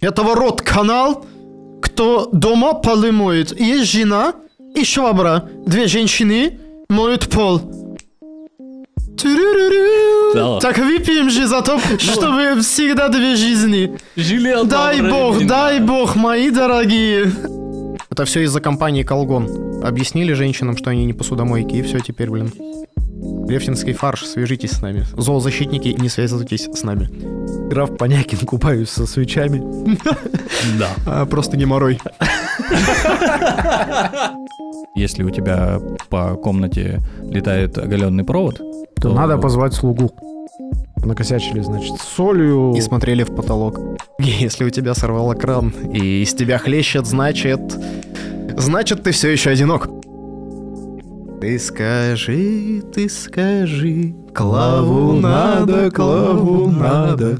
Это 0.00 0.22
ворот 0.22 0.62
канал, 0.62 1.26
кто 1.82 2.28
дома 2.32 2.74
полы 2.74 3.10
моет. 3.10 3.58
Есть 3.58 3.90
жена 3.90 4.34
и 4.74 4.84
швабра. 4.84 5.48
Две 5.66 5.88
женщины 5.88 6.58
моют 6.88 7.28
пол. 7.28 7.60
Да. 10.34 10.60
Так 10.60 10.78
выпьем 10.78 11.30
же 11.30 11.48
за 11.48 11.62
то, 11.62 11.80
чтобы 11.98 12.60
всегда 12.60 13.08
две 13.08 13.34
жизни. 13.34 13.98
Жилет 14.14 14.68
Дай 14.68 15.00
бог, 15.02 15.44
дай 15.44 15.80
бог, 15.80 16.14
мои 16.14 16.50
дорогие. 16.50 17.32
Это 18.10 18.24
все 18.24 18.42
из-за 18.42 18.60
компании 18.60 19.02
Колгон. 19.02 19.82
Объяснили 19.82 20.32
женщинам, 20.32 20.76
что 20.76 20.90
они 20.90 21.04
не 21.04 21.12
посудомойки, 21.12 21.74
и 21.74 21.82
все 21.82 21.98
теперь, 21.98 22.30
блин. 22.30 22.52
Левтинский 23.48 23.94
фарш, 23.94 24.24
свяжитесь 24.24 24.72
с 24.72 24.82
нами. 24.82 25.04
Зоозащитники, 25.16 25.88
не 25.88 26.08
связывайтесь 26.08 26.68
с 26.72 26.82
нами. 26.84 27.08
Граф 27.68 27.96
Понякин 27.96 28.38
купаюсь 28.46 28.88
со 28.88 29.06
свечами. 29.06 29.62
Да. 30.78 30.88
А, 31.06 31.26
просто 31.26 31.56
не 31.56 31.66
морой. 31.66 32.00
Если 34.94 35.22
у 35.22 35.30
тебя 35.30 35.78
по 36.08 36.34
комнате 36.34 37.00
летает 37.22 37.76
оголенный 37.78 38.24
провод, 38.24 38.60
То 39.00 39.12
надо 39.12 39.38
позвать 39.38 39.74
слугу. 39.74 40.10
Накосячили, 41.04 41.60
значит, 41.60 42.00
с 42.00 42.04
солью. 42.16 42.74
И 42.74 42.80
смотрели 42.80 43.22
в 43.22 43.34
потолок. 43.34 43.78
Если 44.18 44.64
у 44.64 44.70
тебя 44.70 44.94
сорвало 44.94 45.34
кран, 45.34 45.72
и 45.92 46.22
из 46.22 46.34
тебя 46.34 46.58
хлещет, 46.58 47.06
значит... 47.06 47.60
Значит, 48.56 49.04
ты 49.04 49.12
все 49.12 49.28
еще 49.28 49.50
одинок. 49.50 49.88
Ты 51.40 51.58
скажи, 51.60 52.82
ты 52.92 53.08
скажи, 53.08 54.14
клаву 54.34 55.12
надо, 55.12 55.90
клаву 55.92 56.68
надо. 56.68 57.38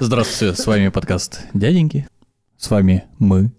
Здравствуйте, 0.00 0.54
с 0.60 0.66
вами 0.66 0.88
подкаст 0.88 1.46
«Дяденьки». 1.54 2.06
С 2.56 2.70
вами 2.70 3.04
мы, 3.18 3.52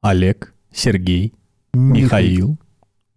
Олег, 0.00 0.54
Сергей, 0.72 1.34
Михаил. 1.72 2.56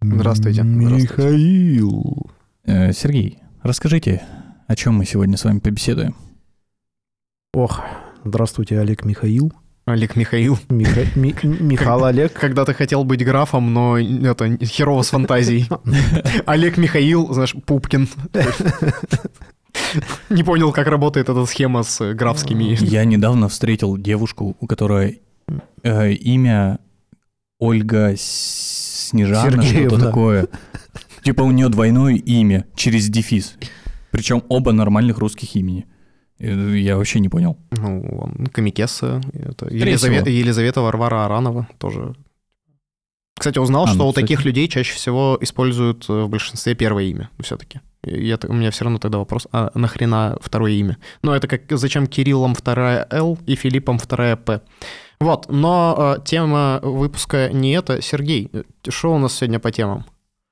Здравствуйте. 0.00 0.62
Михаил. 0.62 2.30
Э, 2.64 2.92
Сергей, 2.92 3.38
расскажите, 3.62 4.22
о 4.66 4.74
чем 4.74 4.94
мы 4.94 5.04
сегодня 5.04 5.36
с 5.36 5.44
вами 5.44 5.60
побеседуем? 5.60 6.16
Ох, 7.54 7.80
здравствуйте, 8.24 8.80
Олег 8.80 9.04
Михаил. 9.04 9.52
Олег 9.84 10.16
Михаил. 10.16 10.58
Миха- 10.68 11.06
Ми- 11.16 11.34
Михаил 11.42 12.04
Олег. 12.04 12.32
Когда 12.32 12.64
ты 12.64 12.74
хотел 12.74 13.04
быть 13.04 13.24
графом, 13.24 13.72
но 13.72 13.98
это 13.98 14.56
херово 14.64 15.02
с 15.02 15.10
фантазией. 15.10 15.68
Олег 16.46 16.76
Михаил, 16.78 17.32
знаешь, 17.32 17.54
Пупкин. 17.66 18.08
Не 20.30 20.42
понял, 20.42 20.72
как 20.72 20.86
работает 20.86 21.28
эта 21.28 21.44
схема 21.46 21.82
с 21.82 22.14
графскими. 22.14 22.76
Я 22.84 23.04
недавно 23.04 23.48
встретил 23.48 23.96
девушку, 23.96 24.56
у 24.60 24.66
которой 24.66 25.22
э, 25.82 26.12
имя 26.12 26.78
Ольга 27.58 28.14
Снежана, 28.16 29.62
что-то 29.62 29.98
такое. 29.98 30.48
Типа 31.24 31.42
у 31.42 31.50
нее 31.50 31.68
двойное 31.68 32.14
имя 32.16 32.66
через 32.74 33.08
дефис. 33.08 33.56
Причем 34.10 34.42
оба 34.48 34.72
нормальных 34.72 35.18
русских 35.18 35.54
имени. 35.54 35.86
Э, 36.38 36.76
Я 36.76 36.96
вообще 36.96 37.20
не 37.20 37.28
понял. 37.28 37.56
Ну, 37.70 38.30
Камикеса, 38.52 39.20
это 39.32 39.68
Елизавета. 39.68 40.30
Елизавета 40.30 40.80
Варвара 40.80 41.24
Аранова 41.24 41.68
тоже. 41.78 42.14
Кстати, 43.38 43.58
узнал, 43.58 43.84
А, 43.84 43.88
что 43.88 43.98
ну, 43.98 44.08
у 44.08 44.10
кстати. 44.10 44.24
таких 44.24 44.44
людей 44.44 44.68
чаще 44.68 44.94
всего 44.94 45.38
используют 45.40 46.08
э, 46.08 46.24
в 46.24 46.28
большинстве 46.28 46.74
первое 46.74 47.04
имя 47.04 47.30
все-таки. 47.40 47.80
Я, 48.04 48.38
у 48.48 48.52
меня 48.52 48.70
все 48.72 48.84
равно 48.84 48.98
тогда 48.98 49.18
вопрос, 49.18 49.46
а 49.52 49.70
нахрена 49.74 50.36
второе 50.40 50.72
имя? 50.72 50.98
Ну, 51.22 51.32
это 51.32 51.46
как 51.46 51.62
зачем 51.70 52.08
Кириллом 52.08 52.54
вторая 52.54 53.06
Л 53.10 53.38
и 53.46 53.54
Филиппом 53.54 53.98
вторая 53.98 54.36
П. 54.36 54.60
Вот, 55.20 55.46
но 55.48 56.16
э, 56.16 56.24
тема 56.24 56.80
выпуска 56.82 57.48
не 57.52 57.72
это. 57.72 58.02
Сергей, 58.02 58.50
что 58.88 59.14
у 59.14 59.18
нас 59.18 59.34
сегодня 59.34 59.60
по 59.60 59.70
темам? 59.70 60.04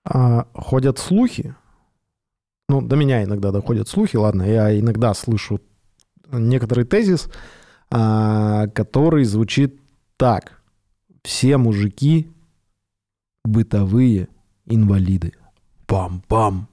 А, 0.05 0.47
ходят 0.55 1.01
слухи. 1.01 1.57
Ну, 2.69 2.81
до 2.81 2.95
меня 2.95 3.25
иногда 3.25 3.51
доходят 3.51 3.89
слухи, 3.89 4.15
ладно, 4.15 4.45
я 4.45 4.79
иногда 4.79 5.13
слышу 5.13 5.61
некоторый 6.31 6.85
тезис, 6.85 7.29
а, 7.91 8.69
который 8.69 9.25
звучит 9.25 9.81
так. 10.17 10.63
Все 11.25 11.57
мужики 11.57 12.31
бытовые 13.45 14.29
инвалиды. 14.67 15.33
Пам-пам. 15.89 16.70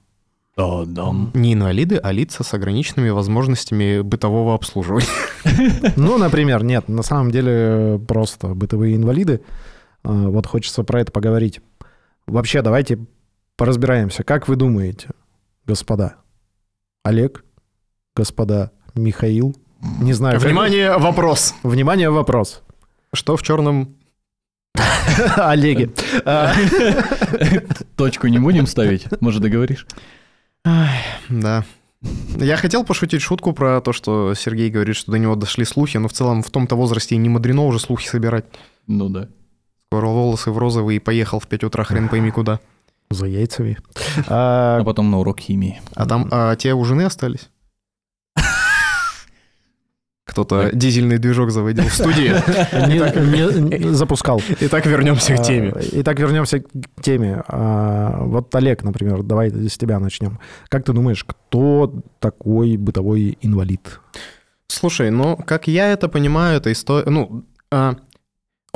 Да-дам. 0.58 1.30
Не 1.34 1.54
инвалиды, 1.54 1.98
а 2.02 2.10
лица 2.10 2.42
с 2.42 2.52
ограниченными 2.52 3.10
возможностями 3.10 4.00
бытового 4.00 4.54
обслуживания. 4.54 5.06
Ну, 5.96 6.18
например, 6.18 6.64
нет, 6.64 6.88
на 6.88 7.02
самом 7.02 7.30
деле 7.30 8.00
просто 8.06 8.48
бытовые 8.48 8.96
инвалиды. 8.96 9.40
А, 10.02 10.10
Вот 10.28 10.46
хочется 10.46 10.82
про 10.82 11.00
это 11.00 11.12
поговорить. 11.12 11.60
Вообще, 12.26 12.60
давайте 12.62 12.98
поразбираемся. 13.56 14.24
Как 14.24 14.48
вы 14.48 14.56
думаете, 14.56 15.10
господа? 15.64 16.16
Олег, 17.04 17.44
господа 18.16 18.72
Михаил? 18.94 19.54
Не 20.00 20.12
знаю. 20.12 20.38
как- 20.40 20.44
Внимание, 20.48 20.98
вопрос. 20.98 21.54
Внимание, 21.62 22.10
вопрос. 22.10 22.62
Что 23.14 23.36
в 23.36 23.42
черном 23.42 23.94
Олеге. 25.36 25.90
Точку 27.96 28.26
не 28.26 28.38
будем 28.38 28.66
ставить? 28.66 29.06
Может, 29.20 29.40
договоришь? 29.42 29.86
Да. 30.64 31.64
Я 32.36 32.56
хотел 32.56 32.84
пошутить 32.84 33.22
шутку 33.22 33.52
про 33.52 33.80
то, 33.80 33.92
что 33.92 34.34
Сергей 34.34 34.70
говорит, 34.70 34.96
что 34.96 35.12
до 35.12 35.18
него 35.18 35.34
дошли 35.34 35.64
слухи, 35.64 35.96
но 35.96 36.08
в 36.08 36.12
целом 36.12 36.42
в 36.42 36.50
том-то 36.50 36.76
возрасте 36.76 37.14
и 37.16 37.18
не 37.18 37.28
мудрено 37.28 37.64
уже 37.66 37.80
слухи 37.80 38.06
собирать. 38.06 38.44
Ну 38.86 39.08
да. 39.08 39.28
Скоро 39.90 40.06
волосы 40.06 40.50
в 40.50 40.58
розовый 40.58 40.96
и 40.96 41.00
поехал 41.00 41.40
в 41.40 41.48
5 41.48 41.64
утра 41.64 41.84
хрен 41.84 42.08
пойми 42.08 42.30
куда. 42.30 42.60
За 43.10 43.26
яйцами. 43.26 43.78
А, 44.28 44.78
А 44.80 44.84
потом 44.84 45.10
на 45.10 45.18
урок 45.18 45.40
химии. 45.40 45.80
А 45.94 46.06
там, 46.06 46.28
а 46.30 46.54
те 46.56 46.74
у 46.74 46.84
жены 46.84 47.02
остались? 47.02 47.48
Кто-то 50.28 50.70
дизельный 50.74 51.18
движок 51.18 51.50
заводил 51.50 51.84
в 51.88 51.92
студии. 51.94 52.32
не- 52.86 53.78
не 53.78 53.94
запускал. 53.94 54.42
Итак, 54.60 54.86
вернемся 54.86 55.34
к 55.36 55.42
теме. 55.42 55.72
А, 55.74 55.80
Итак, 55.92 56.18
вернемся 56.20 56.60
к 56.60 56.66
теме. 57.02 57.42
А, 57.48 58.22
Вот 58.24 58.54
Олег, 58.54 58.84
например, 58.84 59.22
давай 59.22 59.50
с 59.50 59.78
тебя 59.78 59.98
начнем. 59.98 60.38
Как 60.68 60.84
ты 60.84 60.92
думаешь, 60.92 61.24
кто 61.24 61.92
такой 62.20 62.76
бытовой 62.76 63.38
инвалид? 63.40 64.00
Слушай, 64.68 65.10
ну, 65.10 65.36
как 65.36 65.66
я 65.66 65.92
это 65.92 66.08
понимаю, 66.08 66.58
это 66.58 66.70
история... 66.72 67.10
Ну, 67.10 67.44
а, 67.70 67.96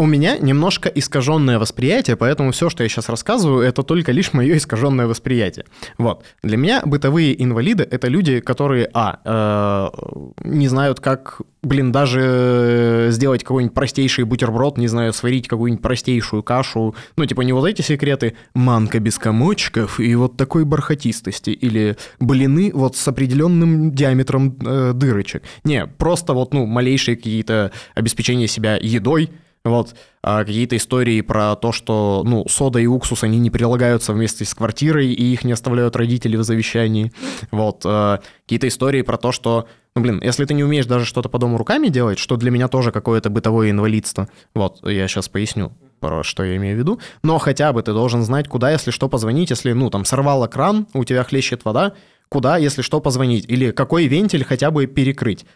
у 0.03 0.07
меня 0.07 0.37
немножко 0.37 0.89
искаженное 0.89 1.61
восприятие, 1.61 2.17
поэтому 2.17 2.51
все, 2.51 2.69
что 2.69 2.83
я 2.83 2.89
сейчас 2.89 3.09
рассказываю, 3.09 3.63
это 3.63 3.85
только 3.85 4.11
лишь 4.11 4.33
мое 4.33 4.57
искаженное 4.57 5.07
восприятие. 5.07 5.65
Вот. 5.97 6.25
Для 6.43 6.57
меня 6.57 6.83
бытовые 6.85 7.41
инвалиды— 7.41 7.87
это 7.91 8.09
люди, 8.09 8.41
которые, 8.41 8.91
а, 8.95 9.21
э, 9.25 10.43
не 10.43 10.67
знают, 10.67 10.99
как, 10.99 11.41
блин, 11.63 11.93
даже 11.93 13.11
сделать 13.11 13.45
какой-нибудь 13.45 13.77
простейший 13.77 14.25
бутерброд, 14.25 14.77
не 14.77 14.89
знаю, 14.89 15.13
сварить 15.13 15.47
какую-нибудь 15.47 15.83
простейшую 15.85 16.43
кашу. 16.43 16.97
Ну, 17.17 17.25
типа, 17.25 17.43
не 17.43 17.53
вот 17.53 17.65
эти 17.69 17.83
секреты 17.83 18.35
«манка 18.55 18.99
без 18.99 19.21
комочков» 19.21 20.01
и 20.01 20.17
вот 20.17 20.37
такой 20.37 20.65
бархатистости, 20.65 21.51
или 21.51 21.97
блины 22.19 22.73
вот 22.75 22.97
с 22.97 23.07
определенным 23.07 23.93
диаметром 23.93 24.57
э, 24.67 24.95
дырочек. 24.95 25.45
Не, 25.63 25.87
просто 25.87 26.33
вот, 26.33 26.53
ну, 26.53 26.67
малейшие 26.67 27.17
какие-то 27.17 27.71
обеспечения 27.95 28.49
себя 28.49 28.77
едой, 28.83 29.31
вот, 29.65 29.95
а 30.23 30.45
какие-то 30.45 30.77
истории 30.77 31.21
про 31.21 31.55
то, 31.55 31.71
что, 31.71 32.23
ну, 32.25 32.47
сода 32.49 32.81
и 32.81 32.87
уксус, 32.87 33.23
они 33.23 33.39
не 33.39 33.51
прилагаются 33.51 34.13
вместе 34.13 34.45
с 34.45 34.55
квартирой, 34.55 35.13
и 35.13 35.33
их 35.33 35.45
не 35.45 35.53
оставляют 35.53 35.95
родители 35.95 36.37
в 36.37 36.43
завещании. 36.43 37.13
Вот, 37.53 37.83
э, 37.85 38.19
какие-то 38.45 38.67
истории 38.67 39.03
про 39.03 39.19
то, 39.19 39.31
что, 39.31 39.69
ну, 39.95 40.03
блин, 40.03 40.21
если 40.23 40.45
ты 40.47 40.55
не 40.55 40.65
умеешь 40.65 40.87
даже 40.87 41.05
что-то 41.05 41.29
по 41.29 41.39
дому 41.39 41.59
руками 41.59 41.89
делать, 41.89 42.19
что 42.19 42.37
для 42.37 42.51
меня 42.51 42.67
тоже 42.67 42.91
какое-то 42.91 43.31
бытовое 43.31 43.71
инвалидство. 43.71 44.29
Вот, 44.55 44.81
я 44.83 45.07
сейчас 45.07 45.29
поясню, 45.29 45.73
про 46.01 46.25
что 46.25 46.43
я 46.43 46.57
имею 46.57 46.77
в 46.77 46.79
виду. 46.81 47.01
Но 47.23 47.39
хотя 47.39 47.73
бы 47.73 47.83
ты 47.83 47.93
должен 47.93 48.25
знать, 48.25 48.49
куда, 48.49 48.73
если 48.73 48.91
что, 48.91 49.09
позвонить, 49.09 49.51
если, 49.51 49.73
ну, 49.73 49.91
там, 49.91 50.05
сорвало 50.05 50.49
кран, 50.49 50.89
у 50.93 51.05
тебя 51.05 51.23
хлещет 51.23 51.65
вода, 51.65 51.93
куда, 52.29 52.57
если 52.57 52.83
что, 52.83 53.01
позвонить, 53.01 53.45
или 53.49 53.71
какой 53.71 54.07
вентиль 54.07 54.45
хотя 54.45 54.73
бы 54.73 54.87
перекрыть. 54.87 55.47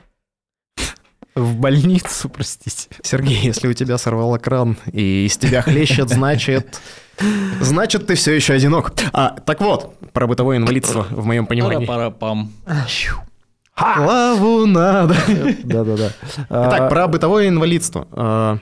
В 1.36 1.54
больницу, 1.56 2.28
простите. 2.34 2.88
Сергей, 3.02 3.38
если 3.38 3.68
у 3.68 3.72
тебя 3.74 3.98
сорвало 3.98 4.38
кран 4.38 4.76
и 4.90 5.26
из 5.26 5.36
тебя 5.36 5.62
хлещет, 5.62 6.08
значит... 6.08 6.80
Значит, 7.60 8.06
ты 8.06 8.14
все 8.14 8.32
еще 8.34 8.54
одинок. 8.54 8.92
А, 9.12 9.30
так 9.46 9.60
вот, 9.60 9.96
про 10.12 10.26
бытовое 10.26 10.58
инвалидство 10.58 11.06
в 11.10 11.24
моем 11.24 11.46
понимании. 11.46 11.86
Пара-пара-пам. 11.86 12.52
Лаву 13.78 14.66
надо. 14.66 15.14
Да-да-да. 15.64 16.10
Итак, 16.48 16.80
А, 16.80 16.88
про 16.88 17.08
бытовое 17.08 17.48
инвалидство. 17.48 18.06
А, 18.12 18.58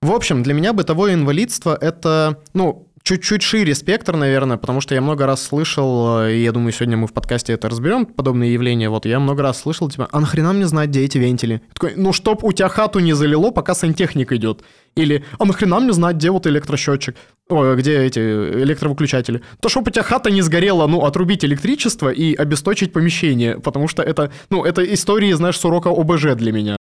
В 0.00 0.10
общем, 0.12 0.42
для 0.42 0.54
меня 0.54 0.72
бытовое 0.72 1.14
инвалидство— 1.14 1.76
это, 1.80 2.38
ну, 2.54 2.88
чуть-чуть 3.02 3.42
шире 3.42 3.74
спектр, 3.74 4.16
наверное, 4.16 4.56
потому 4.56 4.80
что 4.80 4.94
я 4.94 5.00
много 5.00 5.26
раз 5.26 5.42
слышал, 5.42 6.20
э, 6.20 6.34
и 6.34 6.42
я 6.42 6.52
думаю, 6.52 6.72
сегодня 6.72 6.96
мы 6.96 7.06
в 7.06 7.12
подкасте 7.12 7.52
это 7.52 7.68
разберем, 7.68 8.06
подобные 8.06 8.52
явления, 8.52 8.88
вот, 8.88 9.06
я 9.06 9.18
много 9.20 9.42
раз 9.42 9.60
слышал, 9.60 9.88
типа, 9.88 10.08
а 10.10 10.20
нахрена 10.20 10.52
мне 10.52 10.66
знать, 10.66 10.90
где 10.90 11.04
эти 11.04 11.18
вентили? 11.18 11.54
Я 11.54 11.74
такой, 11.74 11.92
ну, 11.96 12.12
чтоб 12.12 12.42
у 12.44 12.52
тебя 12.52 12.68
хату 12.68 13.00
не 13.00 13.12
залило, 13.12 13.50
пока 13.50 13.74
сантехник 13.74 14.32
идет. 14.32 14.62
Или, 14.94 15.24
а 15.38 15.44
нахрена 15.44 15.80
мне 15.80 15.92
знать, 15.92 16.16
где 16.16 16.30
вот 16.30 16.46
электросчетчик? 16.46 17.16
Ой, 17.48 17.76
где 17.76 18.02
эти 18.02 18.18
электровыключатели? 18.18 19.42
То, 19.60 19.68
чтоб 19.68 19.88
у 19.88 19.90
тебя 19.90 20.02
хата 20.02 20.30
не 20.30 20.42
сгорела, 20.42 20.86
ну, 20.86 21.04
отрубить 21.04 21.44
электричество 21.44 22.10
и 22.10 22.34
обесточить 22.34 22.92
помещение, 22.92 23.58
потому 23.58 23.88
что 23.88 24.02
это, 24.02 24.30
ну, 24.50 24.64
это 24.64 24.82
истории, 24.82 25.32
знаешь, 25.32 25.58
с 25.58 25.64
урока 25.64 25.88
ОБЖ 25.88 26.34
для 26.36 26.52
меня. 26.52 26.76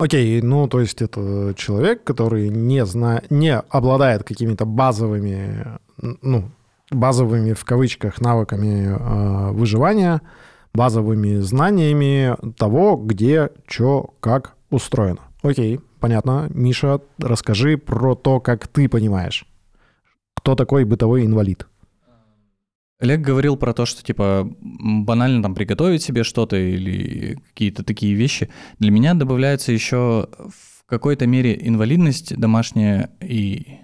Окей, 0.00 0.40
ну 0.40 0.66
то 0.66 0.80
есть 0.80 1.02
это 1.02 1.52
человек, 1.58 2.04
который 2.04 2.48
не, 2.48 2.86
зна... 2.86 3.20
не 3.28 3.54
обладает 3.54 4.24
какими-то 4.24 4.64
базовыми, 4.64 5.78
ну, 5.98 6.50
базовыми 6.90 7.52
в 7.52 7.62
кавычках 7.66 8.18
навыками 8.18 8.96
э, 8.98 9.52
выживания, 9.52 10.22
базовыми 10.72 11.40
знаниями 11.40 12.34
того, 12.56 12.96
где, 12.96 13.50
что, 13.66 14.14
как 14.20 14.54
устроено. 14.70 15.20
Окей, 15.42 15.80
понятно. 16.00 16.46
Миша, 16.48 17.02
расскажи 17.18 17.76
про 17.76 18.14
то, 18.14 18.40
как 18.40 18.68
ты 18.68 18.88
понимаешь, 18.88 19.44
кто 20.34 20.54
такой 20.54 20.84
бытовой 20.84 21.26
инвалид. 21.26 21.66
Олег 23.00 23.20
говорил 23.20 23.56
про 23.56 23.72
то, 23.72 23.86
что 23.86 24.04
типа 24.04 24.48
банально 24.60 25.42
там 25.42 25.54
приготовить 25.54 26.02
себе 26.02 26.22
что-то 26.22 26.56
или 26.56 27.38
какие-то 27.48 27.82
такие 27.82 28.14
вещи. 28.14 28.50
Для 28.78 28.90
меня 28.90 29.14
добавляется 29.14 29.72
еще 29.72 30.28
в 30.38 30.84
какой-то 30.86 31.26
мере 31.26 31.58
инвалидность 31.66 32.36
домашняя 32.36 33.10
и 33.20 33.78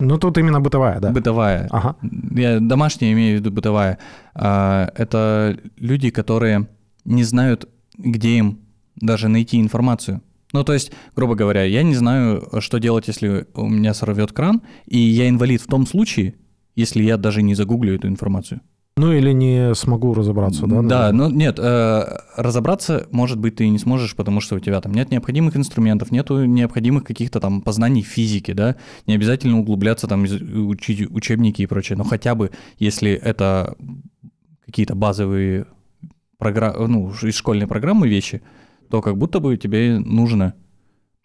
ну, 0.00 0.18
тут 0.18 0.38
именно 0.38 0.60
бытовая, 0.60 0.98
да. 0.98 1.12
Бытовая. 1.12 1.68
Ага. 1.70 1.96
Я 2.32 2.58
домашняя 2.58 3.12
имею 3.12 3.36
в 3.36 3.40
виду 3.40 3.52
бытовая. 3.52 3.98
А, 4.34 4.90
это 4.96 5.56
люди, 5.76 6.10
которые 6.10 6.68
не 7.04 7.22
знают, 7.22 7.68
где 7.96 8.38
им 8.38 8.58
даже 8.96 9.28
найти 9.28 9.60
информацию. 9.60 10.20
Ну, 10.52 10.64
то 10.64 10.72
есть, 10.72 10.90
грубо 11.14 11.34
говоря, 11.34 11.62
я 11.62 11.82
не 11.82 11.94
знаю, 11.94 12.48
что 12.58 12.78
делать, 12.78 13.06
если 13.06 13.46
у 13.54 13.68
меня 13.68 13.94
сорвет 13.94 14.32
кран, 14.32 14.62
и 14.86 14.98
я 14.98 15.28
инвалид 15.28 15.62
в 15.62 15.66
том 15.66 15.86
случае, 15.86 16.34
если 16.74 17.02
я 17.02 17.16
даже 17.16 17.42
не 17.42 17.54
загуглю 17.54 17.94
эту 17.94 18.08
информацию. 18.08 18.60
Ну 18.98 19.10
или 19.10 19.32
не 19.32 19.74
смогу 19.74 20.12
разобраться, 20.12 20.66
да? 20.66 20.82
Да, 20.82 21.12
ну 21.12 21.30
нет, 21.30 21.58
э, 21.58 22.04
разобраться, 22.36 23.06
может 23.10 23.38
быть, 23.38 23.56
ты 23.56 23.68
не 23.68 23.78
сможешь, 23.78 24.14
потому 24.14 24.42
что 24.42 24.56
у 24.56 24.60
тебя 24.60 24.82
там 24.82 24.92
нет 24.92 25.10
необходимых 25.10 25.56
инструментов, 25.56 26.10
нету 26.10 26.44
необходимых 26.44 27.04
каких-то 27.04 27.40
там 27.40 27.62
познаний 27.62 28.02
физики, 28.02 28.52
да, 28.52 28.76
не 29.06 29.14
обязательно 29.14 29.58
углубляться 29.58 30.06
там, 30.08 30.24
учить 30.24 31.10
учебники 31.10 31.62
и 31.62 31.66
прочее, 31.66 31.96
но 31.96 32.04
хотя 32.04 32.34
бы, 32.34 32.50
если 32.78 33.12
это 33.12 33.76
какие-то 34.66 34.94
базовые 34.94 35.66
программы, 36.36 36.86
ну, 36.86 37.12
из 37.22 37.34
школьной 37.34 37.66
программы 37.66 38.08
вещи, 38.08 38.42
то 38.90 39.00
как 39.00 39.16
будто 39.16 39.40
бы 39.40 39.56
тебе 39.56 39.98
нужно 39.98 40.52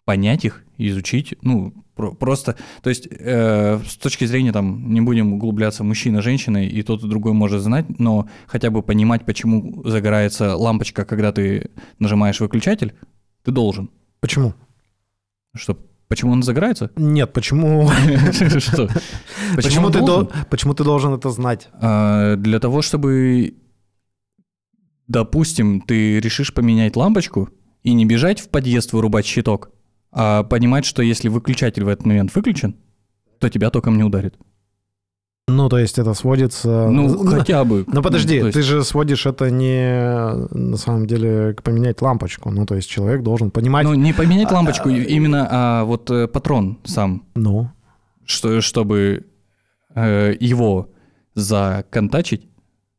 понять 0.06 0.46
их, 0.46 0.64
изучить, 0.78 1.34
ну, 1.42 1.72
про- 1.96 2.12
просто, 2.14 2.54
то 2.82 2.90
есть 2.90 3.08
э, 3.10 3.80
с 3.86 3.96
точки 3.96 4.24
зрения, 4.26 4.52
там, 4.52 4.92
не 4.94 5.00
будем 5.00 5.32
углубляться, 5.32 5.82
мужчина, 5.84 6.22
женщина, 6.22 6.64
и 6.66 6.82
тот 6.82 7.02
и 7.02 7.08
другой 7.08 7.32
может 7.32 7.60
знать, 7.62 7.86
но 7.98 8.28
хотя 8.46 8.70
бы 8.70 8.82
понимать, 8.82 9.24
почему 9.26 9.82
загорается 9.84 10.54
лампочка, 10.56 11.04
когда 11.04 11.32
ты 11.32 11.70
нажимаешь 11.98 12.40
выключатель, 12.40 12.94
ты 13.44 13.50
должен. 13.50 13.90
Почему? 14.20 14.54
Что, 15.56 15.76
почему 16.06 16.32
он 16.32 16.42
загорается? 16.44 16.90
Нет, 16.96 17.32
почему... 17.32 17.88
Что? 18.58 18.88
Почему 19.56 19.90
ты 19.90 20.00
дол- 20.00 20.30
почему 20.50 20.74
ты 20.74 20.84
должен 20.84 21.14
это 21.14 21.30
знать? 21.30 21.68
А, 21.80 22.36
Для 22.36 22.60
того, 22.60 22.82
чтобы, 22.82 23.54
допустим, 25.06 25.80
ты 25.80 26.20
решишь 26.20 26.52
поменять 26.52 26.96
лампочку 26.96 27.48
и 27.82 27.92
не 27.94 28.04
бежать 28.04 28.40
в 28.40 28.48
подъезд 28.50 28.92
вырубать 28.92 29.26
щиток, 29.26 29.70
а 30.12 30.42
понимать, 30.42 30.84
что 30.84 31.02
если 31.02 31.28
выключатель 31.28 31.84
в 31.84 31.88
этот 31.88 32.06
момент 32.06 32.34
выключен, 32.34 32.76
то 33.38 33.48
тебя 33.48 33.70
током 33.70 33.96
не 33.96 34.04
ударит. 34.04 34.34
Ну, 35.48 35.70
то 35.70 35.78
есть 35.78 35.98
это 35.98 36.12
сводится... 36.12 36.88
Ну, 36.90 37.26
хотя 37.26 37.64
бы. 37.64 37.84
Ну, 37.86 38.02
подожди, 38.02 38.38
то 38.38 38.46
есть- 38.46 38.54
ты 38.58 38.62
же 38.62 38.84
сводишь 38.84 39.24
это 39.24 39.50
не 39.50 40.46
на 40.54 40.76
самом 40.76 41.06
деле 41.06 41.54
к 41.54 41.62
поменять 41.62 42.02
лампочку. 42.02 42.50
Ну, 42.50 42.66
то 42.66 42.74
есть 42.74 42.88
человек 42.88 43.22
должен 43.22 43.50
понимать... 43.50 43.84
Ну, 43.84 43.94
не 43.94 44.12
поменять 44.12 44.52
лампочку, 44.52 44.90
именно, 44.90 45.48
а 45.50 45.84
вот 45.84 46.10
э, 46.10 46.28
патрон 46.28 46.78
сам, 46.84 47.24
Ну, 47.34 47.70
что, 48.26 48.60
чтобы 48.60 49.24
э, 49.94 50.34
его 50.38 50.90
законтачить 51.34 52.46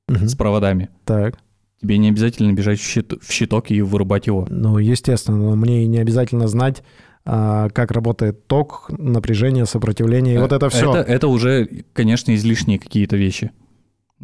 мгм, 0.08 0.28
с 0.28 0.34
проводами, 0.36 0.90
так. 1.06 1.38
Тебе 1.82 1.98
не 1.98 2.10
обязательно 2.10 2.52
бежать 2.54 2.80
в, 2.80 2.84
щит- 2.84 3.22
в 3.22 3.32
щиток 3.32 3.72
и 3.72 3.82
вырубать 3.82 4.28
его. 4.28 4.46
Ну, 4.50 4.78
естественно, 4.78 5.38
но 5.38 5.56
мне 5.56 5.86
не 5.88 5.98
обязательно 6.00 6.48
знать, 6.48 6.84
а, 7.26 7.70
как 7.70 7.92
работает 7.92 8.48
ток, 8.48 8.90
напряжение, 8.98 9.66
сопротивление, 9.66 10.36
и 10.36 10.38
вот 10.40 10.52
это 10.52 10.70
все. 10.70 10.92
Это, 10.94 11.12
это 11.12 11.28
уже, 11.28 11.68
конечно, 11.94 12.34
излишние 12.36 12.80
какие-то 12.80 13.16
вещи. 13.18 13.52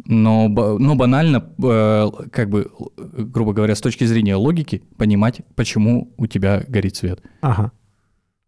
Но, 0.05 0.49
но 0.49 0.95
банально, 0.95 1.37
э, 1.63 2.07
как 2.31 2.49
бы, 2.49 2.69
грубо 2.97 3.53
говоря, 3.53 3.75
с 3.75 3.81
точки 3.81 4.03
зрения 4.03 4.35
логики, 4.35 4.83
понимать, 4.97 5.41
почему 5.55 6.13
у 6.17 6.27
тебя 6.27 6.65
горит 6.67 6.97
свет. 6.97 7.21
Ага. 7.41 7.71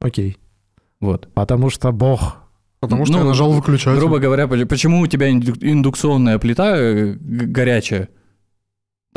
Окей. 0.01 0.38
Вот. 1.00 1.30
Потому 1.33 1.69
что 1.69 1.92
Бог... 1.94 2.38
Потому 2.80 3.06
что 3.06 3.13
Ну, 3.13 3.19
я 3.19 3.25
нажал 3.25 3.51
выключатель. 3.53 3.98
Грубо 3.98 4.19
говоря, 4.19 4.48
по- 4.48 4.65
почему 4.65 5.00
у 5.00 5.07
тебя 5.07 5.31
инду- 5.31 5.57
индукционная 5.62 6.38
плита 6.38 6.75
э, 6.77 7.13
горячая? 7.19 8.10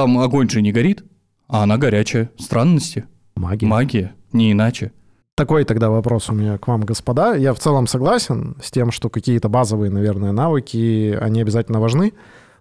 Там 0.00 0.18
огонь 0.18 0.48
же 0.48 0.62
не 0.62 0.72
горит, 0.72 1.04
а 1.46 1.62
она 1.62 1.76
горячая. 1.76 2.30
Странности. 2.38 3.04
Магия. 3.36 3.66
Магия. 3.66 4.14
Не 4.32 4.52
иначе. 4.52 4.92
Такой 5.34 5.64
тогда 5.64 5.90
вопрос 5.90 6.30
у 6.30 6.34
меня 6.34 6.56
к 6.56 6.68
вам, 6.68 6.80
господа. 6.80 7.34
Я 7.34 7.52
в 7.52 7.58
целом 7.58 7.86
согласен 7.86 8.56
с 8.62 8.70
тем, 8.70 8.92
что 8.92 9.10
какие-то 9.10 9.50
базовые, 9.50 9.90
наверное, 9.90 10.32
навыки, 10.32 11.14
они 11.20 11.42
обязательно 11.42 11.80
важны. 11.80 12.14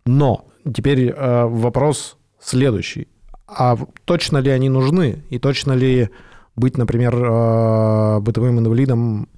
Но 0.05 0.47
теперь 0.65 1.13
э, 1.15 1.45
вопрос 1.45 2.17
следующий. 2.41 3.07
А 3.47 3.77
точно 4.03 4.39
ли 4.39 4.51
они 4.51 4.67
нужны? 4.67 5.23
И 5.29 5.39
точно 5.39 5.71
ли 5.71 6.09
быть, 6.57 6.77
например, 6.77 7.15
э, 7.15 8.19
бытовым 8.19 8.59
инвалидом 8.59 9.29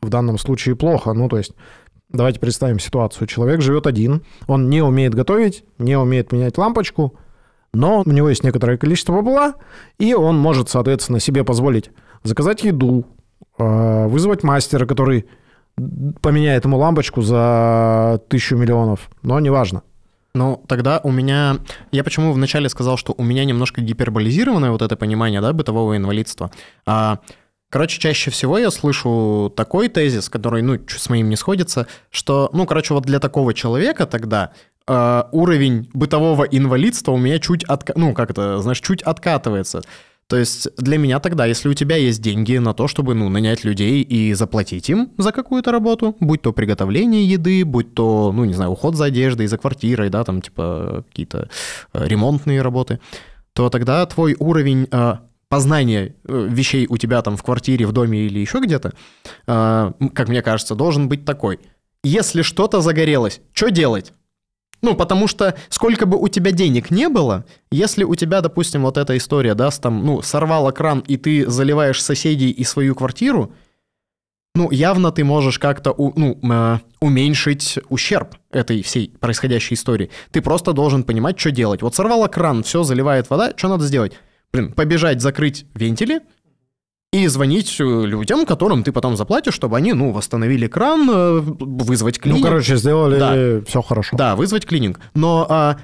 в 0.00 0.08
данном 0.08 0.38
случае 0.38 0.76
плохо? 0.76 1.12
Ну, 1.12 1.28
то 1.28 1.36
есть 1.36 1.52
давайте 2.08 2.40
представим 2.40 2.78
ситуацию. 2.78 3.26
Человек 3.26 3.60
живет 3.60 3.86
один, 3.86 4.22
он 4.46 4.70
не 4.70 4.80
умеет 4.80 5.14
готовить, 5.14 5.62
не 5.76 5.98
умеет 5.98 6.32
менять 6.32 6.56
лампочку, 6.56 7.18
но 7.72 8.02
у 8.04 8.10
него 8.10 8.28
есть 8.28 8.44
некоторое 8.44 8.76
количество 8.76 9.14
бабла, 9.14 9.54
и 9.98 10.14
он 10.14 10.38
может, 10.38 10.68
соответственно, 10.68 11.20
себе 11.20 11.44
позволить 11.44 11.90
заказать 12.22 12.64
еду, 12.64 13.06
э, 13.58 14.06
вызвать 14.08 14.42
мастера, 14.42 14.86
который 14.86 15.26
поменяет 16.20 16.64
ему 16.64 16.78
лампочку 16.78 17.22
за 17.22 18.20
тысячу 18.28 18.56
миллионов, 18.56 19.08
но 19.22 19.38
неважно. 19.40 19.82
Ну, 20.34 20.62
тогда 20.68 21.00
у 21.02 21.10
меня... 21.10 21.58
Я 21.90 22.04
почему 22.04 22.32
вначале 22.32 22.68
сказал, 22.68 22.96
что 22.96 23.14
у 23.16 23.24
меня 23.24 23.44
немножко 23.44 23.80
гиперболизированное 23.80 24.70
вот 24.70 24.82
это 24.82 24.96
понимание, 24.96 25.40
да, 25.40 25.52
бытового 25.52 25.96
инвалидства. 25.96 26.52
А, 26.86 27.18
короче, 27.68 27.98
чаще 27.98 28.30
всего 28.30 28.56
я 28.56 28.70
слышу 28.70 29.52
такой 29.56 29.88
тезис, 29.88 30.28
который, 30.28 30.62
ну, 30.62 30.78
с 30.86 31.08
моим 31.08 31.30
не 31.30 31.36
сходится, 31.36 31.88
что, 32.10 32.48
ну, 32.52 32.64
короче, 32.64 32.94
вот 32.94 33.04
для 33.04 33.18
такого 33.18 33.54
человека 33.54 34.06
тогда 34.06 34.52
а, 34.86 35.28
уровень 35.32 35.88
бытового 35.92 36.44
инвалидства 36.44 37.12
у 37.12 37.18
меня 37.18 37.38
чуть, 37.38 37.64
отка... 37.64 37.92
ну, 37.96 38.14
как 38.14 38.30
это, 38.30 38.58
знаешь, 38.60 38.80
чуть 38.80 39.02
откатывается. 39.02 39.82
То 40.30 40.36
есть 40.36 40.68
для 40.76 40.96
меня 40.96 41.18
тогда, 41.18 41.44
если 41.44 41.68
у 41.68 41.74
тебя 41.74 41.96
есть 41.96 42.22
деньги 42.22 42.56
на 42.58 42.72
то, 42.72 42.86
чтобы, 42.86 43.14
ну, 43.14 43.28
нанять 43.28 43.64
людей 43.64 44.00
и 44.02 44.32
заплатить 44.32 44.88
им 44.88 45.10
за 45.18 45.32
какую-то 45.32 45.72
работу, 45.72 46.16
будь 46.20 46.42
то 46.42 46.52
приготовление 46.52 47.24
еды, 47.24 47.64
будь 47.64 47.94
то, 47.94 48.30
ну, 48.32 48.44
не 48.44 48.54
знаю, 48.54 48.70
уход 48.70 48.94
за 48.94 49.06
одеждой, 49.06 49.48
за 49.48 49.58
квартирой, 49.58 50.08
да, 50.08 50.22
там, 50.22 50.40
типа, 50.40 51.04
какие-то 51.08 51.48
э, 51.92 52.06
ремонтные 52.06 52.62
работы, 52.62 53.00
то 53.54 53.70
тогда 53.70 54.06
твой 54.06 54.36
уровень 54.38 54.86
э, 54.88 55.14
познания 55.48 56.14
э, 56.24 56.46
вещей 56.48 56.86
у 56.88 56.96
тебя 56.96 57.22
там 57.22 57.36
в 57.36 57.42
квартире, 57.42 57.86
в 57.86 57.92
доме 57.92 58.20
или 58.20 58.38
еще 58.38 58.60
где-то, 58.60 58.92
э, 59.48 59.92
как 60.14 60.28
мне 60.28 60.42
кажется, 60.42 60.76
должен 60.76 61.08
быть 61.08 61.24
такой. 61.24 61.58
Если 62.04 62.42
что-то 62.42 62.80
загорелось, 62.80 63.40
что 63.52 63.70
делать? 63.70 64.12
Ну, 64.82 64.94
потому 64.94 65.26
что 65.26 65.54
сколько 65.68 66.06
бы 66.06 66.16
у 66.18 66.28
тебя 66.28 66.52
денег 66.52 66.90
не 66.90 67.08
было, 67.08 67.44
если 67.70 68.04
у 68.04 68.14
тебя, 68.14 68.40
допустим, 68.40 68.82
вот 68.82 68.96
эта 68.96 69.16
история, 69.16 69.54
да, 69.54 69.70
с 69.70 69.78
там, 69.78 70.04
ну, 70.04 70.22
сорвало 70.22 70.70
кран, 70.70 71.00
и 71.00 71.16
ты 71.16 71.48
заливаешь 71.50 72.02
соседей 72.02 72.50
и 72.50 72.64
свою 72.64 72.94
квартиру, 72.94 73.52
ну, 74.54 74.70
явно 74.70 75.12
ты 75.12 75.22
можешь 75.22 75.58
как-то 75.58 75.94
ну, 75.96 76.38
э, 76.42 76.78
уменьшить 77.00 77.78
ущерб 77.88 78.34
этой 78.50 78.82
всей 78.82 79.14
происходящей 79.20 79.74
истории. 79.74 80.10
Ты 80.32 80.42
просто 80.42 80.72
должен 80.72 81.04
понимать, 81.04 81.38
что 81.38 81.50
делать. 81.50 81.82
Вот 81.82 81.94
сорвало 81.94 82.26
кран, 82.26 82.62
все, 82.62 82.82
заливает 82.82 83.30
вода, 83.30 83.52
что 83.56 83.68
надо 83.68 83.84
сделать? 83.84 84.12
Блин, 84.52 84.72
побежать, 84.72 85.20
закрыть 85.20 85.66
вентили, 85.74 86.22
и 87.12 87.26
звонить 87.26 87.76
э, 87.80 87.84
людям, 87.84 88.46
которым 88.46 88.84
ты 88.84 88.92
потом 88.92 89.16
заплатишь, 89.16 89.54
чтобы 89.54 89.76
они, 89.76 89.92
ну, 89.92 90.12
восстановили 90.12 90.68
кран, 90.68 91.10
э, 91.10 91.40
вызвать 91.40 92.16
Ну, 92.18 92.22
клининг. 92.22 92.44
короче, 92.46 92.76
сделали 92.76 93.18
Да. 93.18 93.64
все 93.66 93.82
хорошо. 93.82 94.16
Да, 94.16 94.36
вызвать 94.36 94.64
клининг. 94.64 95.00
Но 95.14 95.44
а, 95.48 95.78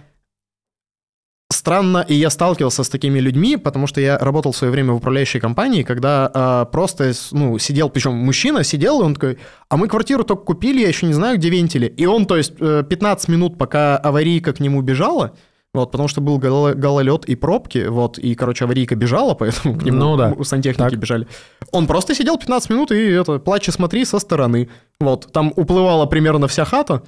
странно, 1.51 2.05
и 2.09 2.15
я 2.15 2.31
сталкивался 2.31 2.85
с 2.85 2.89
такими 2.89 3.19
людьми, 3.19 3.57
потому 3.57 3.89
что 3.89 4.01
я 4.01 4.19
работал 4.19 4.53
в 4.53 4.57
свое 4.57 4.71
время 4.73 4.93
в 4.93 4.97
управляющей 4.97 5.41
компании, 5.41 5.83
когда 5.83 6.31
а, 6.33 6.65
просто, 6.67 7.13
ну, 7.33 7.59
сидел, 7.59 7.89
причем 7.91 8.15
мужчина 8.15 8.63
сидел, 8.63 9.01
и 9.01 9.05
он 9.05 9.15
такой, 9.15 9.39
а 9.69 9.77
мы 9.77 9.89
квартиру 9.89 10.23
только 10.23 10.45
купили, 10.45 10.81
я 10.83 10.89
еще 10.89 11.07
не 11.07 11.13
знаю, 11.13 11.39
где 11.39 11.51
вентили. 11.51 11.87
И 11.87 12.07
он, 12.07 12.27
то 12.27 12.37
есть, 12.37 12.53
э, 12.61 12.85
15 12.89 13.29
минут, 13.29 13.59
пока 13.59 13.97
аварийка 13.97 14.53
к 14.53 14.61
нему 14.61 14.81
бежала, 14.81 15.33
вот, 15.77 15.93
потому 15.93 16.09
что 16.09 16.21
был 16.21 16.39
голо- 16.39 16.75
гололед 16.75 17.25
и 17.27 17.37
пробки, 17.37 17.87
вот, 17.89 18.19
и, 18.19 18.35
короче, 18.35 18.65
аварийка 18.65 18.97
бежала, 18.97 19.35
поэтому 19.39 19.79
к 19.79 19.85
нему 19.85 19.99
Ну 19.99 20.17
да. 20.17 20.35
сантехники 20.43 20.91
Так. 20.91 20.99
бежали. 20.99 21.27
Он 21.73 21.87
просто 21.87 22.15
сидел 22.15 22.37
15 22.39 22.71
минут 22.71 22.91
и 22.91 22.97
это, 23.13 23.39
плачь 23.39 23.69
и 23.69 23.71
смотри 23.73 24.05
со 24.05 24.19
стороны. 24.19 24.69
Вот, 25.01 25.31
там 25.33 25.53
уплывала 25.57 26.07
примерно 26.07 26.49
вся 26.49 26.65
хата. 26.65 27.03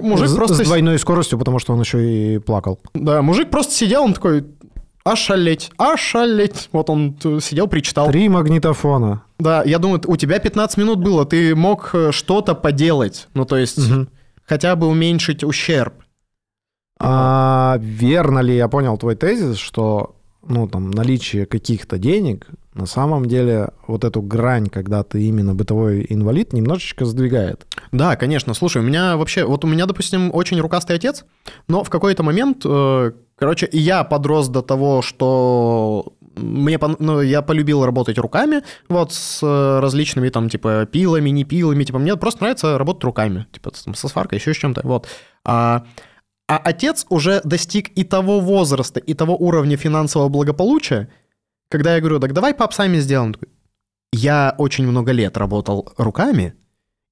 Мужик 0.00 0.28
с, 0.28 0.34
просто 0.34 0.54
с 0.54 0.60
двойной 0.66 0.98
скоростью, 0.98 1.38
потому 1.38 1.58
что 1.58 1.72
он 1.72 1.80
еще 1.80 1.98
и 2.34 2.38
плакал. 2.38 2.78
да, 2.94 3.20
мужик 3.22 3.50
просто 3.50 3.72
сидел, 3.74 4.04
он 4.04 4.12
такой, 4.14 4.44
ошалеть, 5.04 5.70
ошалеть. 5.76 6.68
Вот 6.72 6.88
он 6.90 7.14
т- 7.14 7.40
сидел, 7.40 7.66
причитал. 7.66 8.08
Три 8.10 8.28
магнитофона. 8.28 9.22
Да, 9.40 9.62
я 9.64 9.78
думаю, 9.78 10.00
у 10.06 10.16
тебя 10.16 10.38
15 10.38 10.76
минут 10.78 10.98
было, 11.00 11.24
ты 11.24 11.54
мог 11.56 11.90
э, 11.94 12.12
что-то 12.12 12.54
поделать. 12.54 13.26
Ну, 13.34 13.44
то 13.44 13.56
есть, 13.56 13.78
Мгм. 13.78 14.08
хотя 14.46 14.76
бы 14.76 14.86
уменьшить 14.86 15.42
ущерб. 15.44 15.94
А 17.00 17.78
верно 17.80 18.40
ли 18.40 18.56
я 18.56 18.68
понял 18.68 18.96
твой 18.98 19.14
тезис, 19.14 19.56
что 19.56 20.16
ну, 20.46 20.66
там, 20.66 20.90
наличие 20.90 21.46
каких-то 21.46 21.98
денег 21.98 22.46
на 22.74 22.86
самом 22.86 23.26
деле 23.26 23.70
вот 23.86 24.04
эту 24.04 24.22
грань, 24.22 24.68
когда 24.68 25.02
ты 25.02 25.22
именно 25.22 25.54
бытовой 25.54 26.06
инвалид, 26.08 26.52
немножечко 26.52 27.04
сдвигает? 27.04 27.66
Да, 27.92 28.16
конечно. 28.16 28.54
Слушай, 28.54 28.82
у 28.82 28.84
меня 28.84 29.16
вообще, 29.16 29.44
вот 29.44 29.64
у 29.64 29.68
меня, 29.68 29.86
допустим, 29.86 30.30
очень 30.32 30.60
рукастый 30.60 30.96
отец, 30.96 31.24
но 31.66 31.82
в 31.82 31.90
какой-то 31.90 32.22
момент, 32.22 32.62
э, 32.64 33.12
короче, 33.36 33.66
и 33.66 33.78
я 33.78 34.04
подрос 34.04 34.48
до 34.48 34.62
того, 34.62 35.02
что 35.02 36.12
мне, 36.36 36.78
ну, 37.00 37.20
я 37.20 37.42
полюбил 37.42 37.84
работать 37.84 38.16
руками, 38.16 38.62
вот, 38.88 39.12
с 39.12 39.40
э, 39.42 39.80
различными 39.80 40.28
там, 40.28 40.48
типа, 40.48 40.86
пилами, 40.86 41.30
не 41.30 41.42
пилами, 41.44 41.82
типа, 41.82 41.98
мне 41.98 42.16
просто 42.16 42.42
нравится 42.42 42.78
работать 42.78 43.02
руками, 43.02 43.46
типа, 43.52 43.72
там, 43.84 43.94
со 43.94 44.06
сваркой, 44.06 44.38
еще 44.38 44.54
с 44.54 44.56
чем-то, 44.56 44.82
вот. 44.84 45.08
А, 45.44 45.84
а 46.48 46.56
отец 46.56 47.04
уже 47.10 47.42
достиг 47.44 47.90
и 47.90 48.04
того 48.04 48.40
возраста, 48.40 48.98
и 49.00 49.14
того 49.14 49.36
уровня 49.36 49.76
финансового 49.76 50.30
благополучия, 50.30 51.08
когда 51.68 51.94
я 51.94 52.00
говорю, 52.00 52.18
так 52.20 52.32
давай, 52.32 52.54
пап, 52.54 52.72
сами 52.72 52.98
сделаем. 52.98 53.36
Я 54.12 54.54
очень 54.56 54.86
много 54.86 55.12
лет 55.12 55.36
работал 55.36 55.92
руками, 55.98 56.54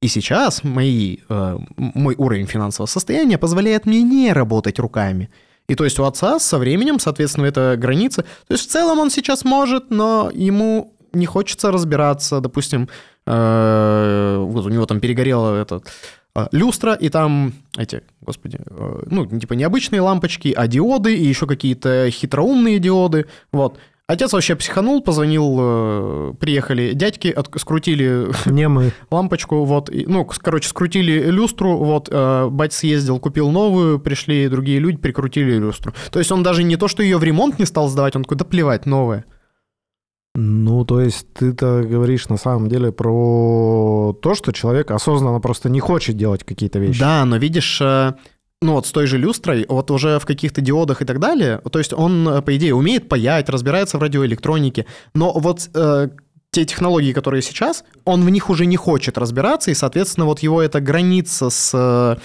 и 0.00 0.09
сейчас 0.09 0.64
мои, 0.64 1.19
э, 1.28 1.59
мой 1.76 2.14
уровень 2.16 2.47
финансового 2.47 2.88
состояния 2.88 3.37
позволяет 3.37 3.85
мне 3.85 4.02
не 4.02 4.33
работать 4.33 4.78
руками. 4.78 5.31
И 5.69 5.75
то 5.75 5.85
есть 5.85 5.99
у 5.99 6.05
отца 6.05 6.38
со 6.38 6.59
временем, 6.59 6.99
соответственно, 6.99 7.47
это 7.47 7.76
граница. 7.76 8.23
То 8.23 8.55
есть 8.55 8.69
в 8.69 8.73
целом 8.73 8.99
он 8.99 9.11
сейчас 9.11 9.45
может, 9.45 9.90
но 9.90 10.31
ему 10.33 10.97
не 11.12 11.26
хочется 11.26 11.71
разбираться, 11.71 12.40
допустим, 12.40 12.88
вот 13.26 14.66
у 14.66 14.68
него 14.68 14.87
там 14.87 15.00
перегорела 15.00 15.61
этот 15.61 15.87
э, 16.35 16.47
люстра, 16.52 16.95
и 16.95 17.09
там 17.09 17.52
эти, 17.76 18.02
господи, 18.21 18.59
э, 18.64 19.02
ну, 19.06 19.26
типа 19.26 19.54
необычные 19.54 20.00
лампочки, 20.00 20.52
а 20.56 20.66
диоды, 20.66 21.16
и 21.16 21.25
еще 21.25 21.47
какие-то 21.47 22.09
хитроумные 22.11 22.78
диоды, 22.78 23.26
вот. 23.52 23.78
Отец 24.09 24.33
вообще 24.33 24.54
психанул, 24.54 25.02
позвонил, 25.02 25.56
э, 25.59 26.33
приехали 26.38 26.92
дядьки, 26.92 27.26
от- 27.26 27.50
скрутили 27.61 28.28
Не 28.49 28.68
мы. 28.68 28.92
лампочку, 29.11 29.64
вот, 29.64 29.90
и, 29.90 30.06
ну, 30.06 30.25
короче, 30.25 30.68
скрутили 30.68 31.28
люстру, 31.28 31.76
вот, 31.78 32.09
э, 32.12 32.49
бать 32.49 32.73
съездил, 32.73 33.18
купил 33.18 33.50
новую, 33.50 33.99
пришли 33.99 34.47
другие 34.49 34.78
люди, 34.78 34.99
прикрутили 34.99 35.59
люстру. 35.59 35.92
То 36.12 36.21
есть 36.21 36.30
он 36.30 36.45
даже 36.45 36.62
не 36.62 36.76
то, 36.76 36.87
что 36.87 37.02
ее 37.02 37.18
в 37.18 37.25
ремонт 37.25 37.59
не 37.59 37.64
стал 37.66 37.88
сдавать, 37.88 38.14
он 38.14 38.23
такой, 38.23 38.37
да 38.37 38.45
плевать, 38.45 38.87
новая. 38.87 39.25
Ну, 40.37 40.85
то 40.85 41.00
есть 41.00 41.26
ты-то 41.33 41.83
говоришь 41.83 42.28
на 42.28 42.37
самом 42.37 42.69
деле 42.69 42.93
про 42.93 44.16
то, 44.21 44.35
что 44.35 44.52
человек 44.52 44.90
осознанно 44.90 45.40
просто 45.40 45.71
не 45.71 45.81
хочет 45.81 46.16
делать 46.16 46.45
какие-то 46.45 46.78
вещи. 46.78 47.00
Да, 47.00 47.25
но 47.25 47.38
видишь, 47.38 47.81
э, 47.81 48.12
ну 48.61 48.75
вот 48.75 48.87
с 48.87 48.93
той 48.93 49.07
же 49.07 49.16
люстрой, 49.16 49.64
вот 49.69 49.90
уже 49.90 50.19
в 50.19 50.26
каких-то 50.26 50.61
диодах 50.61 51.00
и 51.00 51.05
так 51.07 51.21
далее, 51.21 51.61
то 51.71 51.78
есть 51.78 51.95
он, 51.95 52.28
э, 52.28 52.43
по 52.43 52.55
идее, 52.55 52.75
умеет 52.75 53.09
паять, 53.09 53.49
разбирается 53.49 53.97
в 53.99 54.02
радиоэлектронике, 54.02 54.85
но 55.14 55.33
вот 55.33 55.71
э, 55.75 56.09
те 56.50 56.64
технологии, 56.64 57.12
которые 57.12 57.43
сейчас, 57.43 57.85
он 58.05 58.23
в 58.23 58.31
них 58.31 58.50
уже 58.50 58.66
не 58.66 58.76
хочет 58.76 59.19
разбираться, 59.19 59.71
и, 59.71 59.75
соответственно, 59.75 60.26
вот 60.26 60.40
его 60.40 60.61
эта 60.62 60.81
граница 60.81 61.49
с... 61.50 61.73
э, 61.75 62.16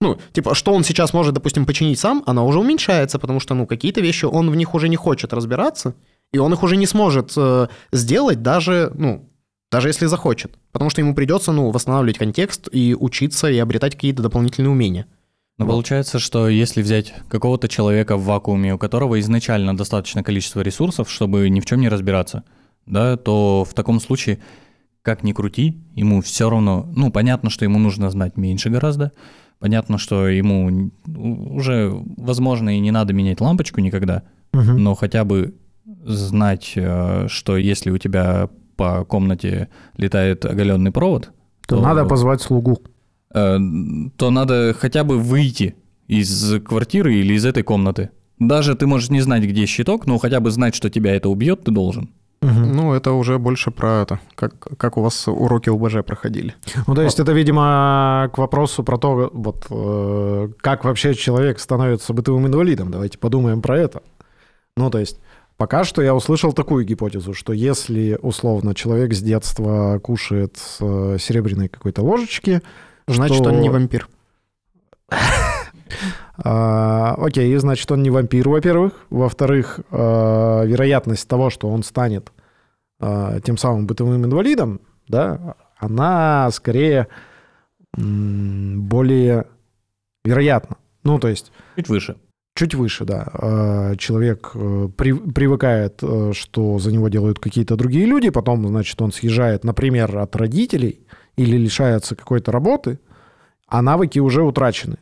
Ну, 0.00 0.18
типа, 0.32 0.54
что 0.54 0.72
он 0.74 0.84
сейчас 0.84 1.12
может, 1.14 1.34
допустим, 1.34 1.66
починить 1.66 1.98
сам, 1.98 2.22
она 2.26 2.42
уже 2.42 2.58
уменьшается, 2.58 3.18
потому 3.18 3.40
что, 3.40 3.54
ну, 3.54 3.66
какие-то 3.66 4.00
вещи 4.00 4.24
он 4.26 4.50
в 4.50 4.56
них 4.56 4.74
уже 4.74 4.88
не 4.88 4.96
хочет 4.96 5.32
разбираться, 5.32 5.94
и 6.34 6.38
он 6.38 6.52
их 6.52 6.62
уже 6.62 6.76
не 6.76 6.86
сможет 6.86 7.32
э, 7.36 7.68
сделать 7.92 8.42
даже, 8.42 8.90
ну, 8.94 9.30
даже 9.70 9.88
если 9.88 10.06
захочет. 10.06 10.58
Потому 10.72 10.90
что 10.90 11.00
ему 11.00 11.14
придется, 11.14 11.52
ну, 11.52 11.70
восстанавливать 11.70 12.18
контекст 12.18 12.68
и 12.72 12.94
учиться, 12.98 13.48
и 13.50 13.56
обретать 13.58 13.94
какие-то 13.94 14.22
дополнительные 14.22 14.70
умения. 14.70 15.06
Но 15.58 15.64
Вот. 15.66 15.72
получается, 15.72 16.18
что 16.18 16.48
если 16.48 16.82
взять 16.82 17.14
какого-то 17.28 17.68
человека 17.68 18.16
в 18.16 18.24
вакууме, 18.24 18.74
у 18.74 18.78
которого 18.78 19.20
изначально 19.20 19.76
достаточное 19.76 20.24
количество 20.24 20.60
ресурсов, 20.60 21.08
чтобы 21.08 21.48
ни 21.48 21.60
в 21.60 21.66
чем 21.66 21.80
не 21.80 21.88
разбираться, 21.88 22.42
да, 22.86 23.16
то 23.16 23.64
в 23.64 23.72
таком 23.74 24.00
случае, 24.00 24.40
как 25.02 25.22
ни 25.22 25.32
крути, 25.32 25.80
ему 25.94 26.20
все 26.20 26.50
равно, 26.50 26.90
ну, 26.96 27.12
понятно, 27.12 27.50
что 27.50 27.64
ему 27.64 27.78
нужно 27.78 28.10
знать 28.10 28.36
меньше 28.36 28.70
гораздо, 28.70 29.12
понятно, 29.60 29.98
что 29.98 30.26
ему 30.28 30.90
уже, 31.06 31.92
возможно, 32.16 32.76
и 32.76 32.80
не 32.80 32.90
надо 32.90 33.12
менять 33.12 33.40
лампочку 33.40 33.80
никогда, 33.80 34.24
Мгм. 34.52 34.82
но 34.82 34.94
хотя 34.96 35.24
бы 35.24 35.54
знать, 36.04 36.72
э, 36.76 37.26
что 37.28 37.56
если 37.56 37.90
у 37.90 37.98
тебя 37.98 38.48
по 38.76 39.04
комнате 39.04 39.68
летает 39.96 40.44
оголенный 40.44 40.90
провод, 40.90 41.30
То 41.66 41.80
надо 41.80 42.04
позвать 42.04 42.42
слугу. 42.42 42.78
э, 43.34 43.58
то 44.16 44.30
надо 44.30 44.74
хотя 44.78 45.04
бы 45.04 45.18
выйти 45.18 45.76
из 46.08 46.60
квартиры 46.62 47.14
или 47.14 47.34
из 47.34 47.44
этой 47.44 47.62
комнаты. 47.62 48.10
Даже 48.38 48.74
ты 48.74 48.86
можешь 48.86 49.10
не 49.10 49.20
знать, 49.20 49.44
где 49.44 49.66
щиток, 49.66 50.06
но 50.06 50.18
хотя 50.18 50.40
бы 50.40 50.50
знать, 50.50 50.74
что 50.74 50.90
тебя 50.90 51.14
это 51.14 51.28
убьет, 51.28 51.64
ты 51.64 51.70
должен. 51.70 52.10
Мгм. 52.42 52.72
Ну, 52.72 52.92
это 52.92 53.12
уже 53.12 53.38
больше 53.38 53.70
про 53.70 54.02
это, 54.02 54.20
как, 54.34 54.58
как 54.76 54.98
у 54.98 55.02
вас 55.02 55.28
уроки 55.28 55.70
ЛБЖ 55.70 56.04
проходили. 56.04 56.54
Ну, 56.86 56.94
то 56.94 57.02
есть 57.02 57.18
это, 57.18 57.32
видимо, 57.32 58.28
к 58.34 58.38
вопросу 58.38 58.82
про 58.84 58.98
то, 58.98 59.30
вот, 59.32 59.66
э, 59.70 60.48
как 60.60 60.84
вообще 60.84 61.14
человек 61.14 61.58
становится 61.58 62.12
бытовым 62.12 62.46
инвалидом. 62.46 62.90
Давайте 62.90 63.16
подумаем 63.16 63.62
про 63.62 63.78
это. 63.78 64.02
Ну, 64.76 64.90
то 64.90 64.98
есть 64.98 65.20
пока 65.56 65.84
что 65.84 66.02
я 66.02 66.14
услышал 66.14 66.52
такую 66.52 66.84
гипотезу, 66.84 67.34
что 67.34 67.52
если, 67.52 68.18
условно, 68.20 68.74
человек 68.74 69.14
с 69.14 69.20
детства 69.20 69.98
кушает 70.02 70.56
с 70.56 70.78
э, 70.80 71.16
серебряной 71.18 71.68
какой-то 71.68 72.02
ложечки, 72.02 72.62
Значит, 73.06 73.36
что- 73.38 73.50
он 73.50 73.60
не 73.60 73.68
вампир. 73.68 74.08
а, 76.36 77.14
окей, 77.18 77.54
значит, 77.56 77.90
он 77.92 78.02
не 78.02 78.10
вампир, 78.10 78.48
во-первых. 78.48 78.92
Во-вторых, 79.10 79.80
а, 79.90 80.64
вероятность 80.64 81.28
того, 81.28 81.50
что 81.50 81.68
он 81.68 81.82
станет 81.82 82.32
а, 83.00 83.40
тем 83.40 83.56
самым 83.58 83.86
бытовым 83.86 84.24
инвалидом, 84.24 84.80
да, 85.08 85.56
она 85.76 86.50
скорее 86.50 87.08
более 87.92 89.46
вероятна. 90.24 90.76
Ну, 91.04 91.18
то 91.18 91.28
есть 91.28 91.52
Чуть 91.76 91.88
выше. 91.88 92.16
Чуть 92.54 92.74
выше, 92.74 93.04
да. 93.04 93.28
А, 93.32 93.96
Человек 93.96 94.52
э, 94.54 94.88
при- 94.96 95.12
привыкает, 95.12 95.98
э, 96.02 96.32
что 96.34 96.78
за 96.78 96.92
него 96.92 97.08
делают 97.08 97.38
какие-то 97.38 97.76
другие 97.76 98.06
люди, 98.06 98.30
потом, 98.30 98.66
значит, 98.66 99.00
он 99.02 99.12
съезжает, 99.12 99.64
например, 99.64 100.16
от 100.18 100.36
родителей 100.36 101.00
или 101.36 101.56
лишается 101.56 102.14
какой-то 102.14 102.52
работы, 102.52 103.00
а 103.66 103.82
навыки 103.82 104.20
уже 104.20 104.42
утрачены. 104.42 104.98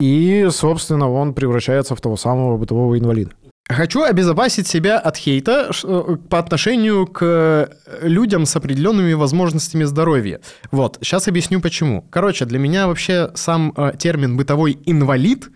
И, 0.00 0.48
собственно, 0.50 1.10
он 1.10 1.34
превращается 1.34 1.94
в 1.94 2.00
того 2.00 2.16
самого 2.16 2.56
бытового 2.56 2.98
инвалида. 2.98 3.32
Хочу 3.68 4.02
обезопасить 4.02 4.66
себя 4.66 4.98
от 4.98 5.16
хейта 5.16 5.70
э, 5.84 6.16
по 6.28 6.40
отношению 6.40 7.06
к 7.06 7.70
людям 8.02 8.44
с 8.44 8.56
определенными 8.56 9.12
возможностями 9.12 9.84
здоровья. 9.84 10.40
Вот, 10.72 10.98
сейчас 11.00 11.28
объясню 11.28 11.60
почему. 11.60 12.04
Короче, 12.10 12.44
для 12.44 12.58
меня 12.58 12.88
вообще 12.88 13.30
сам 13.34 13.72
термин 13.98 14.36
«бытовой 14.36 14.76
инвалид» 14.84 15.50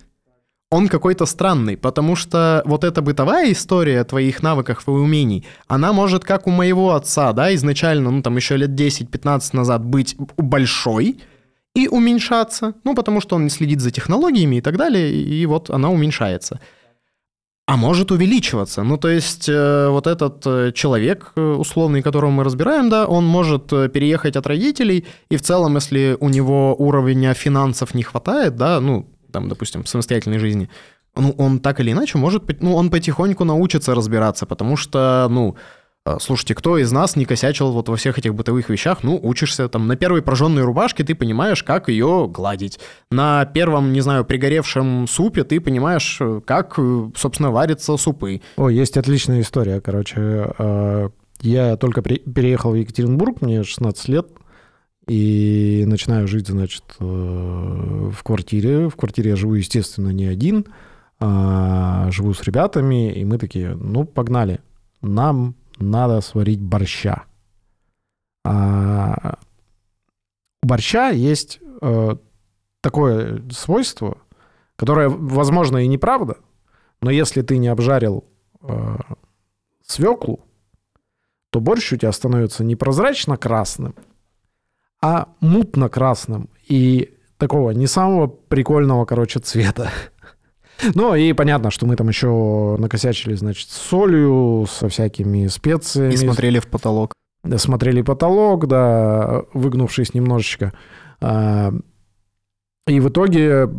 он 0.71 0.87
какой-то 0.87 1.25
странный, 1.25 1.77
потому 1.77 2.15
что 2.15 2.61
вот 2.65 2.83
эта 2.83 3.01
бытовая 3.01 3.51
история 3.51 4.03
твоих 4.03 4.41
навыков 4.43 4.83
и 4.87 4.91
умений, 4.91 5.45
она 5.67 5.93
может, 5.93 6.23
как 6.23 6.47
у 6.47 6.51
моего 6.51 6.95
отца, 6.95 7.33
да, 7.33 7.53
изначально, 7.55 8.11
ну, 8.11 8.21
там, 8.21 8.35
еще 8.35 8.57
лет 8.57 8.71
10-15 8.71 9.41
назад 9.53 9.85
быть 9.85 10.15
большой 10.37 11.19
и 11.75 11.87
уменьшаться, 11.87 12.73
ну, 12.83 12.95
потому 12.95 13.21
что 13.21 13.35
он 13.35 13.43
не 13.43 13.49
следит 13.49 13.81
за 13.81 13.91
технологиями 13.91 14.57
и 14.57 14.61
так 14.61 14.77
далее, 14.77 15.13
и 15.13 15.45
вот 15.45 15.69
она 15.69 15.89
уменьшается. 15.89 16.59
а 17.67 17.77
может 17.77 18.11
увеличиваться. 18.11 18.83
Ну, 18.83 18.97
то 18.97 19.07
есть 19.09 19.49
э, 19.49 19.87
вот 19.89 20.05
этот 20.05 20.45
э, 20.45 20.71
человек 20.71 21.31
э, 21.35 21.41
условный, 21.41 22.03
которого 22.03 22.29
мы 22.29 22.43
разбираем, 22.43 22.89
да, 22.89 23.07
он 23.07 23.25
может 23.25 23.73
э, 23.73 23.89
переехать 23.89 24.35
от 24.35 24.45
родителей, 24.45 25.05
и 25.31 25.35
в 25.35 25.41
целом, 25.41 25.75
если 25.75 26.15
у 26.19 26.29
него 26.29 26.75
уровня 26.75 27.33
финансов 27.33 27.95
не 27.95 28.03
хватает, 28.03 28.55
да, 28.55 28.79
ну, 28.79 29.07
там, 29.35 29.49
допустим, 29.49 29.85
самостоятельной 29.85 30.39
жизни, 30.39 30.69
ну, 31.13 31.35
он 31.37 31.59
так 31.59 31.81
или 31.81 31.91
иначе 31.91 32.17
может, 32.17 32.61
ну, 32.61 32.73
он 32.73 32.89
потихоньку 32.89 33.43
научится 33.43 33.93
разбираться, 33.93 34.45
потому 34.45 34.77
что, 34.77 35.27
ну, 35.29 35.57
э, 36.05 36.15
слушайте, 36.21 36.55
кто 36.55 36.77
из 36.77 36.93
нас 36.93 37.17
не 37.17 37.25
косячил 37.25 37.73
вот 37.73 37.89
во 37.89 37.97
всех 37.97 38.17
этих 38.17 38.33
бытовых 38.33 38.69
вещах? 38.69 39.03
Ну, 39.03 39.19
учишься 39.21 39.67
там 39.67 39.87
на 39.87 39.97
первой 39.97 40.21
прожженной 40.21 40.63
рубашке, 40.63 41.03
ты 41.03 41.15
понимаешь, 41.15 41.63
как 41.63 41.89
ее 41.89 42.29
гладить. 42.29 42.79
На 43.11 43.43
первом, 43.43 43.91
не 43.91 43.99
знаю, 43.99 44.23
пригоревшем 44.23 45.05
супе 45.09 45.43
ты 45.43 45.59
понимаешь, 45.59 46.17
э, 46.21 46.39
как, 46.45 46.75
э, 46.77 47.09
собственно, 47.13 47.51
варятся 47.51 47.97
супы. 47.97 48.41
О, 48.55 48.69
есть 48.69 48.95
отличная 48.95 49.41
история, 49.41 49.81
короче. 49.81 50.49
Я 51.41 51.75
только 51.75 52.01
переехал 52.01 52.71
в 52.71 52.75
Екатеринбург, 52.75 53.41
мне 53.41 53.63
16 53.63 54.07
лет, 54.07 54.27
и 55.07 55.83
начинаю 55.87 56.27
жить, 56.27 56.47
значит, 56.47 56.83
э, 56.99 57.03
в 57.03 58.23
квартире. 58.23 58.89
В 58.89 58.95
квартире 58.95 59.31
я 59.31 59.35
живу, 59.35 59.53
естественно, 59.53 60.09
не 60.09 60.25
один, 60.25 60.65
а 61.19 62.09
живу 62.11 62.33
с 62.33 62.43
ребятами, 62.43 63.11
и 63.13 63.23
мы 63.23 63.37
такие, 63.37 63.75
ну, 63.75 64.05
погнали, 64.05 64.59
нам 65.01 65.55
надо 65.77 66.21
сварить 66.21 66.61
борща. 66.61 67.23
А 68.43 69.37
у 70.63 70.67
борща 70.67 71.09
есть 71.09 71.59
э, 71.81 72.15
такое 72.81 73.43
свойство, 73.51 74.17
которое, 74.75 75.09
возможно, 75.09 75.77
и 75.77 75.87
неправда, 75.87 76.37
но 77.01 77.11
если 77.11 77.41
ты 77.41 77.57
не 77.57 77.67
обжарил 77.67 78.25
э, 78.61 78.97
свеклу, 79.85 80.41
то 81.51 81.59
борщ 81.59 81.93
у 81.93 81.97
тебя 81.97 82.11
становится 82.11 82.63
не 82.63 82.75
прозрачно 82.75 83.37
красным, 83.37 83.95
а 85.05 85.27
мутно 85.39 85.87
красным 85.87 86.49
и 86.67 87.13
такого 87.37 87.69
не 87.71 87.85
самого 87.85 88.25
прикольного, 88.25 89.05
короче, 89.05 89.39
цвета. 89.39 89.91
Ну 90.93 91.15
и 91.15 91.31
понятно, 91.31 91.71
что 91.71 91.85
мы 91.85 91.95
там 91.95 92.09
еще 92.09 92.75
накосячили, 92.77 93.33
значит, 93.35 93.69
с 93.69 93.77
солью, 93.77 94.67
со 94.69 94.89
всякими 94.89 95.47
специями. 95.47 96.13
И 96.13 96.17
смотрели 96.17 96.59
в 96.59 96.67
потолок. 96.67 97.13
Да, 97.45 97.57
смотрели 97.57 98.01
потолок, 98.01 98.67
да, 98.67 99.43
выгнувшись 99.53 100.13
немножечко. 100.13 100.73
А, 101.21 101.71
И 102.87 102.99
в 102.99 103.07
итоге 103.07 103.69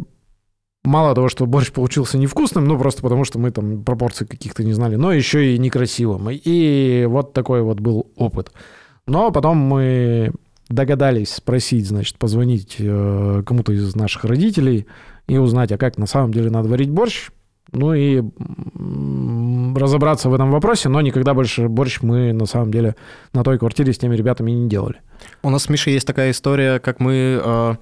мало 0.85 1.15
того, 1.15 1.29
что 1.29 1.45
борщ 1.45 1.71
получился 1.71 2.17
невкусным, 2.17 2.65
ну 2.65 2.79
просто 2.79 3.03
потому, 3.03 3.25
что 3.25 3.39
мы 3.39 3.51
там 3.51 3.85
пропорций 3.85 4.27
каких-то 4.27 4.65
не 4.65 4.73
знали, 4.73 4.97
но 4.97 5.13
еще 5.13 5.55
и 5.55 5.59
некрасивым. 5.59 6.29
И 6.31 7.05
вот 7.07 7.35
такой 7.35 7.61
вот 7.61 7.79
был 7.79 8.11
опыт. 8.17 8.53
Но 9.07 9.31
потом 9.33 9.59
мы 9.59 10.33
догадались 10.69 11.35
спросить, 11.35 11.87
значит, 11.87 12.19
позвонить 12.19 12.77
э, 12.79 13.43
кому-то 13.47 13.73
из 13.73 13.95
наших 13.95 14.25
родителей 14.25 14.87
и 15.29 15.39
узнать, 15.39 15.73
а 15.73 15.79
как 15.79 15.99
на 15.99 16.07
самом 16.07 16.33
деле 16.33 16.51
надо 16.51 16.69
варить 16.69 16.91
борщ. 16.91 17.31
Ну 17.73 17.95
и 17.95 18.23
разобраться 19.77 20.29
в 20.29 20.35
этом 20.35 20.53
вопросе, 20.53 20.89
но 20.89 21.01
никогда 21.01 21.35
больше 21.35 21.69
борщ 21.69 22.01
мы 22.01 22.33
на 22.33 22.47
самом 22.47 22.71
деле 22.71 22.95
на 23.33 23.43
той 23.43 23.59
квартире 23.59 23.93
с 23.93 23.99
теми 23.99 24.15
ребятами 24.15 24.53
не 24.53 24.69
делали. 24.69 25.01
У 25.43 25.51
нас 25.51 25.65
с 25.65 25.69
Мишей 25.69 25.93
есть 25.95 26.07
такая 26.07 26.31
история, 26.31 26.79
как 26.79 27.01
мы, 27.01 27.41
э, 27.45 27.75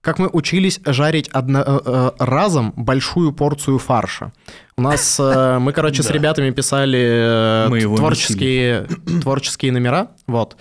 как 0.00 0.18
мы 0.18 0.28
учились 0.32 0.80
жарить 0.86 1.28
одно, 1.28 1.60
э, 1.60 1.80
э, 1.84 2.10
разом 2.18 2.72
большую 2.74 3.32
порцию 3.32 3.78
фарша. 3.78 4.32
У 4.78 4.82
нас, 4.82 5.20
э, 5.20 5.58
мы, 5.58 5.72
короче, 5.72 6.02
с 6.02 6.10
ребятами 6.10 6.50
писали 6.50 7.68
э, 7.68 7.96
творческие, 7.96 8.86
творческие 9.22 9.72
номера, 9.72 10.12
вот. 10.26 10.56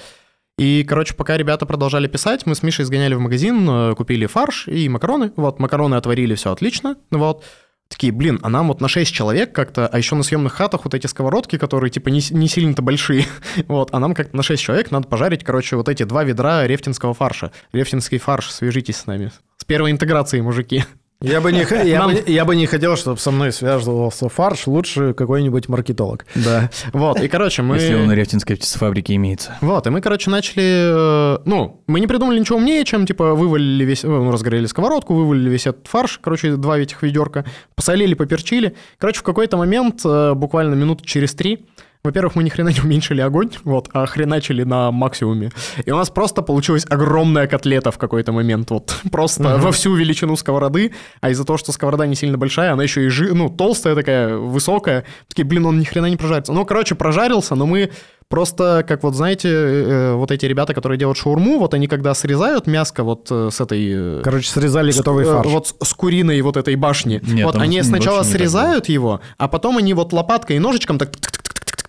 И, 0.58 0.84
короче, 0.84 1.14
пока 1.14 1.38
ребята 1.38 1.68
продолжали 1.68 2.08
писать, 2.08 2.48
мы 2.48 2.56
с 2.56 2.64
Мишей 2.64 2.86
сгоняли 2.86 3.14
в 3.14 3.20
магазин, 3.20 3.70
э, 3.70 3.96
купили 3.96 4.26
фарш 4.26 4.68
и 4.68 4.90
макароны. 4.90 5.32
Вот, 5.36 5.60
макароны 5.60 5.96
отварили, 5.96 6.34
все 6.34 6.52
отлично. 6.52 6.96
Вот. 7.12 7.44
Такие, 7.88 8.12
блин, 8.12 8.40
а 8.42 8.50
нам 8.50 8.68
вот 8.68 8.82
на 8.82 8.88
6 8.88 9.14
человек 9.14 9.54
как-то, 9.54 9.88
а 9.88 9.98
еще 9.98 10.16
на 10.16 10.24
съемных 10.24 10.54
хатах 10.54 10.84
вот 10.84 10.94
эти 10.94 11.08
сковородки, 11.08 11.58
которые 11.58 11.90
типа 11.90 12.10
не, 12.10 12.22
не 12.32 12.48
сильно-то 12.48 12.82
большие, 12.82 13.26
вот, 13.68 13.90
а 13.94 14.00
нам 14.00 14.14
как-то 14.14 14.36
на 14.36 14.44
6 14.44 14.62
человек 14.62 14.92
надо 14.92 15.08
пожарить, 15.08 15.44
короче, 15.44 15.76
вот 15.78 15.88
эти 15.88 16.04
два 16.04 16.24
ведра 16.24 16.66
рефтинского 16.66 17.14
фарша. 17.14 17.52
Рефтинский 17.72 18.18
фарш, 18.18 18.52
свяжитесь 18.52 18.98
с 18.98 19.06
нами. 19.06 19.32
С 19.58 19.64
первой 19.64 19.92
интеграцией, 19.92 20.42
мужики. 20.42 20.84
Я 21.20 21.42
бы 21.42 21.52
не, 21.52 21.66
я 21.90 22.00
Нам- 22.00 22.14
бы, 22.14 22.24
я 22.28 22.46
бы 22.46 22.56
не 22.56 22.68
хотел, 22.68 22.96
чтобы 22.96 23.18
со 23.18 23.32
мной 23.32 23.52
связывался 23.52 24.30
фарш, 24.30 24.68
лучше 24.68 25.14
какой-нибудь 25.16 25.68
маркетолог. 25.68 26.28
Да. 26.36 26.70
Вот, 26.94 27.20
и, 27.20 27.28
короче, 27.28 27.64
мы... 27.64 27.78
Если 27.78 27.96
он 27.96 28.06
на 28.06 28.12
Рефтинской 28.14 28.56
птицефабрике 28.56 29.16
имеется. 29.16 29.58
Вот, 29.62 29.88
и 29.88 29.90
мы, 29.90 30.02
короче, 30.02 30.30
начали... 30.30 31.36
э, 31.36 31.40
Ну, 31.46 31.82
мы 31.88 32.00
не 32.02 32.06
придумали 32.06 32.40
ничего 32.40 32.60
умнее, 32.60 32.86
чем, 32.86 33.08
типа, 33.08 33.34
вывалили 33.34 33.84
весь... 33.84 34.04
Ну, 34.04 34.32
разгорели 34.32 34.68
сковородку, 34.68 35.16
вывалили 35.16 35.50
весь 35.50 35.66
этот 35.66 35.88
фарш, 35.88 36.20
короче, 36.22 36.56
два 36.56 36.78
этих 36.78 37.02
ведерка, 37.02 37.46
посолили, 37.74 38.14
поперчили. 38.14 38.76
Короче, 39.00 39.20
в 39.22 39.24
какой-то 39.24 39.58
момент, 39.58 40.02
э, 40.06 40.34
буквально 40.36 40.76
минут 40.76 41.04
через 41.04 41.34
три, 41.34 41.66
во-первых, 42.04 42.36
мы 42.36 42.44
ни 42.44 42.50
хрена 42.50 42.70
не 42.70 42.80
уменьшили 42.80 43.22
огонь, 43.22 43.50
вот, 43.64 43.90
а 43.94 44.06
хреначили 44.06 44.64
на 44.64 44.92
максимуме. 44.92 45.52
И 45.86 45.92
у 45.92 45.96
нас 45.98 46.10
просто 46.10 46.42
получилась 46.42 46.86
огромная 46.90 47.48
котлета 47.48 47.92
в 47.92 47.98
какой-то 47.98 48.32
момент, 48.32 48.72
вот, 48.72 48.96
просто 49.12 49.58
во 49.58 49.72
всю 49.72 49.96
величину 49.96 50.36
сковороды, 50.36 50.94
а 51.22 51.30
из-за 51.30 51.44
того, 51.44 51.58
что 51.58 51.72
сковорода 51.72 52.06
не 52.08 52.16
сильно 52.16 52.38
большая, 52.38 52.74
она 52.74 52.84
еще 52.84 53.06
и 53.06 53.10
жи... 53.10 53.34
ну, 53.34 53.50
толстая 53.50 53.96
такая, 53.96 54.38
высокая, 54.38 55.04
такие, 55.28 55.46
блин, 55.46 55.66
он 55.66 55.80
ни 55.80 55.84
хрена 55.84 56.08
не 56.08 56.18
прожарится. 56.18 56.54
Ну, 56.54 56.66
короче, 56.66 56.96
прожарился, 56.96 57.56
но 57.56 57.66
мы 57.66 57.92
Просто, 58.30 58.84
как 58.86 59.04
вот 59.04 59.16
знаете, 59.16 59.48
э, 59.50 60.14
вот 60.16 60.32
эти 60.32 60.46
ребята, 60.46 60.74
которые 60.74 61.00
делают 61.00 61.18
шаурму, 61.18 61.60
вот 61.60 61.74
они 61.74 61.88
когда 61.88 62.14
срезают 62.14 62.68
мяско 62.68 63.06
вот 63.06 63.28
э, 63.32 63.48
с 63.54 63.62
этой... 63.62 64.20
э, 64.20 64.22
Короче, 64.22 64.50
срезали 64.50 64.92
с- 64.92 64.98
готовый 64.98 65.24
э, 65.24 65.32
фарш. 65.32 65.48
Вот 65.48 65.76
с- 65.82 65.94
куриной 65.94 66.42
вот 66.42 66.58
этой 66.58 66.76
башни. 66.76 67.22
Нет, 67.26 67.46
вот 67.46 67.56
они 67.56 67.82
сначала 67.84 68.24
срезают 68.24 68.90
его, 68.90 69.22
а 69.38 69.48
потом 69.48 69.78
они 69.78 69.94
вот 69.94 70.12
лопаткой 70.12 70.58
и 70.58 70.60
ножичком 70.60 70.98
так... 70.98 71.12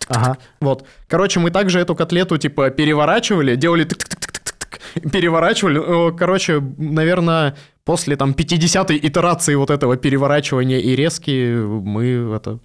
Ага. 0.09 0.39
Вот. 0.61 0.87
Короче, 1.07 1.41
мы 1.41 1.51
также 1.51 1.81
эту 1.81 1.95
котлету 1.95 2.39
типа 2.39 2.71
переворачивали, 2.71 3.57
делали 3.57 3.85
тык-тык-тык-тык-тык, 3.85 5.11
переворачивали. 5.11 5.81
Э, 5.81 6.17
Короче, 6.17 6.61
наверное, 6.79 7.57
после 7.85 8.17
там 8.17 8.33
50-й 8.33 8.99
итерации 9.07 9.55
вот 9.55 9.71
этого 9.71 9.97
переворачивания 9.97 10.79
и 10.79 10.97
резки 10.97 11.55
мы 11.55 12.35
это... 12.37 12.59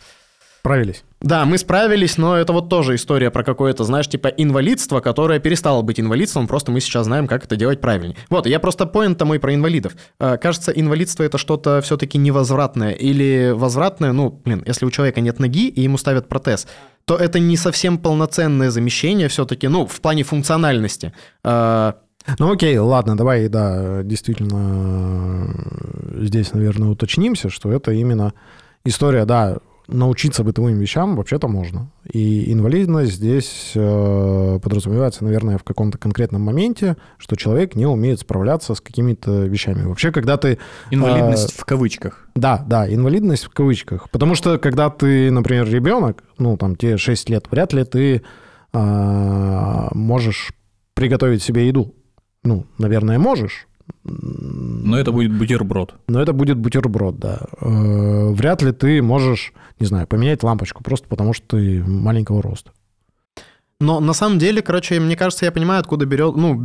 Правились. 0.63 1.03
Да, 1.19 1.43
мы 1.43 1.57
справились, 1.57 2.17
но 2.17 2.37
это 2.37 2.53
вот 2.53 2.69
тоже 2.69 2.95
история 2.95 3.29
про 3.31 3.43
какое-то, 3.43 3.83
знаешь, 3.83 4.07
типа 4.07 4.27
инвалидство, 4.27 5.01
которое 5.01 5.39
перестало 5.39 5.81
быть 5.81 5.99
инвалидством, 5.99 6.47
просто 6.47 6.71
мы 6.71 6.79
сейчас 6.79 7.05
знаем, 7.05 7.27
как 7.27 7.43
это 7.43 7.57
делать 7.57 7.81
правильнее. 7.81 8.15
Вот, 8.29 8.47
я 8.47 8.61
просто 8.61 8.85
поинт 8.85 9.21
мой 9.23 9.39
про 9.39 9.53
инвалидов. 9.53 9.93
Э, 10.21 10.37
Кажется, 10.37 10.71
инвалидство 10.71 11.23
это 11.23 11.37
что-то 11.37 11.81
все-таки 11.81 12.17
невозвратное 12.17 12.91
или 12.91 13.51
возвратное, 13.53 14.13
ну, 14.13 14.29
блин, 14.29 14.63
если 14.65 14.85
у 14.85 14.89
человека 14.89 15.19
нет 15.19 15.37
ноги 15.37 15.67
и 15.67 15.81
ему 15.81 15.97
ставят 15.97 16.29
протез, 16.29 16.65
то 17.03 17.17
это 17.17 17.39
не 17.39 17.57
совсем 17.57 17.97
полноценное 17.97 18.69
замещение 18.69 19.27
все-таки, 19.27 19.67
ну, 19.67 19.85
в 19.85 19.99
плане 19.99 20.23
функциональности. 20.23 21.11
Э, 21.43 21.91
Ну 22.39 22.53
окей, 22.53 22.77
ладно, 22.77 23.17
давай, 23.17 23.49
да, 23.49 24.01
действительно, 24.03 25.53
здесь, 26.21 26.53
наверное, 26.53 26.87
уточнимся, 26.87 27.49
что 27.49 27.69
это 27.69 27.91
именно 27.91 28.33
история, 28.85 29.25
да, 29.25 29.57
научиться 29.87 30.43
бытовым 30.43 30.77
вещам 30.77 31.15
вообще-то 31.15 31.47
можно. 31.47 31.89
И 32.11 32.51
инвалидность 32.51 33.13
здесь 33.13 33.71
э, 33.75 34.59
подразумевается, 34.61 35.23
наверное, 35.23 35.57
в 35.57 35.63
каком-то 35.63 35.97
конкретном 35.97 36.41
моменте, 36.41 36.97
что 37.17 37.35
человек 37.35 37.75
не 37.75 37.85
умеет 37.85 38.19
справляться 38.19 38.75
с 38.75 38.81
какими-то 38.81 39.45
вещами. 39.45 39.83
Вообще, 39.83 40.11
когда 40.11 40.37
ты... 40.37 40.57
Инвалидность 40.91 41.53
в 41.53 41.65
кавычках. 41.65 42.27
Да, 42.35 42.63
да, 42.67 42.91
инвалидность 42.91 43.45
в 43.45 43.49
кавычках. 43.49 44.09
Потому 44.09 44.35
что, 44.35 44.57
когда 44.57 44.89
ты, 44.89 45.31
например, 45.31 45.67
ребенок, 45.69 46.23
ну, 46.37 46.57
там, 46.57 46.75
тебе 46.75 46.97
6 46.97 47.29
лет, 47.29 47.47
вряд 47.51 47.73
ли 47.73 47.83
ты 47.83 48.23
а, 48.71 49.89
можешь 49.93 50.51
приготовить 50.93 51.43
себе 51.43 51.67
еду. 51.67 51.93
Ну, 52.43 52.65
наверное, 52.77 53.19
можешь. 53.19 53.67
Но 54.03 54.97
это 54.97 55.11
будет 55.11 55.37
бутерброд. 55.37 55.95
Но 56.07 56.21
это 56.21 56.33
будет 56.33 56.57
бутерброд, 56.57 57.19
да. 57.19 57.41
Э, 57.61 58.33
Вряд 58.33 58.61
ли 58.61 58.71
ты 58.71 59.01
можешь, 59.01 59.53
не 59.79 59.85
знаю, 59.85 60.07
поменять 60.07 60.43
лампочку 60.43 60.83
просто 60.83 61.07
потому, 61.07 61.33
что 61.33 61.57
ты 61.57 61.83
маленького 61.83 62.41
роста. 62.41 62.71
Но 63.79 63.99
на 63.99 64.13
самом 64.13 64.39
деле, 64.39 64.61
короче, 64.61 64.99
мне 64.99 65.15
кажется, 65.15 65.45
я 65.45 65.51
понимаю, 65.51 65.81
откуда 65.81 66.05
берет, 66.05 66.35
ну, 66.35 66.55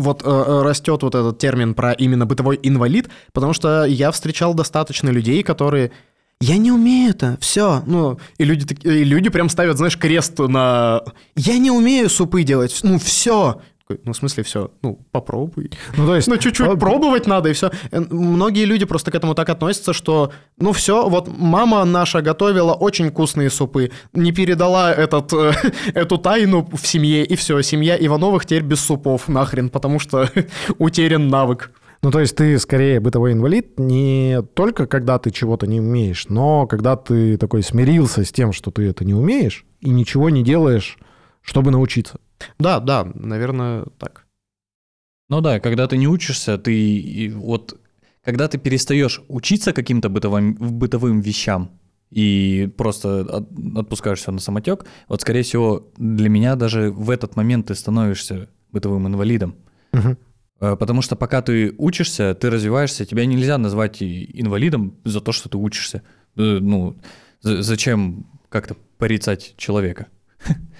вот 0.00 0.22
э, 0.22 0.26
э, 0.26 0.62
растет 0.62 1.02
вот 1.02 1.14
этот 1.14 1.38
термин 1.38 1.74
про 1.74 1.92
именно 1.92 2.26
бытовой 2.26 2.58
инвалид, 2.62 3.10
потому 3.32 3.52
что 3.52 3.84
я 3.84 4.10
встречал 4.10 4.54
достаточно 4.54 5.10
людей, 5.10 5.42
которые 5.42 5.92
я 6.40 6.56
не 6.56 6.72
умею 6.72 7.10
это, 7.10 7.36
все, 7.40 7.82
ну, 7.86 8.18
и 8.38 8.44
люди, 8.44 8.66
и 8.86 9.04
люди 9.04 9.28
прям 9.28 9.50
ставят, 9.50 9.76
знаешь, 9.76 9.98
крест 9.98 10.38
на 10.38 11.02
«я 11.36 11.58
не 11.58 11.70
умею 11.70 12.08
супы 12.08 12.42
делать, 12.42 12.78
ну, 12.82 12.98
все». 12.98 13.60
Такой, 13.90 14.04
ну, 14.04 14.12
в 14.12 14.16
смысле, 14.16 14.44
все, 14.44 14.70
ну, 14.82 15.04
попробуй. 15.10 15.72
Ну, 15.96 16.06
то 16.06 16.14
есть... 16.14 16.28
Ну, 16.28 16.36
чуть-чуть 16.36 16.66
вот- 16.66 16.78
пробовать 16.78 17.26
надо, 17.26 17.48
и 17.48 17.52
все. 17.52 17.72
Многие 17.90 18.64
люди 18.64 18.84
просто 18.84 19.10
к 19.10 19.16
этому 19.16 19.34
так 19.34 19.48
относятся, 19.48 19.92
что, 19.92 20.30
ну, 20.58 20.70
все, 20.70 21.08
вот 21.08 21.28
мама 21.36 21.84
наша 21.84 22.22
готовила 22.22 22.72
очень 22.72 23.10
вкусные 23.10 23.50
супы, 23.50 23.90
не 24.12 24.30
передала 24.30 24.92
этот, 24.92 25.32
э, 25.32 25.52
эту 25.94 26.18
тайну 26.18 26.68
в 26.72 26.86
семье, 26.86 27.24
и 27.24 27.34
все, 27.34 27.60
семья 27.62 27.96
Ивановых 27.96 28.46
теперь 28.46 28.62
без 28.62 28.78
супов 28.78 29.26
нахрен, 29.26 29.70
потому 29.70 29.98
что 29.98 30.30
утерян 30.78 31.28
навык. 31.28 31.72
Ну, 32.02 32.12
то 32.12 32.20
есть 32.20 32.36
ты 32.36 32.56
скорее 32.60 33.00
бытовой 33.00 33.32
инвалид 33.32 33.80
не 33.80 34.40
только 34.54 34.86
когда 34.86 35.18
ты 35.18 35.32
чего-то 35.32 35.66
не 35.66 35.80
умеешь, 35.80 36.26
но 36.28 36.68
когда 36.68 36.94
ты 36.94 37.36
такой 37.38 37.64
смирился 37.64 38.24
с 38.24 38.30
тем, 38.30 38.52
что 38.52 38.70
ты 38.70 38.84
это 38.84 39.04
не 39.04 39.14
умеешь, 39.14 39.66
и 39.80 39.90
ничего 39.90 40.30
не 40.30 40.44
делаешь, 40.44 40.96
чтобы 41.42 41.72
научиться. 41.72 42.20
Да, 42.58 42.80
да, 42.80 43.04
наверное, 43.14 43.84
так. 43.98 44.26
Ну 45.28 45.40
да, 45.40 45.60
когда 45.60 45.86
ты 45.86 45.96
не 45.96 46.08
учишься, 46.08 46.58
ты 46.58 47.32
вот 47.34 47.78
когда 48.24 48.48
ты 48.48 48.58
перестаешь 48.58 49.22
учиться 49.28 49.72
каким-то 49.72 50.08
бытовым, 50.08 50.54
бытовым 50.54 51.20
вещам 51.20 51.70
и 52.10 52.68
просто 52.76 53.20
от- 53.20 53.48
отпускаешь 53.76 54.18
все 54.18 54.32
на 54.32 54.40
самотек, 54.40 54.84
вот 55.08 55.20
скорее 55.22 55.42
всего 55.42 55.90
для 55.96 56.28
меня 56.28 56.56
даже 56.56 56.90
в 56.90 57.08
этот 57.10 57.36
момент 57.36 57.68
ты 57.68 57.74
становишься 57.74 58.48
бытовым 58.72 59.06
инвалидом. 59.06 59.54
Э, 60.60 60.76
Потому 60.76 61.00
что 61.02 61.16
пока 61.16 61.40
ты 61.40 61.74
учишься, 61.78 62.34
ты 62.34 62.50
развиваешься, 62.50 63.06
тебя 63.06 63.24
нельзя 63.24 63.56
назвать 63.56 64.02
инвалидом 64.02 64.98
за 65.04 65.20
то, 65.20 65.32
что 65.32 65.48
ты 65.48 65.56
учишься. 65.56 66.02
Э, 66.36 66.58
Ну, 66.60 66.98
за- 67.40 67.62
зачем 67.62 68.26
как-то 68.50 68.76
порицать 68.98 69.54
человека? 69.56 70.08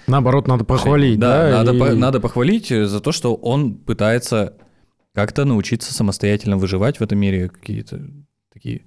Наоборот, 0.07 0.47
надо 0.47 0.63
похвалить, 0.63 1.19
да? 1.19 1.49
Да, 1.51 1.57
надо, 1.57 1.73
и- 1.73 1.79
по- 1.79 1.95
надо 1.95 2.19
похвалить 2.19 2.71
э, 2.71 2.85
за 2.85 2.99
то, 2.99 3.11
что 3.11 3.35
он 3.35 3.75
пытается 3.75 4.53
как-то 5.13 5.45
научиться 5.45 5.93
самостоятельно 5.93 6.57
выживать 6.57 6.99
в 6.99 7.03
этом 7.03 7.19
мире, 7.19 7.49
какие-то 7.49 8.01
такие 8.53 8.85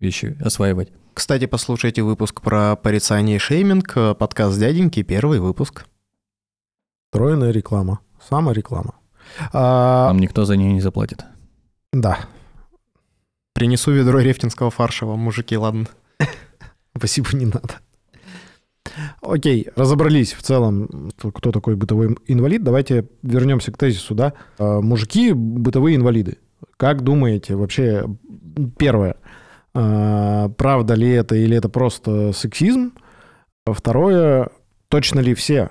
вещи 0.00 0.36
осваивать. 0.42 0.92
Кстати, 1.12 1.46
послушайте 1.46 2.02
выпуск 2.02 2.40
про 2.40 2.76
порицание 2.76 3.36
и 3.36 3.38
шейминг, 3.38 3.92
э, 3.96 4.14
подкаст 4.14 4.58
дяденьки, 4.58 5.02
первый 5.02 5.38
выпуск. 5.40 5.84
Встроенная 7.10 7.50
реклама. 7.50 8.00
Самореклама. 8.28 8.94
А, 9.52 10.08
Нам 10.08 10.18
никто 10.18 10.44
за 10.44 10.56
нее 10.56 10.72
не 10.72 10.80
заплатит. 10.80 11.24
да, 11.92 12.18
Принесу 13.54 13.92
ведро 13.92 14.18
рефтинского 14.18 14.70
фарша 14.70 15.06
вам, 15.06 15.20
мужики, 15.20 15.56
ладно. 15.56 15.86
спасибо, 16.96 17.28
не 17.34 17.46
надо. 17.46 17.74
Окей, 19.20 19.68
разобрались 19.76 20.32
в 20.34 20.42
целом, 20.42 21.10
кто- 21.16 21.52
такой 21.52 21.74
бытовой 21.76 22.16
инвалид. 22.26 22.62
Давайте 22.62 23.08
вернемся 23.22 23.72
к 23.72 23.78
тезису, 23.78 24.14
да. 24.14 24.34
А, 24.58 24.80
Мужики– 24.80 25.32
бытовые 25.34 25.96
инвалиды. 25.96 26.38
Как 26.76 27.02
думаете, 27.02 27.56
вообще, 27.56 28.06
первое, 28.78 29.16
а, 29.74 30.48
правда 30.50 30.94
ли 30.94 31.10
это 31.10 31.34
или 31.34 31.56
это 31.56 31.68
просто 31.68 32.32
сексизм? 32.32 32.92
Второе, 33.66 34.50
точно 34.88 35.20
ли 35.20 35.34
все? 35.34 35.70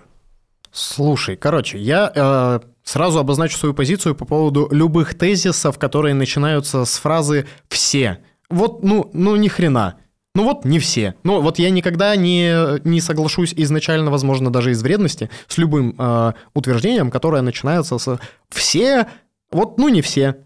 Слушай, 0.71 1.35
короче, 1.35 1.77
я 1.77 2.11
э, 2.15 2.59
сразу 2.83 3.19
обозначу 3.19 3.55
свою 3.57 3.75
позицию 3.75 4.15
по 4.15 4.25
поводу 4.25 4.67
любых 4.71 5.13
тезисов, 5.15 5.77
которые 5.77 6.15
начинаются 6.15 6.85
с 6.85 6.97
фразы 6.97 7.45
«все». 7.69 8.17
Вот, 8.49 8.83
ну, 8.83 9.11
ну 9.13 9.35
ни 9.35 9.47
хрена. 9.47 9.97
Ну 10.35 10.43
вот 10.43 10.65
не 10.65 10.79
все. 10.79 11.13
Ну 11.23 11.41
вот 11.41 11.59
я 11.59 11.69
никогда 11.69 12.15
не, 12.15 12.79
не 12.87 13.01
соглашусь 13.01 13.53
изначально, 13.55 14.09
возможно, 14.09 14.51
даже 14.51 14.71
из 14.71 14.81
вредности, 14.81 15.29
с 15.47 15.57
любым 15.59 15.95
э, 15.97 16.33
утверждением, 16.55 17.11
которое 17.11 17.43
начинается 17.43 17.99
с 17.99 18.19
«все», 18.49 19.07
вот 19.51 19.77
ну 19.77 19.89
не 19.89 20.01
все. 20.01 20.37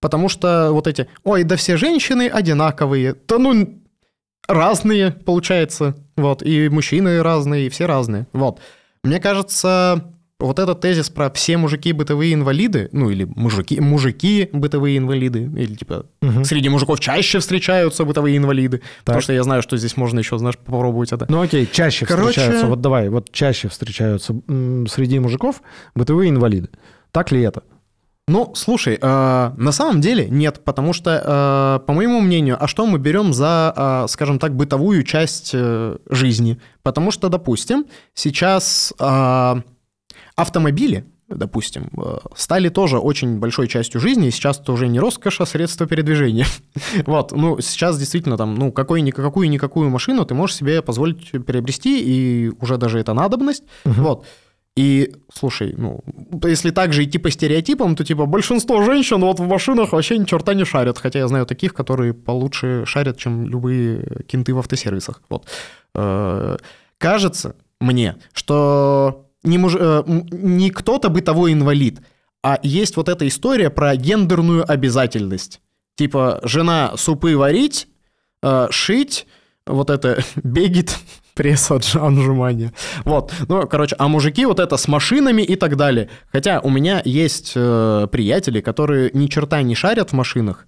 Потому 0.00 0.28
что 0.28 0.70
вот 0.72 0.88
эти 0.88 1.08
«ой, 1.22 1.44
да 1.44 1.54
все 1.54 1.76
женщины 1.76 2.28
одинаковые», 2.28 3.14
то 3.14 3.38
ну 3.38 3.80
разные, 4.48 5.12
получается, 5.12 5.96
вот, 6.16 6.42
и 6.42 6.68
мужчины 6.68 7.22
разные, 7.22 7.66
и 7.66 7.70
все 7.70 7.86
разные, 7.86 8.26
вот. 8.32 8.60
Мне 9.04 9.20
кажется, 9.20 10.12
вот 10.46 10.58
этот 10.58 10.80
тезис 10.80 11.10
про 11.10 11.30
все 11.30 11.56
мужики 11.56 11.92
бытовые 11.92 12.34
инвалиды, 12.34 12.88
ну 12.92 13.10
или 13.10 13.24
мужики, 13.36 13.80
мужики 13.80 14.48
бытовые 14.52 14.98
инвалиды, 14.98 15.42
или 15.56 15.74
типа 15.74 16.06
Мгм. 16.22 16.44
среди 16.44 16.68
мужиков 16.68 17.00
чаще 17.00 17.38
встречаются 17.38 18.04
бытовые 18.04 18.36
инвалиды, 18.36 18.80
потому 19.04 19.20
что 19.22 19.32
я 19.32 19.42
знаю, 19.42 19.62
что 19.62 19.76
здесь 19.76 19.96
можно 19.96 20.18
еще, 20.20 20.38
знаешь, 20.38 20.56
попробовать 20.58 21.12
это. 21.12 21.26
Ну 21.28 21.40
окей, 21.42 21.68
чаще 21.70 22.06
Короче- 22.06 22.28
встречаются, 22.30 22.66
вот 22.66 22.80
давай, 22.80 23.08
вот 23.08 23.30
чаще 23.32 23.68
встречаются 23.68 24.34
среди 24.88 25.18
мужиков 25.18 25.62
бытовые 25.94 26.30
инвалиды. 26.30 26.68
Так 27.10 27.32
ли 27.32 27.42
это? 27.42 27.62
Ну, 28.26 28.52
слушай, 28.54 28.98
э, 28.98 29.50
на 29.54 29.70
самом 29.72 30.00
деле 30.00 30.26
нет, 30.30 30.62
потому 30.64 30.94
что, 30.94 31.78
э, 31.82 31.86
по 31.86 31.92
моему 31.92 32.22
мнению, 32.22 32.56
а 32.58 32.66
что 32.66 32.86
мы 32.86 32.98
берем 32.98 33.34
за, 33.34 33.74
э, 33.76 34.08
скажем 34.08 34.38
так, 34.38 34.56
бытовую 34.56 35.02
часть 35.02 35.50
э, 35.52 35.98
жизни? 36.08 36.58
Потому 36.82 37.10
что, 37.10 37.28
допустим, 37.28 37.84
сейчас 38.14 38.94
э, 38.98 39.54
автомобили, 40.36 41.04
допустим, 41.28 41.90
э, 41.96 42.18
стали 42.36 42.68
тоже 42.68 42.98
очень 42.98 43.38
большой 43.38 43.68
частью 43.68 44.00
жизни, 44.00 44.28
и 44.28 44.30
сейчас 44.30 44.60
это 44.60 44.72
уже 44.72 44.88
не 44.88 45.00
роскошь, 45.00 45.40
а 45.40 45.46
средство 45.46 45.86
передвижения. 45.86 46.46
Вот, 47.06 47.32
ну, 47.32 47.60
сейчас 47.60 47.98
действительно 47.98 48.36
там, 48.36 48.54
ну, 48.54 48.72
какую-никакую 48.72 49.90
машину 49.90 50.24
ты 50.24 50.34
можешь 50.34 50.56
себе 50.56 50.82
позволить 50.82 51.30
приобрести, 51.30 52.00
и 52.00 52.52
уже 52.60 52.76
даже 52.76 52.98
это 52.98 53.14
надобность, 53.14 53.64
вот. 53.84 54.26
И, 54.76 55.14
слушай, 55.32 55.72
ну, 55.78 56.00
если 56.42 56.70
так 56.70 56.92
же 56.92 57.04
идти 57.04 57.18
по 57.18 57.30
стереотипам, 57.30 57.94
то, 57.94 58.04
типа, 58.04 58.26
большинство 58.26 58.82
женщин 58.82 59.20
вот 59.20 59.38
в 59.38 59.46
машинах 59.46 59.92
вообще 59.92 60.18
ни 60.18 60.24
черта 60.24 60.52
не 60.52 60.64
шарят. 60.64 60.98
Хотя 60.98 61.20
я 61.20 61.28
знаю 61.28 61.46
таких, 61.46 61.74
которые 61.74 62.12
получше 62.12 62.82
шарят, 62.84 63.16
чем 63.16 63.46
любые 63.46 64.24
кенты 64.26 64.52
в 64.52 64.58
автосервисах. 64.58 65.22
Вот. 65.28 65.46
Э, 65.94 66.56
Кажется 66.98 67.54
мне, 67.80 68.16
что 68.32 69.23
не, 69.44 69.58
муж... 69.58 69.76
э, 69.78 70.02
не 70.06 70.70
кто-то 70.70 71.08
бытовой 71.08 71.52
инвалид, 71.52 72.00
а 72.42 72.58
есть 72.62 72.96
вот 72.96 73.08
эта 73.08 73.26
история 73.28 73.70
про 73.70 73.96
гендерную 73.96 74.70
обязательность. 74.70 75.60
Типа, 75.96 76.40
жена 76.42 76.92
супы 76.96 77.36
варить, 77.36 77.88
э, 78.42 78.68
шить, 78.70 79.26
вот 79.66 79.90
это 79.90 80.22
бегит, 80.42 80.98
пресс 81.34 81.70
отж- 81.70 81.98
отжимания. 81.98 82.72
Вот, 83.04 83.32
ну, 83.48 83.66
короче, 83.66 83.96
а 83.98 84.08
мужики 84.08 84.44
вот 84.46 84.60
это 84.60 84.76
с 84.76 84.88
машинами 84.88 85.42
и 85.42 85.56
так 85.56 85.76
далее. 85.76 86.10
Хотя 86.30 86.60
у 86.60 86.70
меня 86.70 87.00
есть 87.04 87.52
э, 87.54 88.08
приятели, 88.10 88.60
которые 88.60 89.10
ни 89.14 89.26
черта 89.26 89.62
не 89.62 89.74
шарят 89.74 90.10
в 90.10 90.14
машинах, 90.14 90.66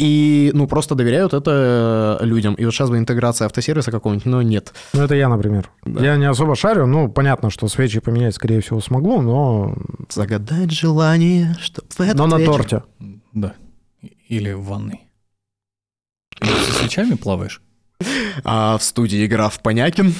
и, 0.00 0.50
ну, 0.54 0.66
просто 0.66 0.94
доверяют 0.94 1.34
это 1.34 2.18
э, 2.22 2.24
людям. 2.24 2.54
И 2.54 2.64
вот 2.64 2.72
сейчас 2.72 2.88
бы 2.88 2.96
интеграция 2.96 3.44
автосервиса 3.44 3.90
какого-нибудь, 3.90 4.24
но 4.24 4.40
нет. 4.40 4.72
Ну 4.94 5.02
это 5.02 5.14
я, 5.14 5.28
например. 5.28 5.70
Да. 5.84 6.02
Я 6.02 6.16
не 6.16 6.24
особо 6.24 6.56
шарю, 6.56 6.86
ну 6.86 7.10
понятно, 7.10 7.50
что 7.50 7.68
свечи 7.68 8.00
поменять, 8.00 8.34
скорее 8.34 8.62
всего, 8.62 8.80
смогу, 8.80 9.20
но, 9.20 9.76
Загадать 10.08 10.70
желание, 10.70 11.54
чтоб 11.60 11.84
в 11.92 12.00
этот 12.00 12.16
но 12.16 12.26
на 12.26 12.38
вечер- 12.38 12.52
торте. 12.52 12.82
Да. 13.34 13.54
Или 14.28 14.52
в 14.52 14.64
ванной. 14.64 15.02
Ты 16.40 16.46
со 16.48 16.72
свечами 16.72 17.14
плаваешь? 17.14 17.60
А 18.44 18.78
в 18.78 18.82
студии 18.82 19.26
граф 19.26 19.60
Понякин. 19.60 20.14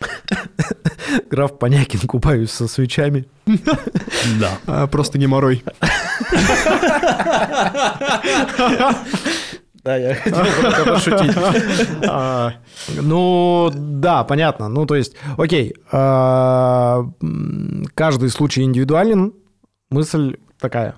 Граф 1.30 1.58
Понякин, 1.58 2.00
купаюсь 2.00 2.50
со 2.50 2.68
свечами. 2.68 3.26
Да. 4.40 4.58
А, 4.66 4.86
просто 4.86 5.18
не 5.18 5.26
морой. 5.26 5.62
Да, 9.84 9.96
я 9.96 10.14
хотел 10.16 10.44
просто 10.44 10.84
пошутить. 10.84 11.36
А, 12.06 12.52
Ну, 13.00 13.70
да, 13.72 14.24
понятно. 14.24 14.68
Ну, 14.68 14.84
то 14.86 14.96
есть, 14.96 15.14
окей, 15.38 15.74
а, 15.90 17.04
каждый 17.94 18.28
случай 18.30 18.62
индивидуален. 18.62 19.32
Мысль 19.90 20.36
такая. 20.60 20.96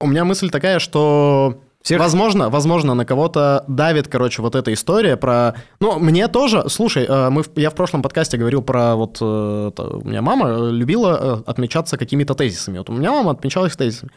У 0.00 0.06
меня 0.08 0.24
мысль 0.24 0.50
такая, 0.50 0.78
что 0.80 1.62
Всех- 1.84 2.00
возможно, 2.00 2.48
возможно, 2.48 2.94
на 2.94 3.04
кого-то 3.04 3.62
давит, 3.68 4.08
короче, 4.08 4.40
вот 4.40 4.54
эта 4.54 4.72
история 4.72 5.18
про... 5.18 5.54
Ну, 5.80 5.98
мне 5.98 6.28
тоже... 6.28 6.70
Слушай, 6.70 7.04
э, 7.06 7.28
мы, 7.28 7.44
я 7.56 7.68
в 7.68 7.74
прошлом 7.74 8.00
подкасте 8.00 8.38
говорил 8.38 8.62
про 8.62 8.96
вот... 8.96 9.18
э, 9.20 9.24
у 9.24 10.08
меня 10.08 10.22
мама 10.22 10.48
э, 10.48 10.70
любила 10.70 11.42
отмечаться 11.46 11.98
какими-то 11.98 12.34
тезисами. 12.34 12.78
Вот 12.78 12.88
у 12.88 12.94
меня 12.94 13.12
мама 13.12 13.32
отмечалась 13.32 13.76
тезисами. 13.76 14.10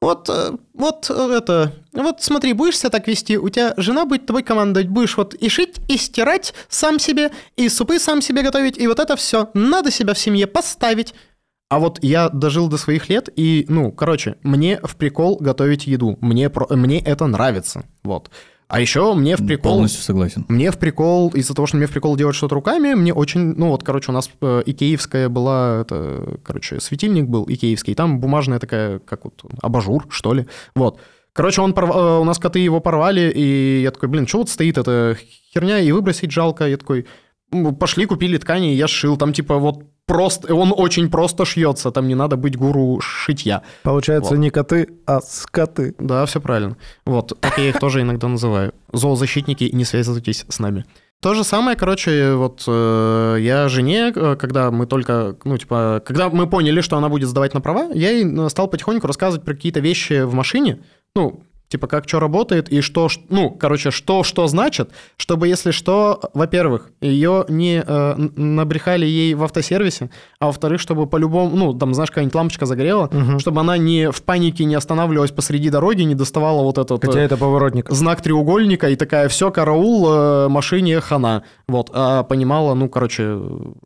Вот, 0.00 0.30
вот 0.72 1.10
это... 1.10 1.72
Вот 1.92 2.22
смотри, 2.22 2.54
будешь 2.54 2.78
себя 2.78 2.88
так 2.88 3.06
вести, 3.06 3.36
у 3.36 3.50
тебя 3.50 3.74
жена 3.76 4.06
будет 4.06 4.24
тобой 4.24 4.42
командовать, 4.42 4.88
будешь 4.88 5.18
вот 5.18 5.34
и 5.34 5.50
шить, 5.50 5.76
и 5.88 5.98
стирать 5.98 6.54
сам 6.70 6.98
себе, 6.98 7.30
и 7.56 7.68
супы 7.68 7.98
сам 7.98 8.22
себе 8.22 8.42
готовить, 8.42 8.78
и 8.78 8.86
вот 8.86 8.98
это 8.98 9.14
все. 9.16 9.50
Надо 9.52 9.90
себя 9.90 10.14
в 10.14 10.18
семье 10.18 10.46
поставить. 10.46 11.12
А 11.70 11.78
вот 11.78 12.00
я 12.02 12.28
дожил 12.28 12.68
до 12.68 12.76
своих 12.76 13.08
лет, 13.08 13.28
и, 13.36 13.64
ну, 13.68 13.92
короче, 13.92 14.34
мне 14.42 14.80
в 14.82 14.96
прикол 14.96 15.36
готовить 15.40 15.86
еду. 15.86 16.18
Мне, 16.20 16.50
про- 16.50 16.66
мне 16.74 16.98
это 16.98 17.28
нравится. 17.28 17.84
Вот. 18.02 18.28
А 18.66 18.80
еще 18.80 19.14
мне 19.14 19.36
в 19.36 19.46
прикол... 19.46 19.74
Полностью 19.74 20.02
согласен. 20.02 20.44
Мне 20.48 20.72
в 20.72 20.78
прикол, 20.78 21.28
из-за 21.30 21.54
того, 21.54 21.66
что 21.68 21.76
мне 21.76 21.86
в 21.86 21.92
прикол 21.92 22.16
делать 22.16 22.34
что-то 22.34 22.56
руками, 22.56 22.94
мне 22.94 23.14
очень, 23.14 23.54
ну 23.56 23.68
вот, 23.68 23.84
короче, 23.84 24.10
у 24.10 24.14
нас 24.14 24.28
э, 24.40 24.62
икеевская 24.66 25.28
была, 25.28 25.82
это, 25.82 26.38
короче, 26.42 26.80
светильник 26.80 27.26
был 27.26 27.46
икеевский, 27.48 27.94
там 27.94 28.18
бумажная 28.18 28.58
такая, 28.58 28.98
как 28.98 29.24
вот, 29.24 29.40
абажур, 29.62 30.06
что 30.10 30.34
ли, 30.34 30.46
вот. 30.74 30.98
Короче, 31.32 31.62
он 31.62 31.72
порв... 31.72 31.90
э, 31.94 32.18
у 32.18 32.24
нас 32.24 32.40
коты 32.40 32.58
его 32.58 32.80
порвали, 32.80 33.32
и 33.32 33.82
я 33.82 33.92
такой, 33.92 34.08
блин, 34.08 34.26
что 34.26 34.38
вот 34.38 34.50
стоит 34.50 34.76
эта 34.76 35.16
херня, 35.52 35.78
и 35.78 35.92
выбросить 35.92 36.32
жалко. 36.32 36.66
Я 36.66 36.76
такой, 36.76 37.06
«Ну, 37.52 37.72
пошли, 37.72 38.06
купили 38.06 38.38
ткани, 38.38 38.72
и 38.72 38.76
я 38.76 38.86
сшил. 38.86 39.16
Там 39.16 39.32
типа 39.32 39.58
вот 39.58 39.82
просто, 40.10 40.54
он 40.54 40.74
очень 40.76 41.08
просто 41.08 41.44
шьется, 41.44 41.90
там 41.90 42.08
не 42.08 42.14
надо 42.14 42.36
быть 42.36 42.56
гуру 42.56 43.00
шитья. 43.00 43.62
Получается, 43.82 44.30
Вот. 44.30 44.40
не 44.40 44.50
коты, 44.50 44.88
а 45.06 45.20
скоты. 45.20 45.94
Да, 45.98 46.26
все 46.26 46.40
правильно. 46.40 46.76
Вот, 47.06 47.38
так 47.40 47.58
я 47.58 47.68
их 47.68 47.78
тоже 47.78 48.00
иногда 48.00 48.28
называю. 48.28 48.72
Зоозащитники, 48.92 49.70
не 49.72 49.84
связывайтесь 49.84 50.44
с 50.48 50.58
нами. 50.58 50.84
То 51.22 51.34
же 51.34 51.44
самое, 51.44 51.76
короче, 51.76 52.32
вот 52.32 52.64
э, 52.66 53.36
я 53.40 53.68
жене, 53.68 54.10
э, 54.14 54.36
когда 54.36 54.70
мы 54.70 54.86
только, 54.86 55.36
ну, 55.44 55.58
типа, 55.58 56.02
когда 56.04 56.30
мы 56.30 56.48
поняли, 56.48 56.80
что 56.80 56.96
она 56.96 57.08
будет 57.08 57.28
сдавать 57.28 57.54
на 57.54 57.60
права, 57.60 57.90
я 57.92 58.10
ей 58.10 58.48
стал 58.48 58.68
потихоньку 58.68 59.06
рассказывать 59.06 59.44
про 59.44 59.54
какие-то 59.54 59.80
вещи 59.80 60.22
в 60.22 60.32
машине, 60.32 60.80
ну, 61.14 61.42
типа, 61.70 61.86
как 61.86 62.06
что 62.08 62.20
работает 62.20 62.68
и 62.68 62.82
что, 62.82 63.08
ну, 63.30 63.48
короче, 63.50 63.90
что 63.90 64.22
что 64.24 64.46
значит, 64.48 64.90
чтобы, 65.16 65.48
если 65.48 65.70
что, 65.70 66.20
во-первых, 66.34 66.90
ее 67.00 67.44
не 67.48 67.82
э, 67.86 68.14
набрехали 68.36 69.06
ей 69.06 69.34
в 69.34 69.44
автосервисе, 69.44 70.10
а 70.40 70.46
во-вторых, 70.46 70.80
чтобы 70.80 71.06
по-любому, 71.06 71.56
ну, 71.56 71.72
там, 71.72 71.94
знаешь, 71.94 72.10
какая-нибудь 72.10 72.34
лампочка 72.34 72.66
загорела, 72.66 73.08
Мгм. 73.12 73.38
чтобы 73.38 73.60
она 73.60 73.78
не 73.78 74.10
в 74.10 74.22
панике 74.22 74.64
не 74.64 74.74
останавливалась 74.74 75.30
посреди 75.30 75.70
дороги, 75.70 76.02
не 76.02 76.14
доставала 76.14 76.62
вот 76.62 76.76
этот... 76.78 77.00
Хотя 77.04 77.20
э, 77.20 77.24
это 77.24 77.36
поворотник. 77.36 77.88
знак 77.90 78.20
треугольника 78.20 78.88
и 78.90 78.96
такая, 78.96 79.28
все, 79.28 79.50
караул, 79.50 80.06
э, 80.10 80.48
машине 80.48 81.00
хана. 81.00 81.44
Вот, 81.68 81.90
а 81.94 82.24
понимала, 82.24 82.74
ну, 82.74 82.88
короче, 82.88 83.38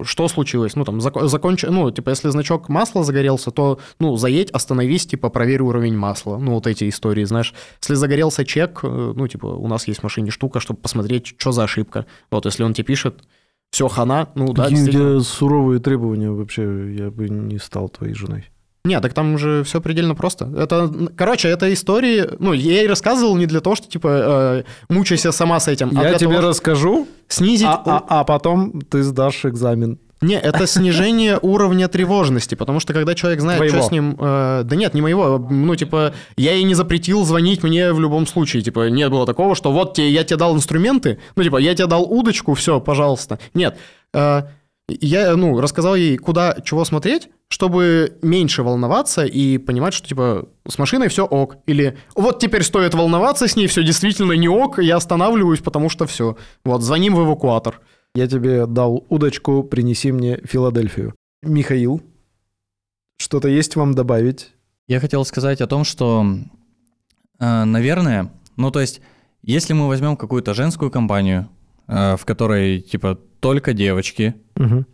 что 0.03 0.29
случилось. 0.29 0.75
Ну, 0.75 0.85
там, 0.85 0.99
зако- 1.01 1.27
законч... 1.29 1.65
ну, 1.65 1.91
типа, 1.91 2.11
если 2.11 2.31
значок 2.31 2.71
масла 2.71 3.05
загорелся, 3.05 3.51
то, 3.51 3.79
ну, 4.01 4.17
заедь, 4.17 4.51
остановись, 4.51 5.07
типа, 5.07 5.29
проверь 5.29 5.61
уровень 5.61 5.97
масла. 5.97 6.39
Ну, 6.39 6.55
вот 6.55 6.67
эти 6.67 6.89
истории, 6.89 7.25
знаешь. 7.25 7.53
Если 7.81 7.95
загорелся 7.95 8.45
чек, 8.45 8.81
э, 8.83 9.13
ну, 9.17 9.27
типа, 9.29 9.47
у 9.47 9.67
нас 9.69 9.87
есть 9.89 10.01
в 10.01 10.03
машине 10.03 10.31
штука, 10.31 10.61
чтобы 10.61 10.81
посмотреть, 10.81 11.35
что 11.39 11.53
за 11.53 11.65
ошибка. 11.65 12.07
Вот, 12.31 12.47
если 12.47 12.63
он 12.63 12.75
тебе 12.75 12.85
пишет, 12.87 13.23
все, 13.71 13.89
хана, 13.89 14.29
ну, 14.35 14.53
да, 14.53 14.69
действительно. 14.69 15.15
тебя 15.17 15.21
суровые 15.21 15.81
требования 15.81 16.31
вообще, 16.31 16.95
я 16.95 17.11
бы 17.11 17.29
не 17.29 17.59
стал 17.59 17.89
твоей 17.89 18.15
женой. 18.15 18.51
Нет, 18.87 19.01
так 19.03 19.15
там 19.15 19.39
же 19.39 19.63
все 19.65 19.81
предельно 19.81 20.15
просто. 20.15 20.45
Это, 20.59 20.93
короче, 21.17 21.49
это 21.49 21.73
истории, 21.73 22.29
ну, 22.39 22.53
я 22.53 22.81
ей 22.83 22.87
рассказывал 22.87 23.35
не 23.37 23.47
для 23.47 23.61
того, 23.61 23.77
что, 23.77 23.89
типа, 23.89 24.09
э, 24.09 24.65
мучайся 24.91 25.33
сама 25.33 25.59
с 25.59 25.69
этим, 25.69 25.91
а 25.97 26.03
я 26.03 26.11
для 26.11 26.19
тебе 26.19 26.37
того, 26.37 26.49
расскажу, 26.49 27.09
снизить... 27.29 27.67
а, 27.67 27.83
а- 27.87 28.05
а 28.21 28.25
потом 28.25 28.81
ты 28.83 29.03
сдашь 29.03 29.47
экзамен. 29.47 29.99
Не, 30.25 30.39
это 30.39 30.67
снижение 30.67 31.39
уровня 31.41 31.89
тревожности, 31.89 32.55
потому 32.55 32.81
что 32.81 32.93
когда 32.93 33.15
человек 33.15 33.41
знает, 33.41 33.59
Твоего. 33.59 33.79
что 33.79 33.89
с 33.89 33.91
ним... 33.91 34.17
э, 34.19 34.63
да 34.65 34.77
нет, 34.77 34.95
не 34.95 35.03
моего. 35.03 35.39
Ну, 35.39 35.77
типа, 35.77 36.15
я 36.37 36.53
ей 36.53 36.65
не 36.65 36.75
запретил 36.75 37.25
звонить 37.25 37.63
мне 37.63 37.93
в 37.93 38.01
любом 38.01 38.27
случае. 38.27 38.63
Типа, 38.63 38.89
нет 38.89 39.11
было 39.11 39.27
такого, 39.27 39.55
что 39.55 39.73
вот 39.73 39.95
тебе, 39.95 40.11
я 40.11 40.25
тебе 40.25 40.37
дал 40.37 40.57
инструменты, 40.57 41.19
ну, 41.37 41.43
типа, 41.43 41.59
я 41.59 41.75
тебе 41.75 41.87
дал 41.87 42.05
удочку, 42.05 42.55
все, 42.55 42.81
пожалуйста. 42.81 43.39
Нет. 43.55 43.77
э, 44.13 44.43
я, 44.89 45.35
ну, 45.35 45.61
рассказал 45.61 45.95
ей, 45.95 46.19
куда, 46.19 46.59
чего 46.63 46.85
смотреть, 46.85 47.29
чтобы 47.49 48.19
меньше 48.21 48.63
волноваться 48.63 49.25
и 49.25 49.57
понимать, 49.57 49.95
что, 49.95 50.07
типа, 50.07 50.49
с 50.69 50.79
машиной 50.79 51.09
все 51.09 51.25
ок. 51.25 51.57
Или 51.67 51.97
вот 52.15 52.39
теперь 52.39 52.63
стоит 52.63 52.93
волноваться 52.95 53.49
с 53.49 53.57
ней, 53.57 53.67
все 53.67 53.83
действительно 53.83 54.33
не 54.33 54.49
ок, 54.49 54.79
я 54.79 54.97
останавливаюсь, 54.97 55.61
потому 55.61 55.89
что 55.89 56.07
все. 56.07 56.37
Вот, 56.65 56.83
звоним 56.83 57.15
в 57.15 57.25
эвакуатор. 57.25 57.81
Я 58.17 58.29
тебе 58.29 58.67
дал 58.67 59.05
удочку, 59.09 59.65
принеси 59.65 60.13
мне 60.13 60.39
Филадельфию. 60.45 61.15
Михаил, 61.43 62.01
что-то 63.19 63.49
есть 63.49 63.75
вам 63.75 63.95
добавить? 63.95 64.53
Я 64.87 65.01
хотел 65.01 65.25
сказать 65.25 65.61
о 65.61 65.67
том, 65.67 65.83
что, 65.83 66.25
э, 67.41 67.65
наверное, 67.65 68.31
ну 68.57 68.71
то 68.71 68.81
есть, 68.81 69.01
если 69.43 69.73
мы 69.73 69.89
возьмем 69.89 70.17
какую-то 70.17 70.55
женскую 70.55 70.93
компанию, 70.93 71.49
э, 71.89 72.17
в 72.17 72.25
которой 72.25 72.81
типа 72.81 73.19
только 73.41 73.73
девочки, 73.73 74.35
Мгм. 74.57 74.87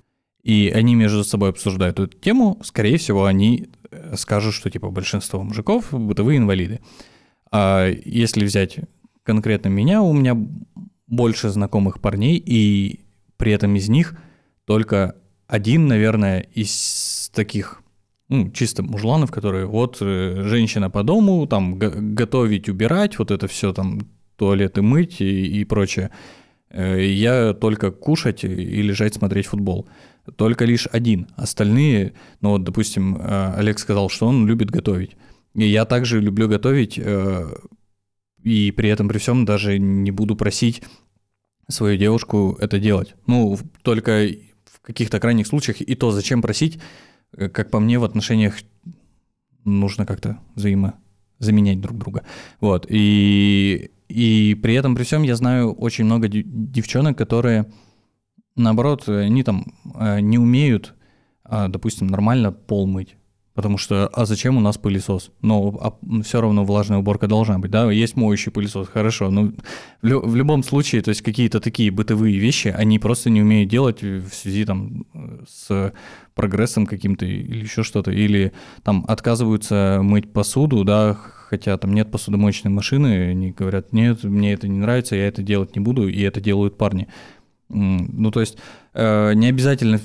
и 0.43 0.73
они 0.75 0.95
между 0.95 1.23
собой 1.23 1.51
обсуждают 1.51 2.01
эту 2.01 2.19
тему, 2.19 2.59
скорее 2.63 2.97
всего, 2.97 3.27
они 3.27 3.69
э, 3.91 4.17
скажут, 4.17 4.55
что 4.55 4.71
типа 4.71 4.89
большинство 4.89 5.43
мужиков 5.43 5.93
бытовые 5.93 6.39
инвалиды. 6.39 6.81
А 7.53 7.87
если 7.87 8.45
взять 8.47 8.79
конкретно 9.25 9.69
меня, 9.69 10.01
у 10.01 10.13
меня 10.15 10.39
больше 11.07 11.51
знакомых 11.51 12.01
парней, 12.01 12.37
и 12.39 13.01
при 13.41 13.53
этом 13.53 13.75
из 13.75 13.89
них 13.89 14.15
только 14.67 15.17
один, 15.49 15.89
наверное, 15.89 16.41
из 16.41 17.31
таких 17.35 17.83
ну, 18.29 18.51
чисто 18.51 18.83
мужланов, 18.83 19.33
которые 19.33 19.65
вот 19.67 19.97
э, 20.01 20.43
женщина 20.45 20.91
по 20.91 21.03
дому, 21.03 21.47
там 21.47 21.79
го- 21.79 21.91
готовить, 21.97 22.69
убирать, 22.69 23.19
вот 23.19 23.31
это 23.31 23.49
все 23.49 23.73
там 23.73 24.03
туалеты 24.37 24.83
мыть 24.83 25.23
и, 25.23 25.61
и 25.61 25.65
прочее. 25.65 26.11
Э, 26.69 27.03
Я 27.03 27.55
только 27.55 27.91
кушать 27.91 28.45
и 28.45 28.83
лежать 28.83 29.15
смотреть 29.15 29.47
футбол. 29.47 29.89
Только 30.37 30.67
лишь 30.67 30.87
один. 30.93 31.27
Остальные, 31.37 32.13
ну 32.43 32.51
вот, 32.51 32.63
допустим, 32.63 33.17
э, 33.17 33.55
Олег 33.57 33.79
сказал, 33.79 34.11
что 34.11 34.27
он 34.27 34.47
любит 34.47 34.71
готовить. 34.71 35.17
И 35.55 35.67
я 35.67 35.87
также 35.87 36.21
люблю 36.21 36.47
готовить, 36.47 37.01
и 38.45 38.71
при 38.71 38.89
этом 38.89 39.09
при 39.09 39.19
всем 39.19 39.45
даже 39.45 39.79
не 39.79 40.13
буду 40.13 40.37
просить 40.37 40.83
свою 41.71 41.97
девушку 41.97 42.57
это 42.61 42.79
делать. 42.79 43.15
Ну, 43.27 43.59
только 43.83 44.29
в 44.65 44.81
каких-то 44.81 45.21
крайних 45.21 45.47
случаях, 45.47 45.81
и 45.81 45.95
то 45.95 46.11
зачем 46.11 46.43
просить, 46.43 46.79
Э, 47.37 47.49
как 47.49 47.71
по 47.71 47.81
мне, 47.81 47.99
в 47.99 48.05
отношениях 48.05 48.59
нужно 49.65 50.07
как-то 50.07 50.39
взаимо 50.55 50.95
заменять 51.39 51.81
друг 51.81 51.99
друга. 51.99 52.25
Вот. 52.61 52.87
И, 52.89 53.91
и 54.09 54.59
при 54.63 54.75
этом, 54.75 54.95
при 54.95 55.05
всем, 55.05 55.23
я 55.23 55.37
знаю 55.37 55.73
очень 55.73 56.05
много 56.05 56.29
дев- 56.29 56.47
девчонок, 56.47 57.17
которые, 57.17 57.71
наоборот, 58.57 59.09
они 59.09 59.43
там 59.43 59.75
э, 59.95 60.21
не 60.21 60.39
умеют, 60.39 60.95
а, 61.45 61.69
допустим, 61.69 62.09
нормально 62.09 62.53
пол 62.53 62.87
мыть. 62.87 63.17
Потому 63.55 63.79
что, 63.79 64.07
а 64.07 64.27
зачем 64.27 64.57
у 64.57 64.61
нас 64.61 64.79
пылесос? 64.79 65.33
Но 65.43 65.99
все 66.25 66.41
равно 66.41 66.65
влажная 66.65 66.99
уборка 66.99 67.27
должна 67.27 67.59
быть, 67.59 67.71
да? 67.71 67.91
Есть 67.91 68.17
моющий 68.17 68.53
пылесос, 68.53 68.89
хорошо. 68.89 69.29
Но 69.29 69.53
в, 70.03 70.07
лю- 70.07 70.25
в 70.25 70.37
любом 70.37 70.63
случае, 70.63 71.03
то 71.03 71.09
есть 71.09 71.23
какие-то 71.23 71.61
такие 71.61 71.91
бытовые 71.91 72.39
вещи, 72.39 72.69
они 72.69 73.01
просто 73.01 73.29
не 73.29 73.43
умеют 73.43 73.69
делать 73.69 74.03
в 74.03 74.31
связи 74.31 74.65
там 74.65 75.05
э, 75.15 75.45
с 75.49 75.93
прогрессом 76.35 76.87
каким-то 76.87 77.27
или 77.27 77.65
еще 77.65 77.83
что-то. 77.83 78.13
Или 78.13 78.53
там 78.85 79.05
отказываются 79.09 79.99
мыть 80.01 80.33
посуду, 80.33 80.85
да, 80.85 81.15
хотя 81.15 81.77
там 81.77 81.93
нет 81.93 82.11
посудомоечной 82.13 82.71
машины, 82.71 83.31
они 83.31 83.51
говорят, 83.51 83.93
нет, 83.93 84.23
мне 84.23 84.53
это 84.53 84.69
не 84.69 84.79
нравится, 84.79 85.17
я 85.17 85.27
это 85.27 85.43
делать 85.43 85.75
не 85.75 85.81
буду, 85.81 86.09
и 86.09 86.21
это 86.21 86.41
делают 86.41 86.79
парни. 86.79 87.09
Ну, 87.69 88.31
то 88.31 88.41
есть 88.41 88.59
э, 88.95 89.35
не 89.35 89.49
обязательно 89.49 90.01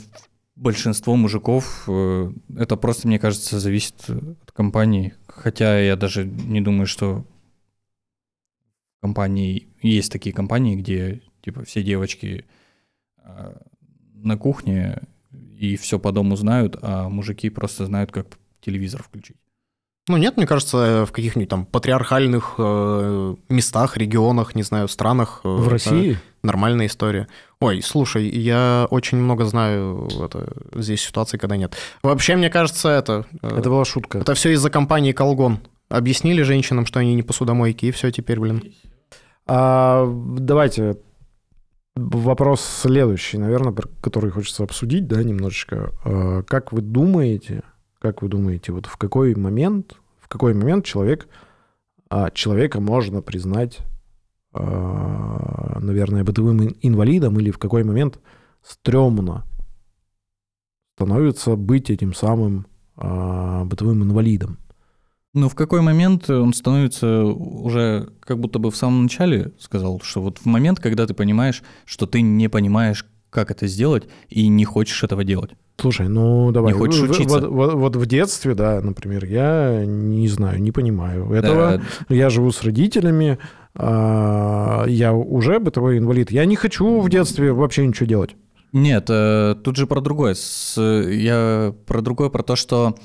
большинство 0.55 1.15
мужиков, 1.15 1.85
э, 1.87 2.31
это 2.57 2.77
просто, 2.77 3.07
мне 3.07 3.19
кажется, 3.19 3.59
зависит 3.59 4.09
от 4.09 4.51
компании. 4.51 5.13
Хотя 5.27 5.79
я 5.79 5.95
даже 5.95 6.25
не 6.25 6.61
думаю, 6.61 6.87
что 6.87 7.25
компании 9.01 9.67
есть 9.81 10.11
такие 10.11 10.33
компании, 10.33 10.75
где 10.75 11.21
типа 11.41 11.63
все 11.63 11.83
девочки 11.83 12.45
э, 13.17 13.57
на 14.13 14.37
кухне 14.37 15.03
и 15.31 15.75
все 15.75 15.99
по 15.99 16.11
дому 16.11 16.35
знают, 16.35 16.77
а 16.81 17.09
мужики 17.09 17.49
просто 17.49 17.85
знают, 17.85 18.11
как 18.11 18.39
телевизор 18.61 19.03
включить. 19.03 19.37
Ну 20.07 20.17
нет, 20.17 20.37
мне 20.37 20.45
кажется, 20.45 21.05
в 21.07 21.11
каких-нибудь 21.11 21.49
там 21.49 21.65
патриархальных 21.65 22.55
э, 22.59 23.35
местах, 23.49 23.97
регионах, 23.97 24.53
не 24.53 24.61
знаю, 24.61 24.87
странах. 24.87 25.41
э, 25.43 25.47
В 25.49 25.67
России? 25.67 26.19
Нормальная 26.43 26.85
история. 26.85 27.27
Ой, 27.59 27.81
слушай, 27.81 28.29
я 28.29 28.85
очень 28.91 29.17
много 29.17 29.45
знаю 29.45 30.07
это, 30.23 30.47
здесь 30.75 31.01
ситуаций, 31.01 31.39
когда 31.39 31.57
нет. 31.57 31.75
Вообще, 32.03 32.35
мне 32.35 32.51
кажется, 32.51 32.89
это... 32.89 33.25
э, 33.41 33.47
Это 33.57 33.69
была 33.71 33.83
шутка. 33.83 34.19
это 34.19 34.35
все 34.35 34.51
из-за 34.53 34.69
компании 34.69 35.11
Колгон. 35.11 35.59
Объяснили 35.89 36.43
женщинам, 36.43 36.85
что 36.85 36.99
они 36.99 37.15
не 37.15 37.23
посудомойки, 37.23 37.87
и 37.87 37.91
все 37.91 38.11
теперь, 38.11 38.39
блин. 38.39 38.61
А, 39.47 40.05
давайте 40.37 40.97
вопрос 41.95 42.61
следующий, 42.61 43.37
наверное, 43.39 43.73
который 44.01 44.29
хочется 44.29 44.63
обсудить, 44.63 45.07
да, 45.07 45.23
немножечко. 45.23 45.91
А, 46.03 46.43
как 46.43 46.71
вы 46.71 46.81
думаете, 46.81 47.63
как 48.05 48.21
вы 48.21 48.29
думаете, 48.29 48.71
вот 48.71 48.85
в 48.85 48.97
какой 48.97 49.33
момент, 49.33 49.95
в 50.19 50.27
какой 50.27 50.53
момент 50.53 50.85
человек, 50.85 51.27
а, 52.07 52.29
человека 52.29 52.79
можно 52.79 53.23
признать, 53.23 53.79
а, 54.53 55.79
наверное, 55.79 56.23
бытовым 56.23 56.61
ин- 56.61 56.77
инвалидом 56.81 57.39
или 57.39 57.49
в 57.49 57.57
какой 57.57 57.83
момент 57.83 58.19
стрёмно 58.61 59.43
становится 60.95 61.55
быть 61.55 61.89
этим 61.89 62.13
самым 62.13 62.67
а, 62.95 63.65
бытовым 63.65 64.03
инвалидом? 64.03 64.59
Ну, 65.33 65.49
в 65.49 65.55
какой 65.55 65.81
момент 65.81 66.29
он 66.29 66.53
становится 66.53 67.23
уже 67.23 68.13
как 68.19 68.39
будто 68.39 68.59
бы 68.59 68.69
в 68.69 68.75
самом 68.75 69.03
начале 69.03 69.51
сказал, 69.59 69.99
что 70.01 70.21
вот 70.21 70.37
в 70.37 70.45
момент, 70.45 70.79
когда 70.79 71.07
ты 71.07 71.15
понимаешь, 71.15 71.63
что 71.85 72.05
ты 72.05 72.21
не 72.21 72.49
понимаешь, 72.49 73.03
как 73.31 73.49
это 73.49 73.65
сделать, 73.65 74.07
и 74.29 74.47
не 74.47 74.63
хочешь 74.63 75.03
этого 75.03 75.23
делать. 75.23 75.55
Слушай, 75.77 76.07
ну 76.07 76.51
давай. 76.51 76.73
Не 76.73 76.79
хочешь 76.79 77.01
учиться? 77.01 77.39
Вот, 77.41 77.49
вот- 77.49 77.73
вот 77.73 77.95
в 77.95 78.05
детстве, 78.05 78.55
да, 78.55 78.79
например, 78.81 79.25
я 79.25 79.83
не 79.85 80.27
знаю, 80.27 80.61
не 80.61 80.71
понимаю 80.71 81.31
этого. 81.31 81.81
Да, 82.09 82.15
Я 82.15 82.29
живу 82.29 82.51
с 82.51 82.63
родителями, 82.63 83.37
а, 83.75 84.85
я 84.87 85.13
уже 85.13 85.59
бытовой 85.59 85.97
инвалид. 85.97 86.31
Я 86.31 86.45
не 86.45 86.55
хочу 86.55 87.01
в 87.01 87.09
детстве 87.09 87.51
вообще 87.51 87.85
ничего 87.85 88.05
делать. 88.05 88.35
Нет, 88.71 89.05
э, 89.09 89.55
тут 89.63 89.75
же 89.77 89.87
про 89.87 90.01
другое. 90.01 90.35
Я 90.77 91.73
про 91.85 92.01
другое, 92.01 92.29
про 92.29 92.43
то, 92.43 92.55
что 92.55 92.95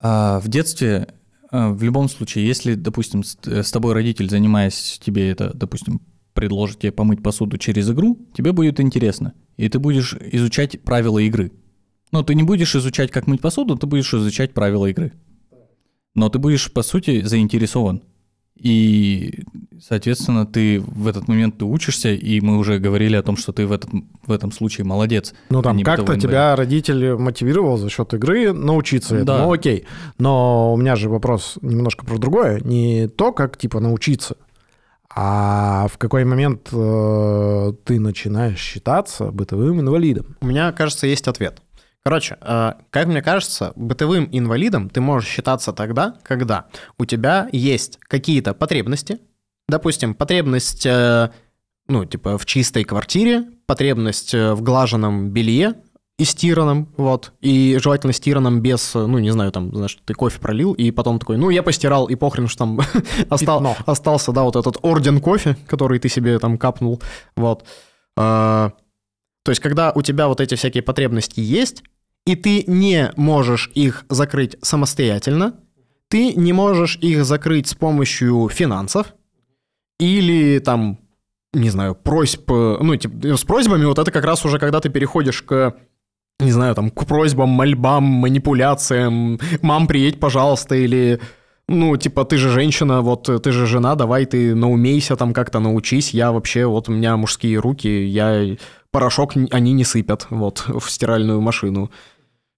а, 0.00 0.40
в 0.40 0.48
детстве 0.48 1.08
а, 1.50 1.70
в 1.70 1.82
любом 1.82 2.08
случае, 2.08 2.46
если, 2.46 2.74
допустим, 2.74 3.22
с 3.22 3.70
тобой 3.70 3.92
родитель, 3.94 4.28
занимаясь 4.28 4.98
тебе 5.02 5.30
это, 5.30 5.52
допустим, 5.54 6.00
предложит 6.32 6.80
тебе 6.80 6.92
помыть 6.92 7.22
посуду 7.22 7.58
через 7.58 7.90
игру, 7.90 8.18
тебе 8.34 8.52
будет 8.52 8.80
интересно. 8.80 9.34
И 9.58 9.68
ты 9.68 9.78
будешь 9.78 10.14
изучать 10.14 10.80
правила 10.82 11.18
игры. 11.18 11.52
Но 12.12 12.22
ты 12.22 12.34
не 12.34 12.42
будешь 12.42 12.76
изучать, 12.76 13.10
как 13.10 13.26
мыть 13.26 13.40
посуду, 13.40 13.76
ты 13.76 13.86
будешь 13.86 14.12
изучать 14.14 14.52
правила 14.52 14.86
игры. 14.86 15.12
Но 16.14 16.28
ты 16.28 16.38
будешь, 16.38 16.70
по 16.70 16.82
сути, 16.82 17.22
заинтересован. 17.22 18.02
И, 18.54 19.42
соответственно, 19.80 20.46
ты 20.46 20.78
в 20.80 21.08
этот 21.08 21.26
момент 21.26 21.58
ты 21.58 21.64
учишься, 21.64 22.10
и 22.10 22.40
мы 22.40 22.58
уже 22.58 22.78
говорили 22.78 23.16
о 23.16 23.22
том, 23.22 23.36
что 23.36 23.52
ты 23.52 23.66
в, 23.66 23.72
этот, 23.72 23.90
в 24.26 24.30
этом 24.30 24.52
случае 24.52 24.84
молодец. 24.84 25.34
Ну, 25.48 25.62
там 25.62 25.82
как-то 25.82 26.20
тебя 26.20 26.54
родитель 26.54 27.14
мотивировал 27.16 27.78
за 27.78 27.88
счет 27.88 28.12
игры 28.14 28.52
научиться 28.52 29.16
этому. 29.16 29.26
Да. 29.26 29.44
Ну, 29.46 29.52
окей. 29.52 29.86
Но 30.18 30.74
у 30.74 30.76
меня 30.76 30.96
же 30.96 31.08
вопрос 31.08 31.58
немножко 31.62 32.04
про 32.04 32.18
другое. 32.18 32.60
Не 32.60 33.08
то, 33.08 33.32
как, 33.32 33.56
типа, 33.56 33.80
научиться, 33.80 34.36
а 35.14 35.88
в 35.88 35.98
какой 35.98 36.24
момент 36.24 36.68
э, 36.72 37.72
ты 37.84 37.98
начинаешь 37.98 38.58
считаться 38.58 39.30
бытовым 39.30 39.80
инвалидом. 39.80 40.36
У 40.40 40.46
меня, 40.46 40.70
кажется, 40.72 41.06
есть 41.06 41.26
ответ. 41.26 41.61
Короче, 42.04 42.36
э, 42.40 42.72
как 42.90 43.06
мне 43.06 43.22
кажется, 43.22 43.72
бытовым 43.76 44.28
инвалидом 44.32 44.90
ты 44.90 45.00
можешь 45.00 45.28
считаться 45.28 45.72
тогда, 45.72 46.16
когда 46.24 46.66
у 46.98 47.04
тебя 47.04 47.48
есть 47.52 47.98
какие-то 48.08 48.54
потребности, 48.54 49.18
допустим, 49.68 50.14
потребность, 50.14 50.84
э, 50.84 51.30
ну, 51.86 52.04
типа, 52.04 52.38
в 52.38 52.46
чистой 52.46 52.82
квартире, 52.82 53.44
потребность 53.66 54.34
э, 54.34 54.52
в 54.52 54.62
глаженном 54.62 55.30
белье 55.30 55.74
и 56.18 56.24
стиранном, 56.24 56.92
вот, 56.96 57.32
и 57.40 57.78
желательно 57.80 58.12
стиранном 58.12 58.60
без, 58.60 58.94
ну, 58.94 59.18
не 59.18 59.30
знаю, 59.30 59.52
там, 59.52 59.74
знаешь, 59.74 59.96
ты 60.04 60.14
кофе 60.14 60.40
пролил, 60.40 60.72
и 60.72 60.90
потом 60.90 61.20
такой, 61.20 61.36
ну, 61.36 61.50
я 61.50 61.62
постирал, 61.62 62.06
и 62.06 62.16
похрен, 62.16 62.48
что 62.48 62.58
там 62.58 62.80
остал- 63.30 63.76
остался, 63.86 64.32
да, 64.32 64.42
вот 64.42 64.56
этот 64.56 64.76
орден 64.82 65.20
кофе, 65.20 65.56
который 65.68 66.00
ты 66.00 66.08
себе 66.08 66.38
там 66.40 66.58
капнул, 66.58 67.00
вот. 67.36 67.64
А, 68.16 68.72
то 69.44 69.50
есть, 69.50 69.60
когда 69.60 69.92
у 69.92 70.02
тебя 70.02 70.28
вот 70.28 70.40
эти 70.40 70.54
всякие 70.54 70.82
потребности 70.82 71.40
есть, 71.40 71.82
и 72.26 72.36
ты 72.36 72.64
не 72.66 73.12
можешь 73.16 73.70
их 73.74 74.04
закрыть 74.08 74.56
самостоятельно, 74.62 75.54
ты 76.08 76.34
не 76.34 76.52
можешь 76.52 76.96
их 77.00 77.24
закрыть 77.24 77.68
с 77.68 77.74
помощью 77.74 78.48
финансов 78.48 79.14
или 79.98 80.58
там, 80.58 80.98
не 81.52 81.70
знаю, 81.70 81.94
просьб, 81.94 82.50
э, 82.50 82.76
ну, 82.80 82.96
типа, 82.96 83.36
с 83.36 83.44
просьбами 83.44 83.84
вот 83.84 83.98
это 83.98 84.10
как 84.10 84.24
раз 84.24 84.44
уже 84.44 84.58
когда 84.58 84.80
ты 84.80 84.90
переходишь 84.90 85.42
к 85.42 85.74
не 86.42 86.50
знаю, 86.50 86.74
там, 86.74 86.90
к 86.90 87.06
просьбам, 87.06 87.50
мольбам, 87.50 88.02
манипуляциям, 88.04 89.38
мам, 89.62 89.86
приедь, 89.86 90.18
пожалуйста, 90.18 90.74
или, 90.74 91.20
ну, 91.68 91.96
типа, 91.96 92.24
ты 92.24 92.36
же 92.36 92.50
женщина, 92.50 93.00
вот, 93.00 93.28
э, 93.28 93.38
ты 93.38 93.52
же 93.52 93.66
жена, 93.66 93.94
давай 93.94 94.26
ты 94.26 94.54
наумейся 94.54 95.16
там 95.16 95.32
как-то 95.32 95.60
научись, 95.60 96.12
я 96.12 96.32
вообще, 96.32 96.66
вот 96.66 96.88
у 96.88 96.92
меня 96.92 97.16
мужские 97.16 97.58
руки, 97.58 98.04
я 98.06 98.56
порошок, 98.92 99.32
они 99.50 99.72
не 99.72 99.84
сыпят, 99.84 100.28
вот, 100.30 100.64
в 100.68 100.88
стиральную 100.88 101.40
машину. 101.40 101.90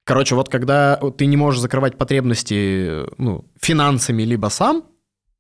Короче, 0.05 0.35
вот 0.35 0.51
когда 0.51 0.97
ты 1.17 1.25
не 1.25 1.39
можешь 1.39 1.61
закрывать 1.63 1.97
потребности, 1.97 3.07
ну, 3.17 3.47
финансами 3.59 4.23
либо 4.23 4.49
сам, 4.49 4.85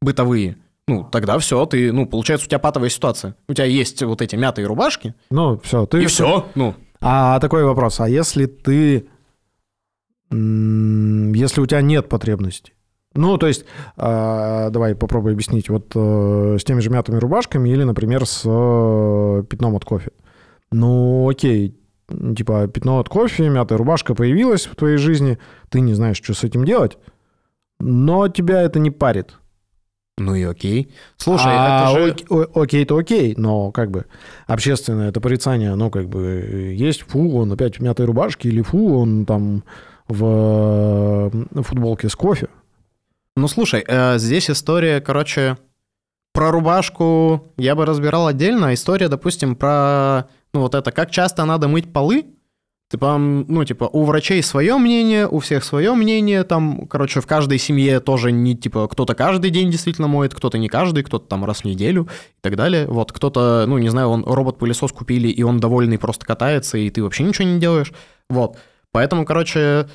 бытовые, 0.00 0.56
ну, 0.86 1.06
тогда 1.10 1.38
все, 1.38 1.66
ты, 1.66 1.92
ну, 1.92 2.06
получается, 2.06 2.46
у 2.46 2.48
тебя 2.48 2.58
патовая 2.58 2.88
ситуация. 2.88 3.36
У 3.48 3.54
тебя 3.54 3.66
есть 3.66 4.02
вот 4.02 4.22
эти 4.22 4.36
мятые 4.36 4.66
рубашки, 4.66 5.14
Ну, 5.30 5.58
все, 5.62 5.84
ты... 5.84 6.02
и 6.02 6.06
все, 6.06 6.46
ну, 6.54 6.74
А 7.00 7.38
такой 7.40 7.64
вопрос, 7.64 8.00
а 8.00 8.08
если 8.08 8.46
ты... 8.46 9.06
Если 10.30 11.60
у 11.60 11.66
тебя 11.66 11.82
нет 11.82 12.08
потребностей? 12.08 12.72
Ну, 13.14 13.38
то 13.38 13.46
есть, 13.46 13.64
а, 13.96 14.70
давай 14.70 14.96
попробуй 14.96 15.32
объяснить, 15.32 15.68
вот 15.68 15.92
э, 15.94 16.56
с 16.58 16.64
теми 16.64 16.80
же 16.80 16.90
мятыми 16.90 17.18
рубашками 17.18 17.68
или, 17.68 17.84
например, 17.84 18.26
с 18.26 18.42
э, 18.44 19.44
пятном 19.48 19.76
от 19.76 19.84
кофе. 19.84 20.10
Ну, 20.74 21.28
окей, 21.28 21.78
типа 22.36 22.66
пятно 22.66 22.98
от 22.98 23.08
кофе, 23.08 23.48
мятая 23.48 23.78
рубашка 23.78 24.14
появилась 24.14 24.66
в 24.66 24.74
твоей 24.74 24.96
жизни, 24.96 25.38
ты 25.68 25.80
не 25.80 25.94
знаешь, 25.94 26.16
что 26.16 26.34
с 26.34 26.42
этим 26.42 26.64
делать, 26.64 26.98
но 27.78 28.26
тебя 28.28 28.60
это 28.62 28.80
не 28.80 28.90
парит. 28.90 29.34
ну 30.18 30.34
и 30.34 30.42
окей. 30.42 30.92
Слушай, 31.16 31.52
А, 31.54 31.92
это 31.92 31.98
же... 32.00 32.12
ок- 32.28 32.30
о- 32.56 32.62
окей-то 32.62 32.96
окей, 32.96 33.34
но 33.36 33.70
как 33.70 33.90
бы 33.92 34.06
общественное 34.48 35.10
это 35.10 35.20
порицание, 35.20 35.70
оно 35.70 35.90
как 35.90 36.08
бы 36.08 36.74
есть, 36.76 37.02
фу, 37.02 37.36
он 37.36 37.52
опять 37.52 37.78
в 37.78 37.82
мятой 37.82 38.06
рубашке, 38.06 38.48
или 38.48 38.60
фу, 38.62 38.96
он 38.98 39.26
там 39.26 39.62
в 40.08 41.30
э, 41.54 41.62
футболке 41.62 42.08
с 42.08 42.16
кофе. 42.16 42.48
Ну, 43.36 43.46
слушай, 43.48 43.84
э, 43.86 44.18
здесь 44.18 44.50
история, 44.50 45.00
короче, 45.00 45.56
про 46.32 46.50
рубашку 46.50 47.44
я 47.56 47.74
бы 47.76 47.86
разбирал 47.86 48.26
отдельно. 48.26 48.68
а 48.68 48.74
История, 48.74 49.08
допустим, 49.08 49.54
про, 49.56 50.28
ну, 50.54 50.60
вот 50.60 50.74
это, 50.74 50.92
как 50.92 51.10
часто 51.10 51.44
надо 51.44 51.68
мыть 51.68 51.92
полы. 51.92 52.26
Типа, 52.90 53.18
ну, 53.18 53.64
типа, 53.64 53.84
у 53.92 54.04
врачей 54.04 54.42
свое 54.42 54.76
мнение, 54.76 55.26
у 55.26 55.40
всех 55.40 55.64
свое 55.64 55.94
мнение, 55.94 56.44
там, 56.44 56.86
короче, 56.86 57.20
в 57.20 57.26
каждой 57.26 57.58
семье 57.58 57.98
тоже 57.98 58.30
не, 58.30 58.54
типа, 58.54 58.86
кто-то 58.86 59.14
каждый 59.14 59.50
день 59.50 59.70
действительно 59.70 60.06
моет, 60.06 60.34
кто-то 60.34 60.58
не 60.58 60.68
каждый, 60.68 61.02
кто-то 61.02 61.26
там 61.26 61.44
раз 61.44 61.60
в 61.60 61.64
неделю 61.64 62.04
и 62.04 62.40
так 62.40 62.56
далее. 62.56 62.86
Вот, 62.86 63.10
кто-то, 63.10 63.64
ну, 63.66 63.78
не 63.78 63.88
знаю, 63.88 64.08
он 64.08 64.22
робот-пылесос 64.24 64.92
купили, 64.92 65.28
и 65.28 65.42
он 65.42 65.58
довольный 65.58 65.98
просто 65.98 66.24
катается, 66.24 66.78
и 66.78 66.88
ты 66.90 67.02
вообще 67.02 67.24
ничего 67.24 67.48
не 67.48 67.58
делаешь. 67.58 67.92
Вот, 68.28 68.58
поэтому, 68.92 69.24
короче, 69.24 69.88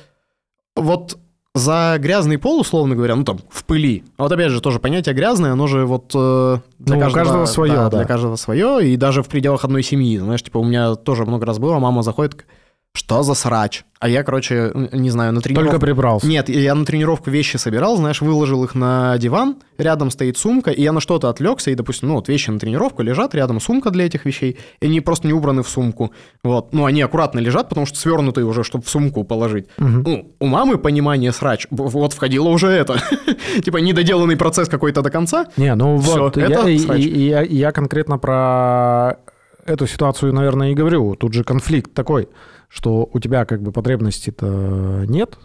вот 0.76 1.16
за 1.54 1.96
грязный 1.98 2.38
пол, 2.38 2.60
условно 2.60 2.94
говоря, 2.94 3.16
ну 3.16 3.24
там 3.24 3.38
в 3.48 3.64
пыли. 3.64 4.04
А 4.16 4.24
Вот 4.24 4.32
опять 4.32 4.50
же 4.50 4.60
тоже 4.60 4.78
понятие 4.78 5.14
грязное, 5.14 5.52
оно 5.52 5.66
же 5.66 5.84
вот 5.84 6.12
э, 6.14 6.58
для 6.78 6.96
Ну, 6.96 7.08
у 7.08 7.10
каждого 7.10 7.44
своё, 7.46 7.74
да. 7.74 7.90
Для 7.90 8.04
каждого 8.04 8.36
свое, 8.36 8.88
и 8.88 8.96
даже 8.96 9.22
в 9.22 9.28
пределах 9.28 9.64
одной 9.64 9.82
семьи. 9.82 10.18
Знаешь, 10.18 10.42
типа 10.42 10.58
у 10.58 10.64
меня 10.64 10.94
тоже 10.94 11.24
много 11.24 11.46
раз 11.46 11.58
было, 11.58 11.78
мама 11.78 12.02
заходит, 12.02 12.46
что 12.92 13.22
за 13.22 13.34
срач? 13.34 13.84
А 14.00 14.08
я, 14.08 14.24
короче, 14.24 14.72
не 14.92 15.10
знаю, 15.10 15.32
на 15.32 15.40
тренировку... 15.40 15.70
Только 15.70 15.86
прибрался. 15.86 16.26
Нет, 16.26 16.48
я 16.48 16.74
на 16.74 16.84
тренировку 16.84 17.30
вещи 17.30 17.56
собирал, 17.56 17.96
знаешь, 17.96 18.20
выложил 18.20 18.64
их 18.64 18.74
на 18.74 19.16
диван, 19.18 19.56
рядом 19.78 20.10
стоит 20.10 20.38
сумка, 20.38 20.70
и 20.70 20.82
я 20.82 20.90
на 20.92 21.00
что-то 21.00 21.28
отвлекся, 21.28 21.70
и, 21.70 21.74
допустим, 21.74 22.08
ну, 22.08 22.14
вот 22.14 22.28
вещи 22.28 22.50
на 22.50 22.58
тренировку 22.58 23.02
лежат, 23.02 23.34
рядом 23.34 23.60
сумка 23.60 23.90
для 23.90 24.06
этих 24.06 24.24
вещей, 24.24 24.58
и 24.80 24.86
они 24.86 25.00
просто 25.00 25.28
не 25.28 25.34
убраны 25.34 25.62
в 25.62 25.68
сумку. 25.68 26.12
Вот. 26.42 26.72
Ну, 26.72 26.86
они 26.86 27.02
аккуратно 27.02 27.38
лежат, 27.38 27.68
потому 27.68 27.86
что 27.86 27.98
свернутые 27.98 28.44
уже, 28.44 28.64
чтобы 28.64 28.84
в 28.84 28.88
сумку 28.88 29.22
положить. 29.22 29.66
Мгм. 29.76 30.02
Ну, 30.02 30.32
у 30.40 30.46
мамы 30.46 30.78
понимание 30.78 31.30
срач, 31.30 31.66
вот 31.70 32.12
входило 32.14 32.48
уже 32.48 32.68
это. 32.68 33.00
Типа 33.64 33.76
недоделанный 33.76 34.36
процесс 34.36 34.68
какой-то 34.68 35.02
до 35.02 35.10
конца. 35.10 35.46
Не, 35.56 35.74
ну 35.74 35.96
вот, 35.96 36.36
это 36.38 36.68
я, 36.68 36.78
срач. 36.78 37.00
я, 37.00 37.42
я 37.42 37.70
конкретно 37.70 38.18
про 38.18 39.18
эту 39.66 39.86
ситуацию, 39.86 40.32
наверное, 40.32 40.70
и 40.70 40.74
говорю. 40.74 41.14
Тут 41.14 41.34
же 41.34 41.44
конфликт 41.44 41.92
такой, 41.92 42.28
что 42.70 43.08
у 43.12 43.18
тебя 43.18 43.44
как 43.44 43.62
бы 43.62 43.72
потребностей-то 43.72 45.04
нет, 45.08 45.38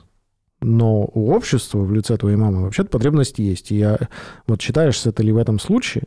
но 0.62 1.02
у 1.02 1.34
общества 1.34 1.80
в 1.80 1.92
лице 1.92 2.18
твоей 2.18 2.38
мамы 2.38 2.64
вообще-то 2.64 2.90
потребности 2.90 3.42
есть. 3.42 3.72
И 3.72 3.78
я 3.78 3.98
вот 4.48 4.62
считаешься 4.62 5.12
ты 5.12 5.24
ли 5.24 5.32
в 5.32 5.38
этом 5.38 5.60
случае, 5.60 6.04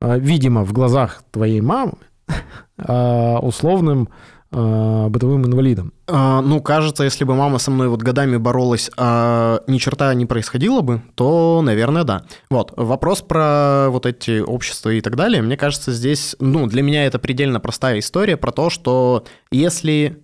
а, 0.00 0.18
видимо, 0.18 0.64
в 0.64 0.72
глазах 0.72 1.22
твоей 1.30 1.60
мамы, 1.60 1.98
а, 2.78 3.38
условным 3.40 4.08
бытовым 4.50 5.44
инвалидом. 5.44 5.92
А, 6.06 6.40
ну, 6.40 6.62
кажется, 6.62 7.04
если 7.04 7.24
бы 7.24 7.34
мама 7.34 7.58
со 7.58 7.70
мной 7.70 7.88
вот 7.88 8.02
годами 8.02 8.38
боролась, 8.38 8.90
а 8.96 9.60
ни 9.66 9.78
черта 9.78 10.14
не 10.14 10.24
происходило 10.24 10.80
бы, 10.80 11.02
то, 11.14 11.60
наверное, 11.62 12.04
да. 12.04 12.24
Вот, 12.48 12.72
вопрос 12.76 13.20
про 13.20 13.88
вот 13.90 14.06
эти 14.06 14.40
общества 14.40 14.90
и 14.90 15.00
так 15.02 15.16
далее, 15.16 15.42
мне 15.42 15.56
кажется, 15.56 15.92
здесь, 15.92 16.34
ну, 16.38 16.66
для 16.66 16.82
меня 16.82 17.04
это 17.04 17.18
предельно 17.18 17.60
простая 17.60 17.98
история 17.98 18.36
про 18.36 18.52
то, 18.52 18.70
что 18.70 19.24
если 19.50 20.22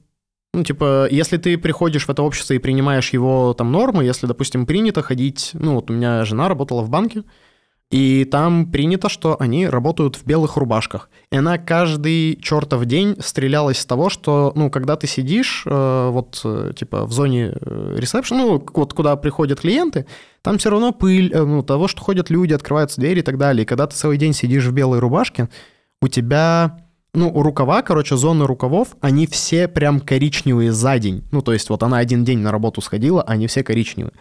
ну, 0.54 0.62
типа, 0.62 1.08
если 1.10 1.36
ты 1.36 1.58
приходишь 1.58 2.06
в 2.06 2.10
это 2.10 2.22
общество 2.22 2.54
и 2.54 2.58
принимаешь 2.58 3.10
его 3.10 3.54
там 3.54 3.72
нормы, 3.72 4.04
если, 4.04 4.28
допустим, 4.28 4.66
принято 4.66 5.02
ходить, 5.02 5.50
ну, 5.52 5.74
вот 5.74 5.90
у 5.90 5.92
меня 5.92 6.24
жена 6.24 6.48
работала 6.48 6.80
в 6.82 6.88
банке, 6.88 7.24
И 7.90 8.24
там 8.24 8.70
принято, 8.72 9.08
что 9.08 9.36
они 9.38 9.68
работают 9.68 10.16
в 10.16 10.26
белых 10.26 10.56
рубашках. 10.56 11.10
И 11.30 11.36
она 11.36 11.58
каждый 11.58 12.36
чертов 12.42 12.84
день 12.86 13.16
стрелялась 13.20 13.78
с 13.78 13.86
того, 13.86 14.10
что, 14.10 14.52
ну, 14.56 14.70
когда 14.70 14.96
ты 14.96 15.06
сидишь, 15.06 15.62
э, 15.66 16.08
вот, 16.10 16.40
э, 16.44 16.72
типа, 16.76 17.04
в 17.04 17.12
зоне 17.12 17.52
э, 17.54 17.94
ресепшн, 17.96 18.36
ну, 18.36 18.66
вот 18.74 18.94
куда 18.94 19.14
приходят 19.16 19.60
клиенты, 19.60 20.06
там 20.42 20.58
все 20.58 20.70
равно 20.70 20.92
пыль, 20.92 21.32
э, 21.32 21.44
ну, 21.44 21.62
того, 21.62 21.86
что 21.86 22.02
ходят 22.02 22.30
люди, 22.30 22.52
открываются 22.52 23.00
двери 23.00 23.20
и 23.20 23.22
так 23.22 23.38
далее. 23.38 23.62
И 23.62 23.66
когда 23.66 23.86
ты 23.86 23.94
целый 23.94 24.18
день 24.18 24.32
сидишь 24.32 24.64
в 24.64 24.72
белой 24.72 24.98
рубашке, 24.98 25.48
у 26.02 26.08
тебя, 26.08 26.80
ну, 27.12 27.30
рукава, 27.42 27.82
короче, 27.82 28.16
зоны 28.16 28.46
рукавов, 28.46 28.96
они 29.00 29.26
все 29.26 29.68
прям 29.68 30.00
коричневые 30.00 30.72
за 30.72 30.98
день. 30.98 31.22
Ну, 31.30 31.42
то 31.42 31.52
есть 31.52 31.70
вот 31.70 31.82
она 31.82 31.98
один 31.98 32.24
день 32.24 32.40
на 32.40 32.50
работу 32.50 32.80
сходила, 32.80 33.22
они 33.22 33.46
все 33.46 33.62
коричневые. 33.62 34.14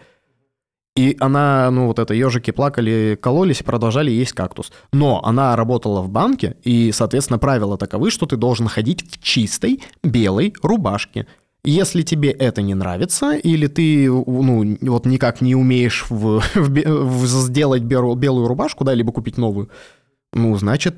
И 0.96 1.16
она, 1.18 1.70
ну 1.72 1.88
вот 1.88 1.98
это, 1.98 2.14
ежики 2.14 2.52
плакали, 2.52 3.18
кололись 3.20 3.60
и 3.60 3.64
продолжали 3.64 4.12
есть 4.12 4.32
кактус. 4.32 4.70
Но 4.92 5.24
она 5.24 5.56
работала 5.56 6.00
в 6.02 6.08
банке, 6.08 6.56
и, 6.62 6.92
соответственно, 6.92 7.38
правила 7.38 7.76
таковы, 7.76 8.10
что 8.12 8.26
ты 8.26 8.36
должен 8.36 8.68
ходить 8.68 9.04
в 9.10 9.20
чистой 9.20 9.82
белой 10.04 10.54
рубашке. 10.62 11.26
Если 11.64 12.02
тебе 12.02 12.30
это 12.30 12.62
не 12.62 12.74
нравится, 12.74 13.32
или 13.32 13.66
ты, 13.66 14.08
ну, 14.08 14.78
вот 14.82 15.06
никак 15.06 15.40
не 15.40 15.56
умеешь 15.56 16.04
в, 16.10 16.40
в, 16.54 16.54
в 16.54 17.26
сделать 17.26 17.82
белую, 17.82 18.14
белую 18.14 18.46
рубашку, 18.46 18.84
да, 18.84 18.94
либо 18.94 19.12
купить 19.12 19.36
новую, 19.36 19.70
ну, 20.32 20.56
значит, 20.56 20.96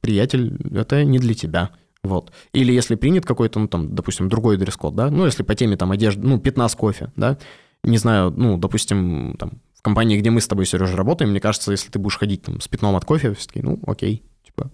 приятель, 0.00 0.58
это 0.76 1.04
не 1.04 1.18
для 1.18 1.34
тебя. 1.34 1.70
Вот. 2.02 2.32
Или 2.52 2.72
если 2.72 2.94
принят 2.96 3.24
какой-то, 3.24 3.58
ну, 3.58 3.68
там, 3.68 3.94
допустим, 3.94 4.28
другой 4.28 4.56
дресс-код, 4.58 4.94
да, 4.94 5.10
ну, 5.10 5.24
если 5.24 5.44
по 5.44 5.54
теме, 5.54 5.76
там, 5.76 5.92
одежды, 5.92 6.26
ну, 6.26 6.38
15 6.38 6.76
кофе, 6.76 7.12
да, 7.16 7.38
не 7.84 7.98
знаю, 7.98 8.32
ну, 8.36 8.56
допустим, 8.56 9.36
там, 9.38 9.60
в 9.74 9.82
компании, 9.82 10.18
где 10.18 10.30
мы 10.30 10.40
с 10.40 10.48
тобой, 10.48 10.66
Сережа, 10.66 10.96
работаем, 10.96 11.30
мне 11.30 11.40
кажется, 11.40 11.70
если 11.70 11.90
ты 11.90 11.98
будешь 11.98 12.18
ходить 12.18 12.42
там 12.42 12.60
с 12.60 12.68
пятном 12.68 12.96
от 12.96 13.04
кофе, 13.04 13.34
все-таки, 13.34 13.62
ну, 13.62 13.78
окей, 13.86 14.22
типа, 14.44 14.70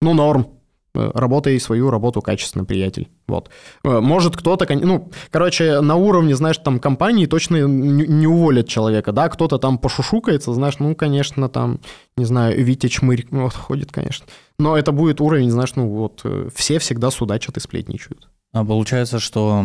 ну, 0.00 0.14
норм, 0.14 0.58
Э, 0.98 1.10
работай 1.14 1.58
свою 1.60 1.90
работу 1.90 2.20
качественно, 2.22 2.64
приятель. 2.64 3.08
Вот. 3.26 3.50
Э, 3.84 4.00
Может 4.00 4.36
кто-то, 4.36 4.66
ну, 4.74 5.10
короче, 5.30 5.80
на 5.80 5.96
уровне, 5.96 6.34
знаешь, 6.34 6.58
там 6.58 6.80
компании 6.80 7.26
точно 7.26 7.66
не, 7.66 8.26
уволят 8.26 8.68
человека, 8.68 9.12
да, 9.12 9.28
кто-то 9.28 9.58
там 9.58 9.78
пошушукается, 9.78 10.52
знаешь, 10.54 10.78
ну, 10.78 10.94
конечно, 10.94 11.48
там, 11.48 11.80
не 12.16 12.24
знаю, 12.24 12.64
Витя 12.64 12.88
Чмырь 12.88 13.26
ну, 13.30 13.44
вот, 13.44 13.54
ходит, 13.54 13.92
конечно. 13.92 14.26
Но 14.58 14.76
это 14.76 14.90
будет 14.90 15.20
уровень, 15.20 15.50
знаешь, 15.50 15.74
ну, 15.76 15.88
вот, 15.88 16.22
э, 16.24 16.48
все 16.54 16.78
всегда 16.78 17.10
судачат 17.10 17.56
и 17.56 17.60
сплетничают. 17.60 18.28
А 18.52 18.64
получается, 18.64 19.18
что 19.20 19.64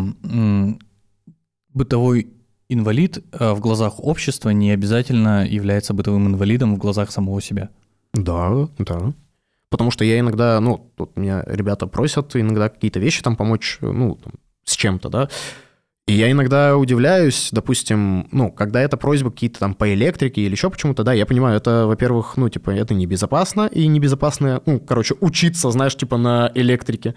бытовой 1.73 2.27
инвалид 2.73 3.23
э, 3.31 3.53
в 3.53 3.59
глазах 3.59 3.99
общества 3.99 4.49
не 4.49 4.71
обязательно 4.71 5.45
является 5.47 5.93
бытовым 5.93 6.27
инвалидом 6.27 6.75
в 6.75 6.77
глазах 6.77 7.11
самого 7.11 7.41
себя. 7.41 7.69
Да, 8.13 8.67
да. 8.77 9.13
Потому 9.69 9.89
что 9.89 10.05
я 10.05 10.19
иногда, 10.19 10.59
ну, 10.59 10.91
тут 10.95 11.17
меня 11.17 11.43
ребята 11.47 11.87
просят 11.87 12.35
иногда 12.35 12.69
какие-то 12.69 12.99
вещи 12.99 13.23
там 13.23 13.35
помочь, 13.35 13.79
ну, 13.81 14.15
там, 14.15 14.33
с 14.63 14.75
чем-то, 14.75 15.09
да. 15.09 15.29
И 16.05 16.13
я 16.13 16.29
иногда 16.29 16.75
удивляюсь, 16.75 17.49
допустим, 17.53 18.27
ну, 18.31 18.51
когда 18.51 18.81
это 18.81 18.97
просьбы 18.97 19.31
какие-то 19.31 19.59
там 19.59 19.73
по 19.73 19.93
электрике 19.93 20.41
или 20.41 20.51
еще 20.51 20.69
почему-то, 20.69 21.03
да, 21.03 21.13
я 21.13 21.25
понимаю, 21.25 21.55
это, 21.55 21.87
во-первых, 21.87 22.35
ну, 22.35 22.49
типа, 22.49 22.71
это 22.71 22.93
небезопасно, 22.93 23.67
и 23.67 23.87
небезопасно, 23.87 24.61
ну, 24.65 24.81
короче, 24.81 25.15
учиться, 25.21 25.71
знаешь, 25.71 25.95
типа, 25.95 26.17
на 26.17 26.51
электрике. 26.55 27.15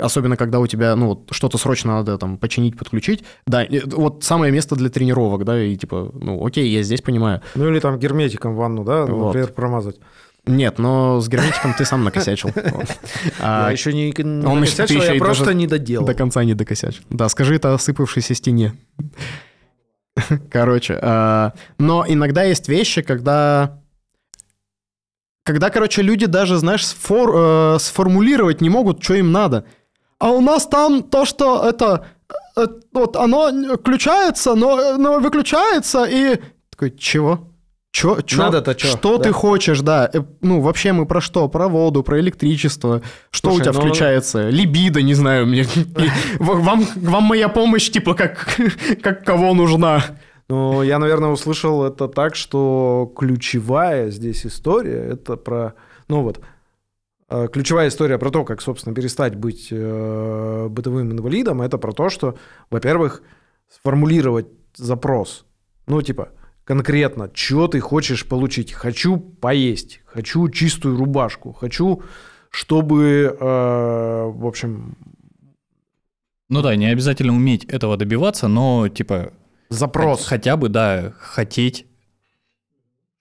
Особенно, 0.00 0.36
когда 0.36 0.58
у 0.58 0.66
тебя, 0.66 0.96
ну, 0.96 1.06
вот 1.08 1.28
что-то 1.30 1.56
срочно 1.56 1.92
надо 1.98 2.18
там 2.18 2.36
починить, 2.36 2.76
подключить. 2.76 3.22
Да, 3.46 3.64
вот 3.86 4.24
самое 4.24 4.52
место 4.52 4.74
для 4.74 4.90
тренировок, 4.90 5.44
да, 5.44 5.62
и 5.62 5.76
типа, 5.76 6.10
ну, 6.14 6.44
окей, 6.44 6.68
я 6.68 6.82
здесь 6.82 7.00
понимаю. 7.00 7.42
Ну 7.54 7.68
или 7.70 7.78
там 7.78 7.98
герметиком 7.98 8.56
ванну, 8.56 8.82
да, 8.84 9.06
Вот. 9.06 9.26
например, 9.26 9.52
промазать. 9.52 9.96
Нет, 10.46 10.78
но 10.78 11.20
с 11.20 11.28
герметиком 11.28 11.74
ты 11.74 11.84
сам 11.84 12.04
накосячил. 12.04 12.50
Вот. 12.54 12.86
А 13.40 13.66
я 13.66 13.70
еще 13.72 13.92
не, 13.92 14.12
накосячил, 14.22 15.00
я 15.00 15.14
просто 15.14 15.54
не 15.54 15.66
доделал. 15.66 16.04
До 16.06 16.14
конца 16.14 16.42
не 16.44 16.54
докосячил. 16.54 17.04
Да, 17.10 17.28
скажи 17.28 17.54
это 17.54 17.72
осыпавшейся 17.74 18.34
стене. 18.34 18.74
Короче, 20.50 20.98
а, 21.00 21.52
но 21.78 22.04
иногда 22.06 22.42
есть 22.42 22.68
вещи, 22.68 23.02
когда... 23.02 23.80
Когда, 25.46 25.68
короче, 25.68 26.00
люди 26.00 26.24
даже, 26.24 26.56
знаешь, 26.56 26.84
сфор- 26.84 27.74
э, 27.76 27.78
сформулировать 27.78 28.62
не 28.62 28.70
могут, 28.70 29.02
что 29.04 29.12
им 29.12 29.30
надо. 29.30 29.66
А 30.24 30.30
у 30.30 30.40
нас 30.40 30.66
там 30.66 31.02
то, 31.02 31.26
что 31.26 31.68
это... 31.68 32.06
э, 32.56 32.66
вот 32.94 33.14
оно 33.16 33.50
включается, 33.76 34.54
но, 34.54 34.96
но 34.96 35.20
выключается, 35.20 36.04
и... 36.04 36.40
Такой, 36.70 36.96
чего? 36.96 37.50
Чё, 37.92 38.22
чё? 38.22 38.38
Надо-то 38.38 38.74
чё, 38.74 38.88
Что 38.88 39.18
да. 39.18 39.24
ты 39.24 39.32
хочешь, 39.32 39.80
да. 39.82 40.08
Э, 40.10 40.20
Ну, 40.40 40.60
вообще 40.62 40.92
мы 40.92 41.04
про 41.04 41.20
что? 41.20 41.46
Про 41.48 41.68
воду, 41.68 42.02
про 42.02 42.18
электричество. 42.20 43.02
Что 43.30 43.50
Слушай, 43.50 43.60
у 43.60 43.64
тебя 43.64 43.72
ну- 43.74 43.80
включается? 43.80 44.48
Либидо, 44.48 45.02
не 45.02 45.12
знаю. 45.12 45.46
Мне... 45.46 45.66
Вам, 46.38 46.86
вам 46.96 47.22
моя 47.24 47.50
помощь, 47.50 47.90
типа, 47.90 48.14
как, 48.14 48.48
как 49.02 49.24
кого 49.26 49.52
нужна? 49.52 50.02
Ну, 50.48 50.82
я, 50.82 50.98
наверное, 50.98 51.28
услышал 51.32 51.84
это 51.84 52.08
так, 52.08 52.34
что 52.34 53.12
ключевая 53.14 54.10
здесь 54.10 54.46
история 54.46 55.06
это 55.12 55.36
про, 55.36 55.74
ну 56.08 56.22
вот, 56.22 56.38
э, 56.38 56.40
ключевая 57.52 57.88
история 57.88 58.18
про 58.18 58.30
то, 58.30 58.44
как, 58.44 58.62
собственно, 58.62 58.94
перестать 58.94 59.34
быть 59.34 59.68
э, 59.70 60.68
бытовым 60.70 61.12
инвалидом, 61.12 61.62
это 61.62 61.78
про 61.78 61.92
то, 61.92 62.08
что, 62.10 62.36
во-первых, 62.70 63.22
сформулировать 63.68 64.46
запрос. 64.74 65.46
Ну, 65.86 66.02
типа, 66.02 66.28
конкретно, 66.64 67.30
что 67.32 67.68
ты 67.68 67.80
хочешь 67.80 68.26
получить. 68.26 68.72
Хочу 68.72 69.18
поесть, 69.18 70.00
хочу 70.06 70.48
чистую 70.48 70.96
рубашку, 70.96 71.52
хочу, 71.52 72.02
чтобы, 72.50 73.36
э, 73.38 73.44
в 74.34 74.46
общем, 74.46 74.96
Ну 76.48 76.62
да, 76.62 76.76
не 76.76 76.86
обязательно 76.86 77.32
уметь 77.32 77.64
этого 77.64 77.96
добиваться, 77.96 78.48
но 78.48 78.88
типа 78.88 79.32
запрос. 79.70 80.26
хотя 80.26 80.56
бы, 80.56 80.68
да, 80.68 81.12
хотеть 81.18 81.86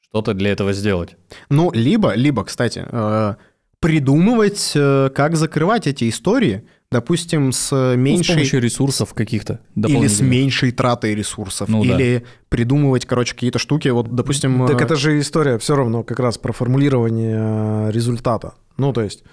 что-то 0.02 0.34
для 0.34 0.52
этого 0.52 0.74
сделать. 0.74 1.18
Ну, 1.50 1.72
либо, 1.74 2.14
либо, 2.14 2.44
кстати, 2.44 2.86
э, 2.86 3.36
придумывать, 3.84 4.72
э, 4.76 5.10
как 5.14 5.36
закрывать 5.36 5.88
эти 5.88 6.08
истории, 6.08 6.64
допустим, 6.90 7.52
с 7.52 7.72
Ну, 7.72 7.94
с 7.94 7.98
меньшей... 7.98 8.36
помощью 8.36 8.62
ресурсов 8.62 9.14
каких-то 9.14 9.60
Или 9.76 10.08
с 10.08 10.22
меньшей 10.22 10.72
тратой 10.72 11.16
ресурсов. 11.16 11.68
Ну 11.68 11.84
да. 11.84 11.96
или 11.96 12.24
придумывать, 12.48 13.06
короче, 13.06 13.34
какие-то 13.34 13.60
штуки. 13.60 13.90
Вот, 13.90 14.16
допустим... 14.16 14.66
Так 14.68 14.82
э, 14.82 14.86
это 14.86 14.96
же 14.96 15.20
история 15.20 15.58
все 15.58 15.76
равно 15.76 16.04
как 16.04 16.20
раз 16.20 16.38
про 16.38 16.54
формулирование 16.54 17.88
э, 17.88 17.92
результата. 17.92 18.54
Ну, 18.78 18.94
то 18.94 19.02
есть 19.02 19.24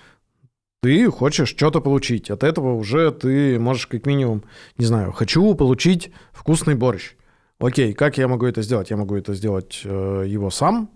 ты 0.83 1.09
хочешь 1.11 1.51
что-то 1.51 1.81
получить. 1.81 2.31
От 2.31 2.43
этого 2.43 2.75
уже 2.75 3.13
ты 3.13 3.59
можешь 3.61 3.87
как 3.87 4.05
минимум, 4.07 4.43
не 4.79 4.87
знаю, 4.87 5.13
хочу 5.13 5.55
получить 5.55 6.11
вкусный 6.33 6.75
борщ. 6.75 7.13
Окей, 7.61 7.93
как 7.93 8.19
я 8.19 8.27
могу 8.27 8.47
это 8.47 8.63
сделать? 8.63 8.91
Я 8.91 8.97
могу 8.97 9.15
это 9.15 9.35
сделать 9.35 9.83
э, 9.85 10.25
его 10.27 10.51
сам. 10.51 10.91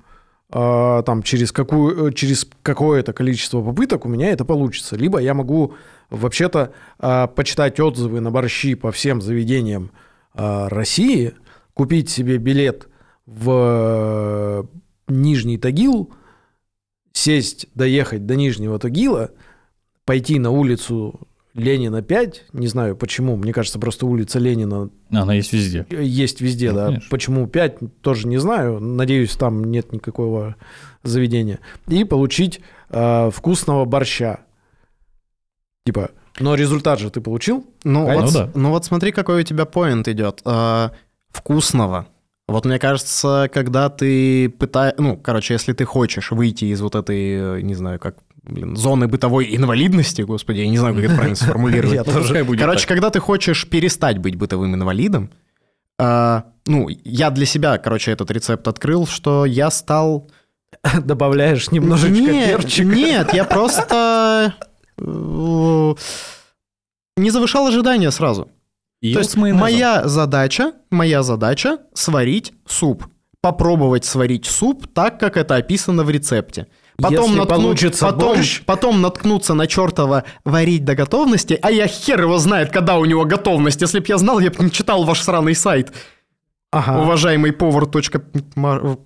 Э, 0.55 1.03
там 1.05 1.25
через, 1.25 1.51
какую, 1.51 2.09
э, 2.09 2.13
через 2.13 2.47
какое-то 2.63 3.13
количество 3.13 3.61
попыток 3.61 4.07
у 4.07 4.09
меня 4.09 4.31
это 4.31 4.45
получится. 4.45 4.95
Либо 4.95 5.19
я 5.19 5.35
могу 5.35 5.75
вообще-то 6.11 6.73
э, 7.01 7.27
почитать 7.35 7.81
отзывы 7.81 8.21
на 8.21 8.31
борщи 8.31 8.77
по 8.77 8.93
всем 8.93 9.21
заведениям 9.21 9.91
э, 10.35 10.69
России, 10.69 11.35
купить 11.75 12.09
себе 12.09 12.39
билет 12.39 12.87
в 13.27 13.51
э, 13.51 14.65
Нижний 15.09 15.59
Тагил, 15.59 16.13
сесть, 17.13 17.67
доехать 17.75 18.25
до 18.25 18.37
Нижнего 18.37 18.79
Тагила, 18.79 19.33
пойти 20.05 20.39
на 20.39 20.51
улицу 20.51 21.19
Ленина 21.55 22.03
5, 22.03 22.47
не 22.53 22.67
знаю 22.67 22.97
почему, 22.97 23.37
мне 23.37 23.53
кажется, 23.53 23.79
просто 23.79 24.07
улица 24.07 24.39
Ленина 24.41 24.91
Она 25.11 25.35
есть 25.35 25.53
везде. 25.53 25.87
есть 25.91 26.41
везде, 26.41 26.71
Ну, 26.73 26.77
да. 26.77 26.87
конечно. 26.87 27.09
Почему 27.11 27.47
5, 27.47 28.01
тоже 28.03 28.27
не 28.27 28.39
знаю. 28.39 28.81
Надеюсь, 28.81 29.37
там 29.37 29.63
нет 29.65 29.93
никакого 29.93 30.57
заведения. 31.05 31.61
И 31.87 32.03
получить 32.05 32.61
э, 32.91 33.31
вкусного 33.33 33.85
борща. 33.85 34.41
Типа, 35.87 36.11
но 36.41 36.55
результат 36.57 36.99
же 36.99 37.11
ты 37.11 37.21
получил? 37.21 37.65
Ну, 37.85 38.09
А, 38.11 38.15
вот, 38.15 38.25
ну 38.25 38.31
да. 38.33 38.51
ну 38.55 38.71
вот 38.71 38.85
смотри, 38.85 39.13
какой 39.13 39.41
у 39.43 39.45
тебя 39.45 39.65
поинт 39.65 40.09
идет. 40.09 40.41
А, 40.45 40.91
вкусного. 41.31 42.09
Вот 42.49 42.65
мне 42.67 42.79
кажется, 42.79 43.49
когда 43.53 43.89
ты 43.89 44.49
пытаешь... 44.51 44.95
Ну, 44.99 45.17
короче, 45.17 45.55
если 45.55 45.73
ты 45.73 45.85
хочешь 45.85 46.31
выйти 46.31 46.67
из 46.67 46.81
вот 46.81 46.95
этой, 46.95 47.59
э, 47.59 47.61
не 47.63 47.75
знаю, 47.75 47.99
как, 48.01 48.17
блин, 48.45 48.77
зоны 48.77 49.09
бытовой 49.09 49.55
инвалидности, 49.57 50.23
господи, 50.23 50.61
я 50.61 50.69
не 50.69 50.79
знаю, 50.79 50.95
как 50.95 51.05
это 51.05 51.15
правильно 51.15 51.37
сформулировать. 52.05 52.07
Короче, 52.59 52.87
когда 52.87 53.11
ты 53.11 53.21
хочешь 53.21 53.69
перестать 53.69 54.19
быть 54.19 54.37
бытовым 54.37 54.75
инвалидом, 54.75 55.31
а, 55.99 56.45
ну, 56.67 56.89
я 56.89 57.31
для 57.31 57.47
себя, 57.47 57.79
короче, 57.79 58.11
этот 58.13 58.31
рецепт 58.31 58.67
открыл, 58.69 59.07
что 59.07 59.45
я 59.45 59.71
стал... 59.71 60.31
Добавляешь 61.05 61.71
немножечко 61.71 62.21
нет, 62.21 62.49
перчика. 62.49 62.89
Нет, 62.89 63.33
я 63.33 63.45
просто 63.45 64.55
э, 64.99 65.95
не 67.17 67.31
завышал 67.31 67.67
ожидания 67.67 68.11
сразу. 68.11 68.49
Ел 69.01 69.15
То 69.15 69.21
есть 69.21 69.37
моя 69.37 70.09
задача, 70.09 70.73
моя 70.91 71.23
задача 71.23 71.79
сварить 71.93 72.55
суп. 72.67 73.07
попробовать 73.41 74.05
сварить 74.05 74.47
суп 74.47 74.87
так, 74.93 75.21
как 75.21 75.37
это 75.37 75.57
описано 75.57 76.03
в 76.03 76.11
рецепте. 76.11 76.67
Потом, 77.03 77.25
Если 77.25 77.41
наткну- 77.41 77.47
получится 77.47 78.07
потом, 78.07 78.37
борщ. 78.37 78.63
потом 78.65 79.01
наткнуться 79.03 79.55
на 79.55 79.67
чертова 79.67 80.25
варить 80.45 80.85
до 80.85 80.95
готовности, 80.95 81.59
а 81.61 81.71
я 81.71 81.87
хер 81.89 82.21
его 82.21 82.39
знает, 82.39 82.71
когда 82.71 82.97
у 82.99 83.05
него 83.05 83.25
готовность. 83.25 83.81
Если 83.83 83.99
б 83.99 84.05
я 84.09 84.19
знал, 84.19 84.39
я 84.41 84.51
бы 84.51 84.65
не 84.65 84.71
читал 84.71 85.05
ваш 85.05 85.21
сраный 85.23 85.55
сайт. 85.55 85.93
Ага. 86.71 87.03
Уважаемый 87.03 87.53
повар. 87.53 87.87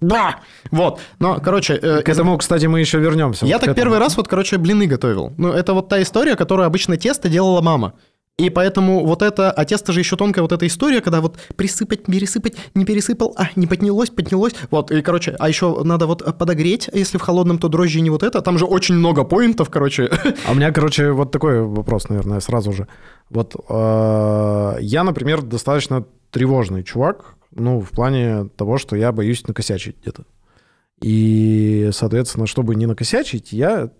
Да! 0.01 0.41
Вот. 0.71 1.01
Но, 1.19 1.39
короче, 1.41 1.75
э, 1.75 2.03
К 2.03 2.09
этому, 2.09 2.39
кстати, 2.39 2.67
мы 2.67 2.81
еще 2.81 2.99
вернемся. 2.99 3.47
я 3.47 3.57
Вот 3.57 3.67
так 3.67 3.77
первый 3.77 3.99
раз 3.99 4.17
вот, 4.17 4.29
короче, 4.29 4.57
блины 4.59 4.87
готовил. 4.87 5.33
Ну, 5.37 5.53
это 5.53 5.75
вот 5.75 5.89
та 5.89 6.01
история, 6.03 6.35
которую 6.37 6.67
обычно 6.67 6.97
тесто 6.97 7.29
делала 7.29 7.61
мама. 7.61 7.93
И 8.39 8.51
поэтому 8.51 9.05
вот 9.05 9.23
это, 9.23 9.51
а 9.51 9.65
тесто 9.65 9.93
же 9.93 9.99
еще 9.99 10.17
тонкая 10.17 10.43
вот 10.43 10.53
эта 10.53 10.65
история, 10.65 11.01
когда 11.01 11.21
вот 11.21 11.37
присыпать, 11.57 12.05
пересыпать, 12.05 12.55
не 12.75 12.85
пересыпал, 12.85 13.35
а, 13.37 13.49
не 13.57 13.67
поднялось, 13.67 14.11
поднялось. 14.11 14.55
Вот, 14.71 14.93
и, 14.93 15.03
короче, 15.03 15.35
а 15.41 15.49
еще 15.49 15.83
надо 15.83 16.07
вот 16.07 16.39
подогреть, 16.39 16.89
если 16.93 17.19
в 17.19 17.21
холодном, 17.21 17.59
то 17.59 17.69
дрожжи 17.69 18.01
не 18.01 18.11
вот 18.11 18.23
это. 18.23 18.41
Там 18.41 18.57
же 18.57 18.65
очень 18.65 18.95
много 18.95 19.25
поинтов, 19.25 19.71
короче. 19.71 20.09
А 20.47 20.53
у 20.53 20.55
меня, 20.55 20.71
короче, 20.71 21.11
вот 21.11 21.33
такой 21.33 21.63
вопрос, 21.63 22.09
наверное, 22.09 22.39
сразу 22.39 22.73
же. 22.73 22.87
Вот 23.29 23.57
э, 23.69 24.77
я, 24.83 25.03
например, 25.03 25.43
достаточно 25.43 26.05
тревожный 26.31 26.85
чувак, 26.85 27.35
ну, 27.51 27.81
в 27.81 27.91
плане 27.91 28.49
того, 28.57 28.79
что 28.79 28.95
я 28.95 29.11
боюсь 29.11 29.49
накосячить 29.49 29.97
где-то. 30.01 30.23
И, 31.01 31.91
соответственно, 31.93 32.47
чтобы 32.47 32.77
не 32.77 32.87
накосячить, 32.87 33.53
я, 33.53 33.91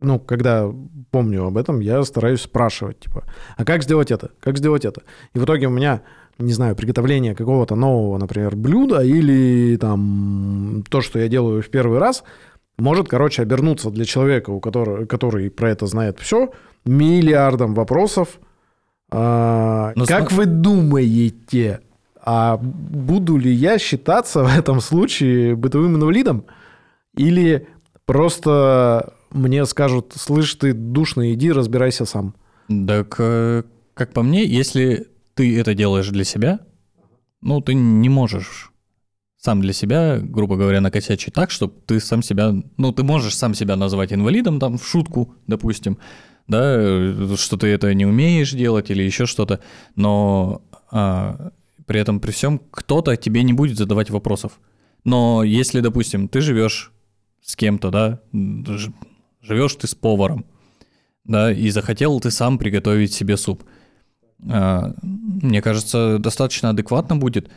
ну, 0.00 0.18
когда 0.18 0.70
помню 1.10 1.44
об 1.46 1.56
этом, 1.56 1.80
я 1.80 2.02
стараюсь 2.04 2.42
спрашивать, 2.42 3.00
типа, 3.00 3.24
а 3.56 3.64
как 3.64 3.82
сделать 3.82 4.10
это? 4.10 4.30
Как 4.40 4.56
сделать 4.58 4.84
это? 4.84 5.02
И 5.34 5.38
в 5.38 5.44
итоге 5.44 5.66
у 5.66 5.70
меня, 5.70 6.02
не 6.38 6.52
знаю, 6.52 6.74
приготовление 6.76 7.34
какого-то 7.34 7.74
нового, 7.76 8.16
например, 8.18 8.56
блюда 8.56 9.02
или 9.02 9.76
там 9.76 10.84
то, 10.88 11.00
что 11.00 11.18
я 11.18 11.28
делаю 11.28 11.62
в 11.62 11.68
первый 11.68 11.98
раз, 11.98 12.24
может, 12.78 13.08
короче, 13.08 13.42
обернуться 13.42 13.90
для 13.90 14.04
человека, 14.06 14.50
у 14.50 14.60
которого, 14.60 15.04
который 15.04 15.50
про 15.50 15.70
это 15.70 15.86
знает 15.86 16.18
все, 16.18 16.50
миллиардом 16.86 17.74
вопросов. 17.74 18.38
А, 19.10 19.92
Ну, 19.96 20.06
как 20.06 20.30
сма- 20.30 20.34
вы 20.36 20.46
думаете, 20.46 21.80
а 22.22 22.56
буду 22.56 23.36
ли 23.36 23.50
я 23.52 23.78
считаться 23.78 24.44
в 24.44 24.58
этом 24.58 24.80
случае 24.80 25.56
бытовым 25.56 25.96
инвалидом? 25.96 26.44
Или 27.16 27.66
просто 28.06 29.12
мне 29.30 29.64
скажут, 29.66 30.14
слышь, 30.16 30.54
ты 30.54 30.72
душно, 30.72 31.32
иди, 31.32 31.52
разбирайся 31.52 32.04
сам. 32.04 32.34
Так, 32.68 33.16
э, 33.18 33.64
как 33.94 34.12
по 34.12 34.22
мне, 34.22 34.44
если 34.44 35.08
ты 35.34 35.58
это 35.58 35.74
делаешь 35.74 36.08
для 36.08 36.24
себя, 36.24 36.60
ну, 37.40 37.60
ты 37.60 37.74
не 37.74 38.08
можешь 38.08 38.72
сам 39.36 39.62
для 39.62 39.72
себя, 39.72 40.18
грубо 40.20 40.56
говоря, 40.56 40.80
накосячить 40.80 41.32
так, 41.32 41.50
чтобы 41.50 41.74
ты 41.86 41.98
сам 41.98 42.22
себя... 42.22 42.54
Ну, 42.76 42.92
ты 42.92 43.02
можешь 43.02 43.36
сам 43.36 43.54
себя 43.54 43.76
назвать 43.76 44.12
инвалидом, 44.12 44.60
там, 44.60 44.76
в 44.76 44.86
шутку, 44.86 45.34
допустим, 45.46 45.98
да, 46.46 47.36
что 47.36 47.56
ты 47.56 47.68
это 47.68 47.94
не 47.94 48.04
умеешь 48.04 48.52
делать 48.52 48.90
или 48.90 49.02
еще 49.02 49.24
что-то, 49.24 49.60
но 49.96 50.62
а, 50.90 51.52
при 51.86 52.00
этом, 52.00 52.20
при 52.20 52.32
всем, 52.32 52.60
кто-то 52.70 53.16
тебе 53.16 53.42
не 53.42 53.52
будет 53.52 53.78
задавать 53.78 54.10
вопросов. 54.10 54.60
Но 55.04 55.42
если, 55.42 55.80
допустим, 55.80 56.28
ты 56.28 56.40
живешь 56.40 56.92
с 57.42 57.56
кем-то, 57.56 57.90
да, 57.90 58.20
живешь 59.40 59.74
ты 59.74 59.86
с 59.86 59.94
поваром, 59.94 60.44
да, 61.24 61.52
и 61.52 61.70
захотел 61.70 62.18
ты 62.20 62.30
сам 62.30 62.58
приготовить 62.58 63.12
себе 63.12 63.36
суп. 63.36 63.64
А, 64.48 64.94
Мне 65.02 65.60
кажется, 65.62 66.18
достаточно 66.18 66.70
адекватно 66.70 67.16
будет 67.16 67.50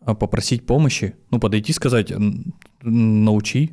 а, 0.00 0.14
попросить 0.14 0.66
помощи, 0.66 1.14
ну, 1.30 1.38
подойти 1.38 1.72
сказать, 1.72 2.10
«Н- 2.10 2.54
научи, 2.82 3.72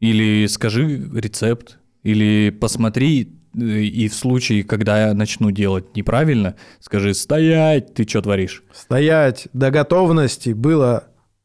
или 0.00 0.46
скажи 0.46 1.08
рецепт, 1.14 1.78
или 2.02 2.50
посмотри, 2.50 3.36
э, 3.54 3.60
и 3.60 4.08
в 4.08 4.14
случае, 4.14 4.64
когда 4.64 5.08
я 5.08 5.14
начну 5.14 5.50
делать 5.50 5.94
неправильно, 5.96 6.54
скажи, 6.80 7.14
стоять, 7.14 7.94
ты 7.94 8.08
что 8.08 8.22
творишь? 8.22 8.62
Стоять 8.72 9.48
до 9.52 9.70
готовности 9.70 10.50
было 10.50 11.04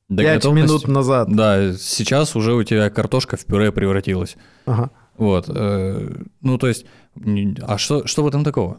До 0.09 0.23
5 0.23 0.35
готовности- 0.43 0.63
минут 0.63 0.87
назад. 0.87 1.27
Да, 1.35 1.73
сейчас 1.73 2.35
уже 2.35 2.53
у 2.53 2.63
тебя 2.63 2.89
картошка 2.89 3.37
в 3.37 3.45
пюре 3.45 3.71
превратилась. 3.71 4.35
Ага. 4.65 4.89
Вот. 5.17 5.45
э, 5.49 6.11
Ну, 6.41 6.57
то 6.57 6.67
есть, 6.67 6.85
а 7.61 7.77
что, 7.77 8.05
что 8.07 8.23
в 8.23 8.27
этом 8.27 8.43
такого? 8.43 8.77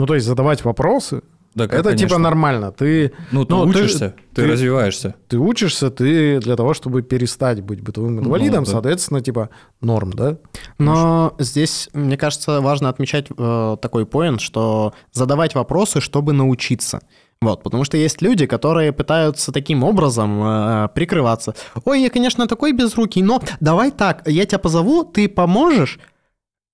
Ну, 0.00 0.06
то 0.06 0.14
есть 0.14 0.26
задавать 0.26 0.64
вопросы, 0.64 1.22
Да, 1.54 1.64
это 1.66 1.76
типа 1.76 1.90
конечно. 1.90 2.18
нормально. 2.18 2.72
Ты, 2.72 3.12
Ну, 3.30 3.44
ты 3.44 3.54
Ну, 3.54 3.62
учишься, 3.62 4.14
ты, 4.34 4.42
ты- 4.42 4.48
развиваешься. 4.52 5.14
ты 5.28 5.38
учишься, 5.38 5.88
ты 5.90 6.40
для 6.40 6.56
того, 6.56 6.74
чтобы 6.74 7.02
перестать 7.02 7.60
быть 7.60 7.80
бытовым 7.80 8.18
инвалидом, 8.18 8.60
Ну, 8.60 8.66
да. 8.66 8.72
соответственно, 8.72 9.20
типа 9.20 9.50
норм, 9.80 10.12
да? 10.12 10.38
Но 10.78 11.34
здесь, 11.38 11.88
мне 11.92 12.16
кажется, 12.16 12.60
важно 12.60 12.88
отмечать 12.88 13.26
э, 13.38 13.76
такой 13.80 14.04
поинт, 14.04 14.40
что 14.40 14.92
задавать 15.12 15.54
вопросы, 15.54 16.00
чтобы 16.00 16.32
научиться. 16.32 17.00
Вот, 17.42 17.62
потому 17.62 17.84
что 17.84 17.96
есть 17.96 18.22
люди, 18.22 18.46
которые 18.46 18.92
пытаются 18.92 19.52
таким 19.52 19.84
образом 19.84 20.42
э, 20.42 20.88
прикрываться. 20.94 21.54
Ой, 21.84 22.02
я, 22.02 22.10
конечно, 22.10 22.46
такой 22.46 22.72
безрукий, 22.72 23.22
но 23.22 23.42
давай 23.60 23.90
так, 23.90 24.22
я 24.26 24.46
тебя 24.46 24.58
позову, 24.58 25.04
ты 25.04 25.28
поможешь, 25.28 25.98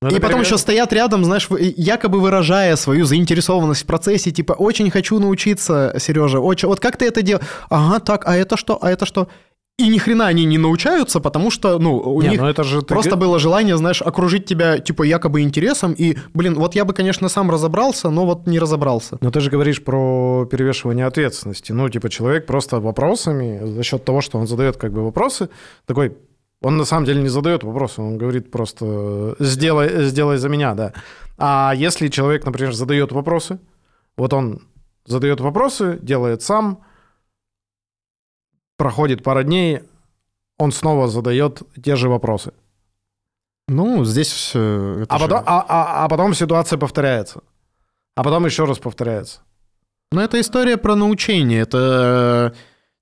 Ну, 0.03 0.09
и 0.09 0.21
потом 0.21 0.41
еще 0.41 0.57
стоят 0.57 0.93
рядом, 0.93 1.25
знаешь, 1.25 1.49
якобы 1.51 2.21
выражая 2.21 2.77
свою 2.77 3.05
заинтересованность 3.05 3.83
в 3.83 3.87
процессе, 3.87 4.31
типа, 4.31 4.53
очень 4.53 4.91
хочу 4.91 5.19
научиться, 5.19 5.95
Сережа, 5.99 6.41
очень, 6.41 6.69
вот 6.69 6.81
как 6.81 6.97
ты 6.97 7.07
это 7.07 7.21
делаешь? 7.21 7.47
Ага, 7.69 8.01
так, 8.01 8.27
а 8.27 8.35
это 8.37 8.57
что, 8.57 8.79
а 8.81 8.91
это 8.91 9.05
что? 9.07 9.29
И 9.81 9.89
ни 9.89 9.99
хрена 9.99 10.27
они 10.27 10.45
не 10.45 10.59
научаются, 10.59 11.21
потому 11.21 11.51
что, 11.51 11.79
ну, 11.79 11.97
у 11.99 12.23
Не, 12.23 12.29
них 12.29 12.41
ну 12.41 12.47
это 12.47 12.65
же 12.65 12.81
ты 12.81 12.95
просто 12.95 13.11
г- 13.11 13.17
было 13.17 13.39
желание, 13.39 13.77
знаешь, 13.77 14.03
окружить 14.03 14.45
тебя, 14.47 14.79
типа, 14.79 15.03
якобы 15.05 15.41
интересом, 15.41 15.93
и, 15.93 16.17
блин, 16.35 16.55
вот 16.55 16.75
я 16.75 16.85
бы, 16.85 16.93
конечно, 16.93 17.29
сам 17.29 17.51
разобрался, 17.51 18.11
но 18.11 18.27
вот 18.27 18.47
не 18.47 18.59
разобрался. 18.59 19.17
Но 19.21 19.31
ты 19.31 19.41
же 19.41 19.51
говоришь 19.51 19.83
про 19.83 20.47
перевешивание 20.51 21.07
ответственности. 21.07 21.73
Ну, 21.73 21.89
типа, 21.89 22.09
человек 22.11 22.47
просто 22.47 22.81
вопросами, 22.81 23.61
за 23.65 23.83
счет 23.83 24.05
того, 24.05 24.21
что 24.21 24.39
он 24.39 24.47
задает 24.47 24.77
как 24.77 24.93
бы 24.93 25.03
вопросы, 25.05 25.49
такой, 25.87 26.17
он 26.63 26.77
на 26.77 26.85
самом 26.85 27.07
деле 27.07 27.23
не 27.23 27.29
задает 27.31 27.65
вопросы, 27.65 28.03
он 28.03 28.19
говорит 28.19 28.51
просто 28.51 29.35
«сделай, 29.39 30.05
сделай 30.05 30.37
за 30.37 30.49
меня», 30.49 30.75
да. 30.75 30.93
А 31.39 31.73
если 31.75 32.09
человек, 32.09 32.45
например, 32.45 32.75
задает 32.75 33.13
вопросы, 33.13 33.59
вот 34.17 34.33
он 34.35 34.61
задает 35.07 35.41
вопросы, 35.41 35.99
делает 36.03 36.43
сам, 36.43 36.81
проходит 38.81 39.23
пара 39.23 39.43
дней, 39.43 39.81
он 40.59 40.73
снова 40.73 41.07
задает 41.07 41.63
те 41.85 41.97
же 41.97 42.09
вопросы. 42.09 42.53
Ну, 43.69 44.05
здесь... 44.07 44.53
э, 44.55 45.03
это 45.03 45.15
А 45.15 45.19
же- 45.19 45.25
потом, 45.29 45.43
а, 45.47 45.65
а- 45.69 46.05
а 46.05 46.09
потом 46.09 46.33
ситуация 46.35 46.79
повторяется. 46.79 47.41
А 48.17 48.23
потом 48.25 48.47
еще 48.47 48.65
раз 48.65 48.79
повторяется. 48.79 49.41
Ну, 50.13 50.21
это 50.23 50.41
история 50.41 50.79
про 50.79 50.97
научение. 50.97 51.61
Это, 51.61 52.55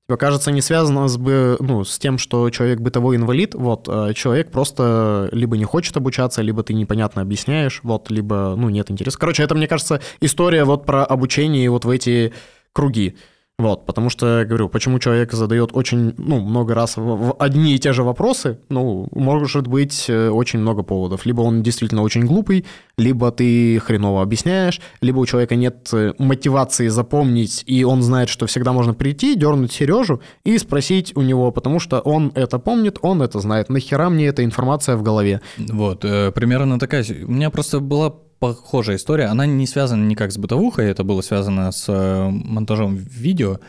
типа, 0.09 0.17
кажется, 0.17 0.51
не 0.51 0.63
связано 0.63 1.07
с, 1.07 1.17
бы, 1.17 1.57
ну, 1.61 1.85
с 1.85 1.97
тем, 2.01 2.19
что 2.19 2.51
человек 2.51 2.81
бытовой 2.81 3.15
инвалид. 3.17 3.55
Вот, 3.55 3.89
а 3.89 4.13
человек 4.15 4.51
просто 4.51 5.29
либо 5.31 5.57
не 5.57 5.65
хочет 5.65 5.97
обучаться, 5.97 6.43
либо 6.43 6.65
ты 6.65 6.75
непонятно 6.75 7.23
объясняешь, 7.23 7.81
вот, 7.85 8.11
либо, 8.11 8.55
ну, 8.59 8.69
нет 8.69 8.91
интереса. 8.91 9.17
Короче, 9.17 9.45
это, 9.45 9.55
мне 9.55 9.69
кажется, 9.69 10.01
история 10.21 10.65
вот 10.65 10.85
про 10.87 11.05
обучение 11.05 11.71
вот 11.71 11.85
в 11.85 11.91
эти 11.91 12.33
круги. 12.73 13.17
Вот, 13.61 13.87
потому 13.87 14.09
что, 14.09 14.45
говорю, 14.47 14.69
почему 14.69 15.01
человек 15.01 15.33
задает 15.33 15.71
очень, 15.73 16.15
ну, 16.17 16.39
много 16.39 16.75
раз 16.75 16.97
одни 17.41 17.75
и 17.75 17.79
те 17.81 17.93
же 17.93 18.05
вопросы, 18.05 18.61
ну, 18.69 19.09
может 19.11 19.67
быть 19.67 20.05
э, 20.09 20.29
очень 20.29 20.61
много 20.61 20.85
поводов. 20.85 21.27
Либо 21.27 21.41
он 21.41 21.65
действительно 21.65 22.03
очень 22.03 22.25
глупый, 22.25 22.65
либо 22.97 23.33
ты 23.33 23.81
хреново 23.81 24.23
объясняешь, 24.23 24.81
либо 25.01 25.19
у 25.19 25.27
человека 25.27 25.57
нет 25.57 25.89
э, 25.93 26.13
мотивации 26.19 26.87
запомнить, 26.87 27.65
и 27.67 27.83
он 27.83 28.03
знает, 28.03 28.29
что 28.29 28.47
всегда 28.47 28.73
можно 28.73 28.95
прийти, 28.95 29.35
дернуть 29.35 29.73
Сережу 29.73 30.21
и 30.45 30.57
спросить 30.59 31.17
у 31.17 31.23
него, 31.23 31.51
потому 31.51 31.81
что 31.81 31.99
он 31.99 32.31
это 32.37 32.61
помнит, 32.61 32.99
он 33.03 33.23
это 33.23 33.41
знает. 33.41 33.71
Нахера 33.71 34.09
мне 34.09 34.27
эта 34.29 34.45
информация 34.45 34.97
в 34.97 35.03
голове? 35.03 35.41
Вот, 35.57 36.05
э, 36.05 36.31
примерно 36.31 36.79
такая. 36.79 37.05
У 37.25 37.33
меня 37.33 37.51
просто 37.51 37.81
была 37.81 38.15
похожая 38.39 38.97
история. 38.97 39.27
Она 39.27 39.47
не 39.47 39.67
связана 39.67 40.05
никак 40.05 40.33
с 40.33 40.39
бытовухой, 40.39 40.87
это 40.87 41.05
было 41.05 41.21
связано 41.21 41.71
с 41.73 41.89
э, 41.89 42.29
монтажом 42.31 42.97
видео. 42.97 43.61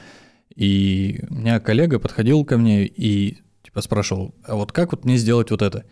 И 0.56 1.24
у 1.30 1.36
меня 1.36 1.60
коллега 1.60 2.00
подходил 2.00 2.44
ко 2.46 2.58
мне 2.58 2.86
и 2.86 3.38
типа 3.64 3.82
спрашивал, 3.82 4.36
а 4.44 4.56
вот 4.56 4.72
как 4.72 4.92
вот 4.92 5.06
мне 5.06 5.18
сделать 5.18 5.52
вот 5.52 5.62
это? 5.62 5.86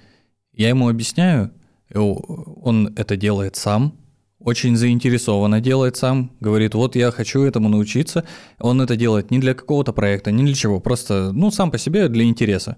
Я 0.54 0.70
ему 0.70 0.90
объясняю, 0.90 1.52
он 1.94 2.94
это 2.96 3.16
делает 3.16 3.56
сам, 3.56 3.98
очень 4.40 4.76
заинтересованно 4.76 5.62
делает 5.62 5.98
сам, 5.98 6.32
говорит, 6.40 6.76
вот 6.76 6.96
я 6.96 7.12
хочу 7.12 7.42
этому 7.42 7.70
научиться. 7.70 8.24
Он 8.60 8.82
это 8.82 8.96
делает 8.96 9.32
не 9.32 9.40
для 9.40 9.54
какого-то 9.54 9.94
проекта, 9.94 10.32
не 10.32 10.44
для 10.44 10.54
чего, 10.54 10.80
просто, 10.80 11.32
ну, 11.34 11.50
сам 11.52 11.72
по 11.72 11.78
себе 11.78 12.08
для 12.08 12.24
интереса, 12.24 12.78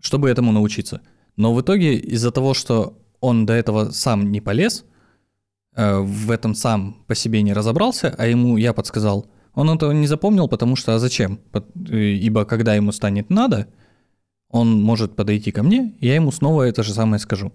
чтобы 0.00 0.28
этому 0.28 0.52
научиться. 0.52 1.00
Но 1.36 1.54
в 1.54 1.60
итоге 1.60 1.96
из-за 1.96 2.30
того, 2.30 2.54
что 2.54 2.98
он 3.20 3.46
до 3.46 3.54
этого 3.54 3.90
сам 3.90 4.30
не 4.30 4.40
полез, 4.40 4.84
в 5.76 6.30
этом 6.30 6.54
сам 6.54 7.04
по 7.06 7.14
себе 7.14 7.42
не 7.42 7.52
разобрался, 7.52 8.14
а 8.18 8.26
ему 8.26 8.56
я 8.56 8.72
подсказал, 8.72 9.26
Он 9.54 9.70
этого 9.70 9.92
не 9.92 10.06
запомнил, 10.06 10.48
потому 10.48 10.76
что 10.76 10.94
а 10.94 10.98
зачем? 10.98 11.38
Э, 11.52 11.96
Ибо 11.98 12.44
когда 12.44 12.74
ему 12.74 12.92
станет 12.92 13.30
надо, 13.30 13.68
он 14.50 14.82
может 14.82 15.16
подойти 15.16 15.50
ко 15.52 15.62
мне, 15.62 15.94
и 16.00 16.06
я 16.06 16.14
ему 16.14 16.30
снова 16.32 16.62
это 16.62 16.82
же 16.82 16.92
самое 16.94 17.18
скажу. 17.18 17.52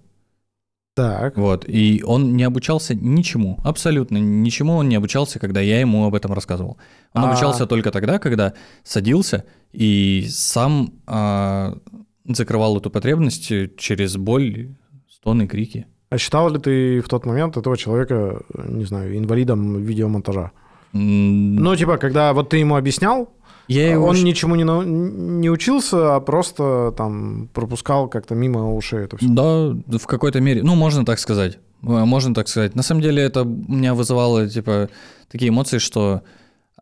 Так. 0.94 1.36
Вот. 1.38 1.64
И 1.66 2.02
он 2.04 2.36
не 2.36 2.42
обучался 2.42 2.94
ничему, 2.94 3.58
абсолютно 3.64 4.18
ничему 4.18 4.74
он 4.74 4.88
не 4.88 4.96
обучался, 4.96 5.38
когда 5.38 5.60
я 5.60 5.80
ему 5.80 6.04
об 6.04 6.14
этом 6.14 6.32
рассказывал. 6.34 6.76
Он 7.14 7.24
А. 7.24 7.30
обучался 7.30 7.66
только 7.66 7.90
тогда, 7.90 8.18
когда 8.18 8.52
садился 8.84 9.44
и 9.72 10.26
сам 10.28 10.92
а, 11.06 11.78
закрывал 12.26 12.76
эту 12.76 12.90
потребность 12.90 13.50
через 13.78 14.16
боль, 14.16 14.74
стоны, 15.08 15.46
крики. 15.48 15.86
А 16.12 16.18
считал 16.18 16.50
ли 16.50 16.58
ты 16.58 17.00
в 17.00 17.08
тот 17.08 17.26
момент 17.26 17.56
этого 17.56 17.76
человека, 17.76 18.42
не 18.68 18.84
знаю, 18.84 19.16
инвалидом 19.16 19.82
видеомонтажа? 19.82 20.50
М, 20.92 21.56
Ну, 21.56 21.74
типа, 21.76 21.96
когда 21.96 22.32
вот 22.34 22.50
ты 22.50 22.58
ему 22.58 22.76
объяснял, 22.76 23.30
я 23.68 23.90
его 23.92 24.06
он 24.08 24.16
щ- 24.16 24.22
ничему 24.24 24.54
не, 24.56 24.64
нау- 24.64 24.82
не 24.84 25.48
учился, 25.50 26.14
а 26.16 26.20
просто 26.20 26.92
там 26.98 27.48
пропускал 27.54 28.08
как-то 28.08 28.34
мимо 28.34 28.74
ушей 28.74 29.04
это 29.04 29.16
все. 29.16 29.26
Да, 29.28 29.98
в 29.98 30.06
какой-то 30.06 30.40
мере. 30.40 30.62
Ну, 30.62 30.74
можно 30.74 31.04
так 31.04 31.18
сказать. 31.18 31.58
Э, 31.82 32.04
Можно 32.04 32.34
так 32.34 32.48
сказать. 32.48 32.74
На 32.74 32.82
самом 32.82 33.00
деле 33.00 33.22
это 33.22 33.42
у 33.42 33.72
меня 33.72 33.94
вызывало, 33.94 34.46
типа, 34.48 34.88
такие 35.30 35.48
эмоции, 35.48 35.78
что 35.78 36.20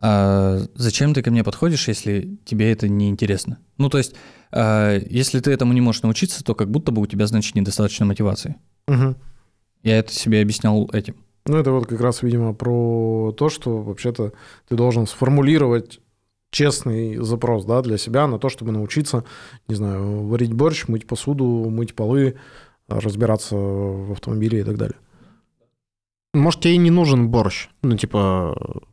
а, 0.03 0.57
зачем 0.75 1.13
ты 1.13 1.21
ко 1.21 1.31
мне 1.31 1.43
подходишь, 1.43 1.87
если 1.87 2.37
тебе 2.43 2.71
это 2.71 2.89
не 2.89 3.07
интересно? 3.07 3.57
Ну, 3.77 3.87
то 3.89 3.97
есть, 3.97 4.13
а, 4.51 4.97
если 5.09 5.39
ты 5.39 5.51
этому 5.51 5.73
не 5.73 5.81
можешь 5.81 6.01
научиться, 6.03 6.43
то 6.43 6.53
как 6.55 6.69
будто 6.69 6.91
бы 6.91 7.01
у 7.01 7.05
тебя, 7.05 7.27
значит, 7.27 7.55
недостаточно 7.55 8.05
мотивации. 8.05 8.55
Я 8.87 9.97
это 9.97 10.11
себе 10.11 10.41
объяснял 10.41 10.89
этим. 10.93 11.15
Ну, 11.45 11.57
это 11.57 11.71
вот 11.71 11.87
как 11.87 11.99
раз, 12.01 12.21
видимо, 12.21 12.53
про 12.53 13.33
то, 13.35 13.49
что 13.49 13.81
вообще-то 13.81 14.31
ты 14.67 14.75
должен 14.75 15.07
сформулировать 15.07 15.99
честный 16.51 17.17
запрос 17.17 17.65
да, 17.65 17.81
для 17.81 17.97
себя 17.97 18.27
на 18.27 18.37
то, 18.37 18.49
чтобы 18.49 18.71
научиться, 18.71 19.23
не 19.67 19.75
знаю, 19.75 20.27
варить 20.27 20.53
борщ, 20.53 20.87
мыть 20.87 21.07
посуду, 21.07 21.45
мыть 21.45 21.95
полы, 21.95 22.35
разбираться 22.87 23.55
в 23.55 24.11
автомобиле 24.11 24.59
и 24.59 24.63
так 24.63 24.77
далее. 24.77 24.97
Может, 26.33 26.61
тебе 26.61 26.75
и 26.75 26.77
не 26.77 26.91
нужен 26.91 27.29
борщ. 27.29 27.69
Ну, 27.81 27.97
типа, 27.97 28.83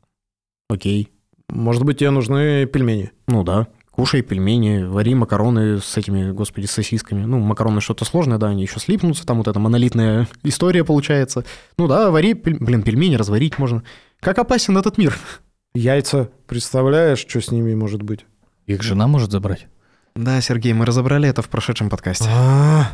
окей. 0.69 1.11
Может 1.49 1.85
быть, 1.85 1.99
тебе 1.99 2.11
нужны 2.11 2.67
пельмени. 2.67 3.13
Ну 3.27 3.45
да. 3.45 3.69
Кушай 3.99 4.23
пельмени, 4.23 4.85
вари 4.85 5.13
макароны 5.17 5.81
с 5.81 5.97
этими, 5.97 6.31
господи, 6.31 6.67
с 6.67 6.71
сосисками. 6.71 7.25
Ну, 7.25 7.41
макароны 7.41 7.81
что-то 7.81 8.05
сложное, 8.05 8.39
да, 8.39 8.47
они 8.47 8.63
еще 8.63 8.79
слипнутся, 8.79 9.27
там 9.27 9.39
вот 9.39 9.49
эта 9.49 9.59
монолитная 9.59 10.29
история 10.45 10.85
получается. 10.85 11.45
Ну 11.77 11.89
да, 11.89 12.13
вари, 12.13 12.35
пель- 12.35 12.59
блин, 12.61 12.85
пельмени 12.85 13.17
разварить 13.17 13.59
можно. 13.59 13.83
Как 14.21 14.39
опасен 14.39 14.79
этот 14.79 14.99
мир? 14.99 15.19
Яйца, 15.75 16.31
представляешь, 16.47 17.19
что 17.19 17.41
с 17.41 17.51
ними 17.51 17.75
может 17.75 18.03
быть? 18.03 18.25
Их 18.67 18.85
жена 18.85 19.09
может 19.09 19.33
забрать. 19.33 19.67
Да, 20.15 20.41
Сергей, 20.43 20.75
мы 20.75 20.87
разобрали 20.87 21.29
это 21.29 21.43
в 21.43 21.49
прошедшем 21.49 21.91
подкасте. 21.91 22.29
А, 22.33 22.93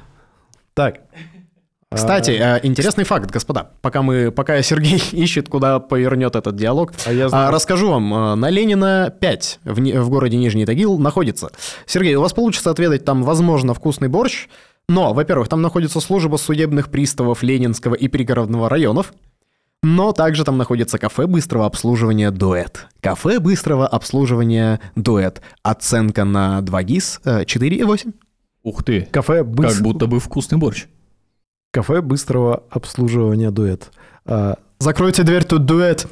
Так. 0.72 1.00
Кстати, 1.94 2.30
э, 2.32 2.60
интересный 2.62 3.04
факт, 3.04 3.30
господа. 3.30 3.70
Пока 3.82 4.02
мы, 4.02 4.30
пока 4.30 4.60
Сергей 4.62 5.02
ищет, 5.12 5.48
куда 5.48 5.78
повернет 5.80 6.36
этот 6.36 6.56
диалог, 6.56 6.92
А 7.06 7.12
я 7.12 7.26
а, 7.26 7.28
знаю. 7.28 7.52
расскажу 7.52 7.90
вам. 7.90 8.12
э, 8.14 8.34
На 8.34 8.50
Ленина 8.50 9.12
5 9.20 9.60
в, 9.64 9.74
в 9.80 10.08
городе 10.10 10.36
Нижний 10.36 10.66
Тагил 10.66 10.98
находится. 10.98 11.50
Сергей, 11.86 12.14
у 12.16 12.20
вас 12.20 12.32
получится 12.32 12.70
отведать 12.70 13.04
там, 13.04 13.22
возможно, 13.22 13.74
вкусный 13.74 14.08
борщ. 14.08 14.48
Но, 14.88 15.14
во-первых, 15.14 15.48
там 15.48 15.62
находится 15.62 16.00
служба 16.00 16.36
судебных 16.36 16.90
приставов 16.90 17.42
Ленинского 17.42 17.94
и 17.94 18.08
пригородного 18.08 18.68
районов. 18.68 19.14
Но 19.82 20.12
также 20.12 20.44
там 20.44 20.56
находится 20.58 20.98
кафе 20.98 21.26
быстрого 21.26 21.66
обслуживания 21.66 22.30
«Дуэт». 22.30 22.86
Кафе 23.00 23.38
быстрого 23.38 23.86
обслуживания 23.86 24.80
«Дуэт». 24.96 25.42
Оценка 25.62 26.24
на 26.24 26.62
2 26.62 26.82
ГИС 26.84 27.20
э, 27.24 27.42
4,8. 27.44 28.14
Ух 28.62 28.82
ты, 28.82 29.02
Кафе, 29.10 29.42
быс- 29.42 29.68
как 29.74 29.82
будто 29.82 30.06
бы 30.06 30.20
вкусный 30.20 30.56
борщ. 30.58 30.86
Кафе 31.74 32.02
быстрого 32.02 32.62
обслуживания 32.70 33.50
дуэт. 33.50 33.90
А, 34.26 34.58
Закройте 34.78 35.24
дверь, 35.24 35.42
тут 35.42 35.64
дуэт. 35.64 36.06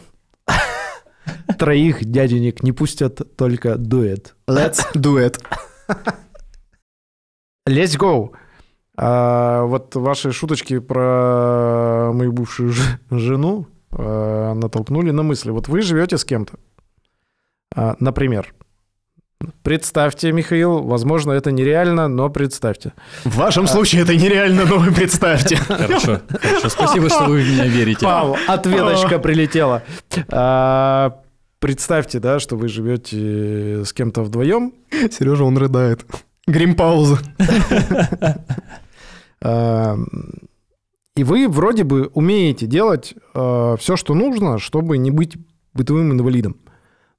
Троих 1.57 2.05
дяденек 2.05 2.65
не 2.65 2.73
пустят, 2.73 3.37
только 3.37 3.77
дуэт. 3.77 4.35
Let's 4.49 4.81
do 4.97 5.25
it. 5.25 5.41
Let's 7.69 7.97
go! 7.97 8.33
А, 8.97 9.63
вот 9.63 9.95
ваши 9.95 10.33
шуточки 10.33 10.81
про 10.81 12.11
мою 12.13 12.33
бывшую 12.33 12.73
жену 13.13 13.69
а, 13.93 14.55
натолкнули 14.55 15.13
на 15.13 15.23
мысли. 15.23 15.53
Вот 15.53 15.69
вы 15.69 15.83
живете 15.83 16.19
с 16.19 16.25
кем-то. 16.25 16.55
А, 17.77 17.95
например, 18.01 18.53
представьте, 19.63 20.33
Михаил, 20.33 20.83
возможно, 20.83 21.33
это 21.33 21.51
нереально, 21.51 22.09
но 22.09 22.29
представьте. 22.31 22.93
В 23.25 23.37
вашем 23.37 23.67
случае 23.67 24.03
это 24.03 24.15
нереально, 24.17 24.65
но 24.65 24.79
вы 24.79 24.93
представьте. 24.93 25.57
Хорошо, 25.57 26.21
хорошо. 26.29 26.69
Спасибо, 26.69 27.09
что 27.09 27.25
вы 27.25 27.43
в 27.43 27.49
меня 27.49 27.67
верите. 27.67 28.05
Пау, 28.05 28.37
ответочка 28.47 29.19
прилетела. 29.19 29.83
А, 30.31 31.21
представьте, 31.59 32.19
да, 32.19 32.39
что 32.41 32.57
вы 32.57 32.69
живете 32.69 33.85
с 33.85 33.93
кем-то 33.93 34.23
вдвоем, 34.23 34.73
Сережа, 35.11 35.45
он 35.45 35.57
рыдает. 35.59 36.05
Грим-пауза. 36.47 37.19
А, 39.45 39.97
И 41.17 41.25
вы 41.25 41.49
вроде 41.49 41.85
бы 41.85 42.11
умеете 42.15 42.67
делать 42.67 43.15
все, 43.33 43.97
что 43.97 44.15
нужно, 44.15 44.59
чтобы 44.59 44.99
не 44.99 45.11
быть 45.11 45.37
бытовым 45.75 46.13
инвалидом. 46.13 46.57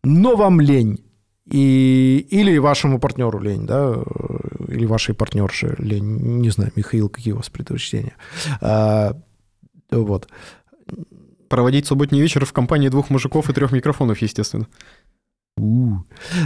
Но 0.04 0.36
вам 0.36 0.60
лень. 0.60 1.04
И, 1.50 2.26
или 2.30 2.58
вашему 2.58 3.00
партнеру 3.00 3.40
лень, 3.40 3.66
да, 3.66 3.94
э, 3.96 4.66
или 4.70 4.86
вашей 4.86 5.14
партнерше 5.14 5.76
лень. 5.78 6.40
Не 6.40 6.50
знаю, 6.50 6.72
Михаил, 6.76 7.10
какие 7.10 7.34
у 7.34 7.38
вас 7.38 7.50
предпочтения. 7.50 8.16
А, 8.62 9.20
вот. 9.92 10.30
Проводить 11.50 11.86
субботний 11.86 12.22
вечер 12.22 12.46
в 12.46 12.54
компании 12.54 12.90
двух 12.90 13.10
мужиков 13.10 13.50
и 13.50 13.54
трех 13.54 13.72
микрофонов, 13.74 14.20
естественно. 14.20 14.68
У. 15.58 15.98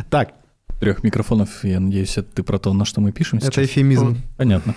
Так, 0.10 0.34
Трех 0.80 1.04
микрофонов, 1.04 1.64
я 1.64 1.80
надеюсь, 1.80 2.18
это 2.18 2.32
ты 2.36 2.43
про 2.43 2.60
то, 2.60 2.72
на 2.72 2.86
что 2.86 3.02
мы 3.02 3.12
пишем 3.12 3.39
Это 3.39 3.48
сейчас? 3.48 3.66
эфемизм. 3.66 4.18
Понятно. 4.38 4.76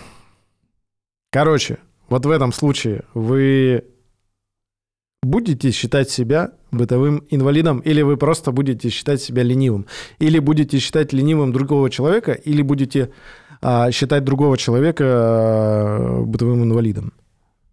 короче, 1.30 1.78
вот 2.08 2.24
в 2.24 2.30
этом 2.30 2.52
случае 2.52 3.04
вы 3.12 3.84
будете 5.22 5.70
считать 5.72 6.08
себя 6.08 6.52
бытовым 6.70 7.24
инвалидом, 7.30 7.80
или 7.80 8.02
вы 8.02 8.16
просто 8.16 8.52
будете 8.52 8.90
считать 8.90 9.20
себя 9.20 9.42
ленивым, 9.42 9.86
или 10.18 10.38
будете 10.38 10.78
считать 10.78 11.12
ленивым 11.12 11.52
другого 11.52 11.90
человека, 11.90 12.32
или 12.32 12.62
будете 12.62 13.10
а, 13.62 13.90
считать 13.90 14.24
другого 14.24 14.56
человека 14.56 15.04
а, 15.06 16.22
бытовым 16.24 16.62
инвалидом. 16.64 17.12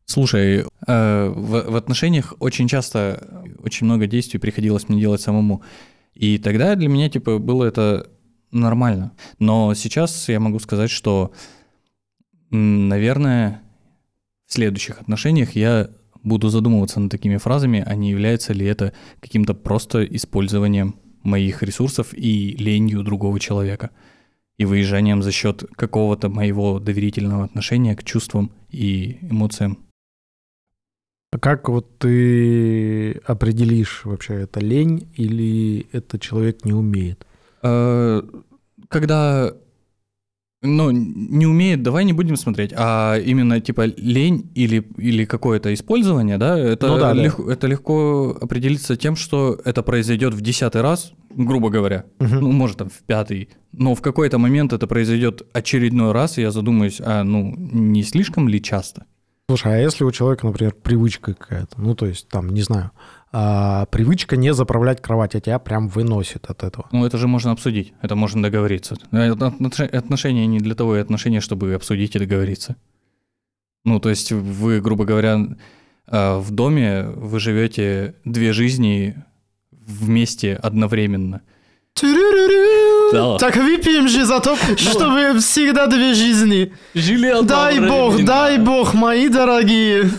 Слушай, 0.05 0.63
э, 0.87 1.29
в, 1.35 1.71
в 1.71 1.75
отношениях 1.75 2.33
очень 2.39 2.69
часто 2.69 3.43
очень 3.61 3.85
много 3.85 4.07
действий 4.07 4.39
приходилось 4.39 4.87
мне 4.87 5.01
делать 5.01 5.19
самому. 5.19 5.63
И 6.13 6.37
тогда 6.37 6.75
для 6.75 6.87
меня, 6.87 7.09
типа, 7.09 7.39
было 7.39 7.65
это 7.65 8.07
нормально. 8.51 9.11
Но 9.39 9.73
сейчас 9.73 10.29
я 10.29 10.39
могу 10.39 10.59
сказать, 10.59 10.89
что, 10.89 11.33
наверное, 12.49 13.61
в 14.47 14.53
следующих 14.53 15.01
отношениях 15.01 15.55
я 15.55 15.89
буду 16.23 16.49
задумываться 16.49 16.99
над 16.99 17.11
такими 17.11 17.37
фразами, 17.37 17.83
а 17.85 17.95
не 17.95 18.09
является 18.11 18.53
ли 18.53 18.65
это 18.65 18.93
каким-то 19.19 19.53
просто 19.53 20.03
использованием 20.03 20.95
моих 21.23 21.63
ресурсов 21.63 22.13
и 22.13 22.55
ленью 22.57 23.03
другого 23.03 23.39
человека. 23.39 23.91
И 24.57 24.65
выезжанием 24.65 25.21
за 25.21 25.31
счет 25.31 25.63
какого-то 25.75 26.29
моего 26.29 26.79
доверительного 26.79 27.43
отношения 27.43 27.95
к 27.95 28.03
чувствам 28.03 28.51
и 28.69 29.19
эмоциям. 29.21 29.77
А 31.31 31.37
как 31.39 31.69
вот 31.69 31.99
ты 31.99 33.11
определишь 33.25 34.01
вообще, 34.05 34.35
это 34.35 34.59
лень 34.59 35.09
или 35.15 35.85
это 35.91 36.17
человек 36.17 36.65
не 36.65 36.73
умеет? 36.73 37.27
Э, 37.61 38.23
Когда, 38.87 39.53
ну, 40.67 40.91
не 40.91 41.45
умеет, 41.47 41.81
давай 41.83 42.05
не 42.05 42.13
будем 42.13 42.35
смотреть, 42.35 42.71
а 42.75 43.17
именно 43.17 43.59
типа 43.61 43.85
лень 43.97 44.49
или, 44.55 44.87
или 44.97 45.25
какое-то 45.25 45.73
использование, 45.73 46.37
да, 46.37 46.57
это, 46.57 46.87
Ну 46.87 46.97
да, 46.99 47.13
да. 47.13 47.23
лег- 47.23 47.47
это 47.49 47.67
легко 47.67 48.37
определиться 48.41 48.95
тем, 48.95 49.15
что 49.15 49.57
это 49.65 49.81
произойдет 49.83 50.33
в 50.33 50.41
десятый 50.41 50.81
раз, 50.81 51.13
грубо 51.29 51.69
говоря, 51.69 52.05
Мгм. 52.19 52.39
ну, 52.39 52.51
может, 52.51 52.77
там 52.77 52.89
в 52.89 52.99
пятый, 53.05 53.49
но 53.71 53.95
в 53.95 54.01
какой-то 54.01 54.37
момент 54.37 54.73
это 54.73 54.87
произойдет 54.87 55.41
очередной 55.53 56.11
раз, 56.11 56.37
и 56.37 56.41
я 56.41 56.51
задумаюсь, 56.51 56.99
а, 57.03 57.23
ну, 57.23 57.53
не 57.57 58.03
слишком 58.03 58.47
ли 58.49 58.61
часто? 58.61 59.05
Слушай, 59.49 59.75
а 59.75 59.77
если 59.81 60.03
у 60.03 60.11
человека, 60.11 60.45
например, 60.45 60.73
привычка 60.83 61.33
какая-то, 61.33 61.79
ну, 61.81 61.95
то 61.95 62.05
есть, 62.05 62.27
там, 62.27 62.49
не 62.49 62.61
знаю, 62.63 62.91
а, 63.31 63.85
привычка 63.87 64.37
не 64.37 64.53
заправлять 64.53 65.01
кровать, 65.01 65.35
а 65.35 65.39
тебя 65.41 65.59
прям 65.59 65.89
выносит 65.89 66.49
от 66.49 66.63
этого. 66.63 66.87
Ну, 66.91 67.05
это 67.05 67.17
же 67.17 67.27
можно 67.27 67.51
обсудить, 67.51 67.93
это 68.01 68.15
можно 68.15 68.41
договориться. 68.41 68.95
Э, 69.11 69.29
отнош- 69.31 69.95
Отношения 69.95 70.47
не 70.47 70.59
для 70.59 70.75
того 70.75 70.95
и 70.97 70.99
отношения, 70.99 71.41
чтобы 71.41 71.73
обсудить 71.73 72.15
и 72.15 72.19
договориться. 72.19 72.75
Ну, 73.85 73.99
то 73.99 74.09
есть 74.09 74.31
вы, 74.31 74.81
грубо 74.81 75.05
говоря, 75.05 75.39
э, 76.07 76.37
в 76.37 76.51
доме 76.51 77.03
вы 77.03 77.39
живете 77.39 78.15
две 78.25 78.53
жизни 78.53 79.15
вместе 79.71 80.55
одновременно. 80.55 81.41
Да. 83.11 83.37
Так 83.37 83.55
выпьем 83.55 84.07
же 84.07 84.25
за 84.25 84.39
то, 84.39 84.55
чтобы 84.77 85.39
всегда 85.39 85.87
две 85.87 86.13
жизни. 86.13 86.73
Жили 86.93 87.33
Дай 87.43 87.79
бог, 87.79 88.23
дай 88.23 88.57
бог, 88.59 88.93
мои 88.93 89.29
дорогие. 89.29 90.11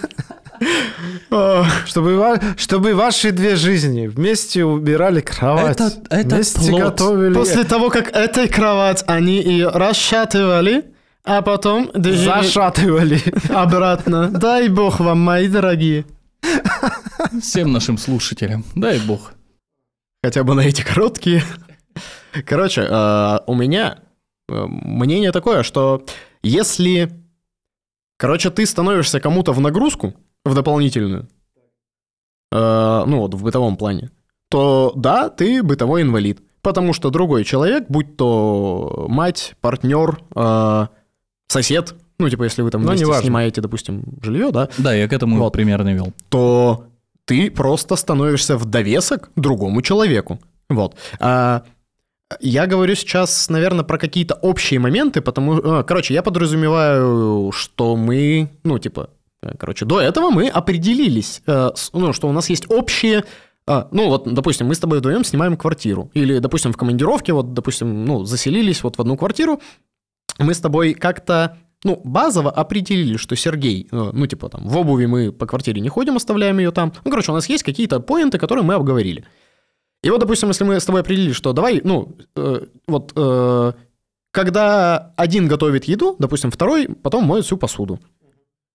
Чтобы, 1.87 2.41
чтобы 2.57 2.95
ваши 2.95 3.31
две 3.33 3.57
жизни 3.57 4.07
вместе 4.07 4.65
убирали 4.65 5.21
кровать. 5.21 5.81
Это- 5.81 6.03
это 6.11 6.35
вместе 6.37 6.61
плод. 6.71 6.81
готовили. 6.83 7.35
После 7.35 7.65
того, 7.65 7.91
как 7.91 8.11
этой 8.15 8.49
кровать 8.49 9.05
они 9.07 9.41
ее 9.43 9.69
расшатывали, 9.69 10.85
а 11.25 11.43
потом 11.43 11.91
Зашатывали. 11.95 13.21
обратно. 13.51 14.29
Дай 14.31 14.69
бог 14.69 15.01
вам, 15.01 15.21
мои 15.21 15.49
дорогие. 15.49 16.05
Всем 17.43 17.73
нашим 17.73 17.99
слушателям, 17.99 18.65
дай 18.75 18.99
бог. 19.01 19.33
Хотя 20.25 20.43
бы 20.45 20.55
на 20.55 20.61
эти 20.61 20.83
короткие. 20.83 21.43
Короче, 22.47 22.83
э, 22.89 23.39
у 23.47 23.55
меня 23.55 23.99
э, 24.49 24.65
мнение 24.67 25.33
такое, 25.33 25.63
что 25.63 26.05
если, 26.43 27.11
короче, 28.17 28.51
ты 28.51 28.65
становишься 28.67 29.21
кому-то 29.21 29.53
в 29.53 29.61
нагрузку, 29.61 30.15
в 30.49 30.55
дополнительную, 30.55 31.29
э, 32.53 33.05
ну 33.07 33.19
вот 33.19 33.35
в 33.35 33.43
бытовом 33.43 33.77
плане, 33.77 34.11
то 34.49 34.93
да, 34.97 35.29
ты 35.29 35.63
бытовой 35.63 36.03
инвалид. 36.03 36.41
Потому 36.61 36.93
что 36.93 37.11
другой 37.11 37.45
человек, 37.45 37.85
будь 37.89 38.17
то 38.17 39.07
мать, 39.09 39.55
партнер, 39.61 40.21
э, 40.35 40.87
сосед, 41.47 41.95
ну 42.19 42.29
типа 42.29 42.45
если 42.45 42.63
вы 42.63 42.71
там 42.71 42.83
Ну, 42.83 42.89
вместе 42.89 43.07
снимаете, 43.21 43.61
допустим, 43.61 44.03
жилье, 44.23 44.51
да, 44.51 44.69
Да, 44.79 44.93
я 44.95 45.07
к 45.09 45.13
этому 45.13 45.39
Вот. 45.39 45.53
примерно 45.53 45.95
вел. 45.95 46.13
то 46.29 46.85
ты 47.27 47.51
просто 47.51 47.97
становишься 47.97 48.57
в 48.57 48.65
довесок 48.65 49.31
другому 49.37 49.83
человеку. 49.83 50.39
Вот. 50.71 50.97
А 51.21 51.63
я 52.41 52.67
говорю 52.67 52.95
сейчас, 52.95 53.49
наверное, 53.51 53.85
про 53.85 53.99
какие-то 53.99 54.35
общие 54.35 54.81
моменты, 54.81 55.21
потому... 55.21 55.61
а, 55.63 55.83
Короче, 55.83 56.15
я 56.15 56.23
подразумеваю, 56.23 57.53
что 57.53 57.97
мы, 57.97 58.49
ну, 58.65 58.79
типа, 58.79 59.01
э, 59.01 59.18
короче, 59.59 59.85
до 59.85 60.01
этого 60.01 60.31
мы 60.31 60.49
определились, 60.49 61.43
э, 61.47 61.71
ну, 61.93 62.13
что 62.13 62.29
у 62.29 62.33
нас 62.33 62.51
есть 62.51 62.71
общие... 62.71 63.25
а, 63.67 63.89
Ну, 63.93 64.09
вот, 64.09 64.33
допустим, 64.33 64.67
мы 64.67 64.75
с 64.75 64.79
тобой 64.79 64.99
вдвоем 64.99 65.25
снимаем 65.25 65.57
квартиру. 65.57 66.11
Или, 66.15 66.39
допустим, 66.39 66.73
в 66.73 66.77
командировке, 66.77 67.33
вот, 67.33 67.53
допустим, 67.55 68.05
ну, 68.05 68.25
заселились 68.25 68.83
вот 68.83 68.97
в 68.97 69.01
одну 69.01 69.17
квартиру, 69.17 69.61
мы 70.39 70.55
с 70.55 70.61
тобой 70.61 70.95
как-то, 70.95 71.57
ну, 71.85 72.01
базово 72.05 72.51
определили, 72.51 73.17
что 73.17 73.37
Сергей, 73.37 73.89
э, 73.91 74.11
ну, 74.13 74.27
типа 74.27 74.49
там, 74.49 74.67
в 74.67 74.77
обуви 74.77 75.07
мы 75.07 75.33
по 75.33 75.47
квартире 75.47 75.81
не 75.81 75.89
ходим, 75.89 76.17
оставляем 76.17 76.59
ее 76.59 76.71
там. 76.71 76.93
Ну, 77.05 77.11
короче, 77.11 77.33
у 77.33 77.35
нас 77.35 77.49
есть 77.49 77.63
какие-то 77.63 78.01
поинты, 78.01 78.39
которые 78.39 78.65
мы 78.65 78.75
обговорили. 78.75 79.25
И 80.03 80.11
вот, 80.11 80.21
допустим, 80.21 80.49
если 80.49 80.65
мы 80.65 80.79
с 80.79 80.85
тобой 80.85 81.01
определили, 81.01 81.33
что 81.33 81.53
давай, 81.53 81.81
ну, 81.85 82.17
э, 82.37 82.67
вот, 82.87 83.13
э, 83.17 83.73
когда 84.31 85.13
один 85.17 85.49
готовит 85.49 85.85
еду, 85.85 86.15
допустим, 86.19 86.51
второй 86.51 86.89
потом 86.89 87.25
моет 87.25 87.45
всю 87.45 87.57
посуду. 87.57 87.99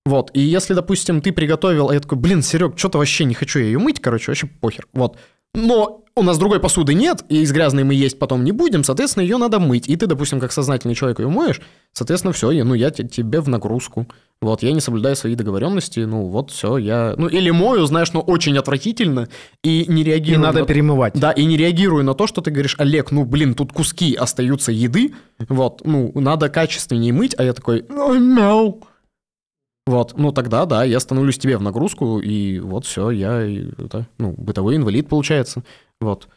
Вот, 0.06 0.32
и 0.34 0.42
если, 0.42 0.74
допустим, 0.74 1.22
ты 1.22 1.32
приготовил, 1.32 1.90
а 1.90 1.94
я 1.94 2.00
такой, 2.02 2.18
блин, 2.18 2.42
Серег, 2.42 2.78
что-то 2.78 2.98
вообще 2.98 3.24
не 3.24 3.34
хочу 3.34 3.60
я 3.60 3.66
ее 3.66 3.80
мыть, 3.80 4.02
короче, 4.02 4.32
вообще 4.32 4.48
похер. 4.48 4.88
Вот. 4.94 5.18
Но 5.56 6.04
у 6.16 6.24
нас 6.24 6.38
другой 6.38 6.60
посуды 6.60 6.94
нет, 6.94 7.24
и 7.30 7.42
из 7.42 7.52
грязной 7.52 7.84
мы 7.84 7.94
есть 7.94 8.20
потом 8.20 8.44
не 8.44 8.52
будем, 8.52 8.84
соответственно, 8.84 9.24
ее 9.24 9.38
надо 9.38 9.60
мыть. 9.60 9.88
И 9.88 9.96
ты, 9.96 10.08
допустим, 10.08 10.40
как 10.40 10.52
сознательный 10.52 10.94
человек 10.96 11.20
ее 11.20 11.28
моешь, 11.30 11.62
соответственно, 11.94 12.34
все, 12.34 12.52
ну, 12.64 12.74
я 12.74 12.90
те- 12.92 13.08
тебе 13.08 13.40
в 13.40 13.48
нагрузку. 13.48 14.08
Вот, 14.42 14.62
я 14.62 14.74
не 14.74 14.82
соблюдаю 14.82 15.16
свои 15.16 15.36
договоренности, 15.36 16.02
ну, 16.02 16.26
вот, 16.26 16.52
все, 16.52 16.78
я... 16.78 17.14
Ну, 17.18 17.28
или 17.28 17.50
мою, 17.52 17.86
знаешь, 17.86 18.12
но 18.14 18.20
очень 18.20 18.58
отвратительно, 18.58 19.30
и 19.64 19.86
не 19.88 20.02
И 20.02 20.06
реагирую... 20.06 20.42
надо 20.44 20.60
на- 20.62 20.66
перемывать. 20.66 21.14
да, 21.14 21.32
и 21.32 21.46
не 21.46 21.56
реагирую 21.56 22.04
на 22.04 22.14
то, 22.14 22.28
что 22.28 22.42
ты 22.42 22.52
говоришь, 22.52 22.76
Олег, 22.78 23.12
ну, 23.12 23.24
блин, 23.26 23.54
тут 23.54 23.72
куски 23.72 24.16
остаются 24.16 24.72
еды, 24.74 25.14
вот, 25.48 25.82
ну, 25.86 26.12
надо 26.16 26.50
качественнее 26.50 27.14
мыть, 27.14 27.36
а 27.38 27.44
я 27.44 27.54
такой, 27.54 27.86
«Ой, 27.90 28.20
мяу. 28.20 28.84
Вот, 29.86 30.14
ну, 30.18 30.32
тогда, 30.32 30.66
да, 30.66 30.84
я 30.86 31.00
становлюсь 31.00 31.38
тебе 31.38 31.58
в 31.58 31.62
нагрузку, 31.62 32.20
и 32.20 32.60
вот 32.60 32.86
все, 32.86 33.10
я, 33.12 33.42
это, 33.42 34.08
ну, 34.18 34.34
бытовой 34.38 34.78
инвалид 34.78 35.10
получается, 35.10 35.64
вот. 36.00 36.30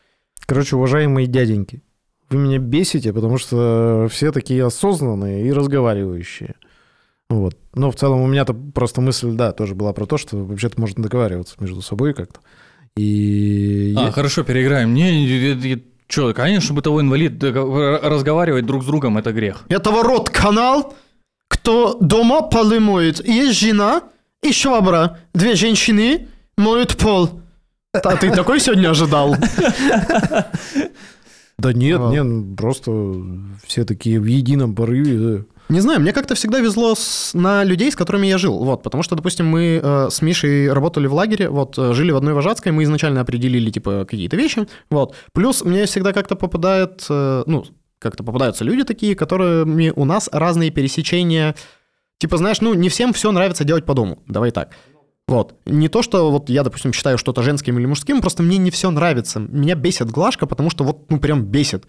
Короче, 0.47 0.77
уважаемые 0.77 1.27
дяденьки, 1.29 1.83
вы 2.29 2.39
меня 2.39 2.59
бесите, 2.59 3.13
потому 3.13 3.39
что 3.39 4.09
все 4.11 4.33
такие 4.33 4.65
осознанные 4.65 5.47
и 5.47 5.53
разговаривающие. 5.53 6.55
Вот. 7.29 7.57
Но 7.75 7.91
в 7.91 7.97
целом 7.97 8.21
у 8.21 8.27
меня-то 8.27 8.55
просто 8.55 9.01
мысль, 9.01 9.33
да, 9.33 9.53
тоже 9.53 9.75
была 9.75 9.93
про 9.93 10.07
то, 10.07 10.17
что 10.17 10.37
вообще-то 10.45 10.81
можно 10.81 11.03
договариваться 11.03 11.57
между 11.61 11.83
собой 11.83 12.15
как-то. 12.15 12.41
И... 12.97 13.95
А, 13.97 14.07
я- 14.07 14.13
хорошо, 14.13 14.43
переиграем. 14.45 14.95
Не, 14.95 15.83
что, 16.09 16.33
конечно, 16.35 16.75
бытовой 16.75 17.03
инвалид, 17.03 17.43
р- 17.43 18.01
разговаривать 18.03 18.65
друг 18.67 18.83
с 18.85 18.87
другом 18.87 19.19
это 19.19 19.33
грех. 19.33 19.65
Это 19.69 19.91
ворот 19.91 20.31
канал, 20.31 20.95
кто 21.49 21.97
дома 22.01 22.43
полы 22.43 22.81
моет. 22.81 23.27
Есть 23.27 23.59
жена 23.61 24.03
и 24.43 24.53
швабра, 24.53 25.19
две 25.35 25.55
женщины 25.55 26.29
моют 26.57 26.97
пол. 26.97 27.41
А 27.93 28.17
ты 28.17 28.31
такой 28.31 28.61
сегодня 28.61 28.91
ожидал? 28.91 29.37
Да 31.59 31.73
нет, 31.73 32.01
А. 32.03 32.11
нет, 32.11 32.57
просто 32.57 32.91
все 33.67 33.85
такие 33.85 34.21
в 34.21 34.27
едином 34.27 34.75
порыве. 34.75 35.19
да. 35.39 35.45
Не 35.69 35.81
знаю, 35.81 36.01
мне 36.01 36.13
как-то 36.13 36.35
всегда 36.37 36.61
везло 36.61 36.95
с- 36.95 37.33
на 37.35 37.65
людей, 37.65 37.91
с 37.91 37.97
которыми 37.97 38.27
я 38.29 38.39
жил. 38.39 38.59
Вот, 38.63 38.83
потому 38.85 39.03
что, 39.03 39.17
допустим, 39.17 39.47
мы 39.47 39.81
э, 39.83 40.09
с 40.11 40.23
Мишей 40.23 40.71
работали 40.73 41.07
в 41.09 41.15
лагере, 41.15 41.49
вот, 41.49 41.77
э, 41.79 41.93
жили 41.93 42.13
в 42.13 42.17
одной 42.17 42.35
вожатской, 42.35 42.71
мы 42.71 42.85
изначально 42.85 43.23
определили, 43.23 43.71
типа, 43.71 44.07
какие-то 44.09 44.37
вещи, 44.37 44.69
вот. 44.91 45.17
Плюс 45.33 45.65
мне 45.65 45.87
всегда 45.87 46.13
как-то 46.13 46.37
попадает, 46.37 47.05
э, 47.11 47.43
ну, 47.47 47.65
как-то 47.99 48.25
попадаются 48.25 48.65
люди 48.65 48.85
такие, 48.85 49.15
которыми 49.15 49.93
у 49.95 50.05
нас 50.05 50.29
разные 50.33 50.71
пересечения. 50.71 51.55
Типа, 52.19 52.37
знаешь, 52.37 52.61
ну, 52.61 52.75
не 52.75 52.89
всем 52.89 53.13
все 53.13 53.31
нравится 53.33 53.65
делать 53.65 53.85
по 53.85 53.95
дому, 53.95 54.23
давай 54.27 54.51
так. 54.51 54.71
Вот. 55.29 55.57
Не 55.67 55.89
то, 55.89 56.03
что 56.03 56.31
вот 56.31 56.49
я, 56.49 56.63
допустим, 56.63 56.93
считаю 56.93 57.19
что-то 57.19 57.43
женским 57.43 57.79
или 57.79 57.87
мужским, 57.87 58.21
просто 58.21 58.43
мне 58.43 58.59
не 58.59 58.71
все 58.71 58.91
нравится. 58.91 59.41
Меня 59.41 59.75
бесит 59.75 60.11
глажка, 60.11 60.47
потому 60.47 60.71
что 60.71 60.85
вот, 60.85 61.11
ну, 61.11 61.19
прям 61.19 61.45
бесит. 61.45 61.87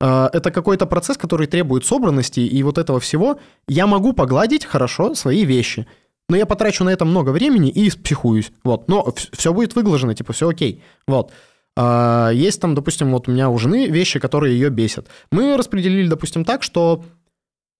А, 0.00 0.28
Это 0.32 0.50
какой-то 0.50 0.86
процесс, 0.86 1.16
который 1.16 1.46
требует 1.46 1.86
собранности 1.86 2.40
и 2.40 2.62
вот 2.62 2.76
этого 2.76 3.00
всего. 3.00 3.40
Я 3.66 3.86
могу 3.86 4.12
погладить 4.12 4.66
хорошо 4.66 5.14
свои 5.14 5.44
вещи, 5.44 5.86
но 6.28 6.36
я 6.36 6.44
потрачу 6.44 6.84
на 6.84 6.90
это 6.90 7.04
много 7.04 7.30
времени 7.30 7.70
и 7.70 7.90
психуюсь. 7.90 8.52
Вот. 8.62 8.88
Но 8.88 9.14
все 9.32 9.54
будет 9.54 9.74
выглажено, 9.74 10.12
типа, 10.12 10.34
все 10.34 10.48
окей. 10.48 10.82
Вот. 11.06 11.32
А, 11.76 12.30
Есть 12.32 12.60
там, 12.60 12.74
допустим, 12.74 13.10
вот 13.12 13.28
у 13.28 13.32
меня 13.32 13.50
у 13.50 13.58
жены 13.58 13.86
вещи, 13.86 14.18
которые 14.18 14.54
ее 14.58 14.70
бесят. 14.70 15.06
Мы 15.30 15.56
распределили, 15.56 16.08
допустим, 16.08 16.44
так, 16.44 16.62
что 16.62 17.04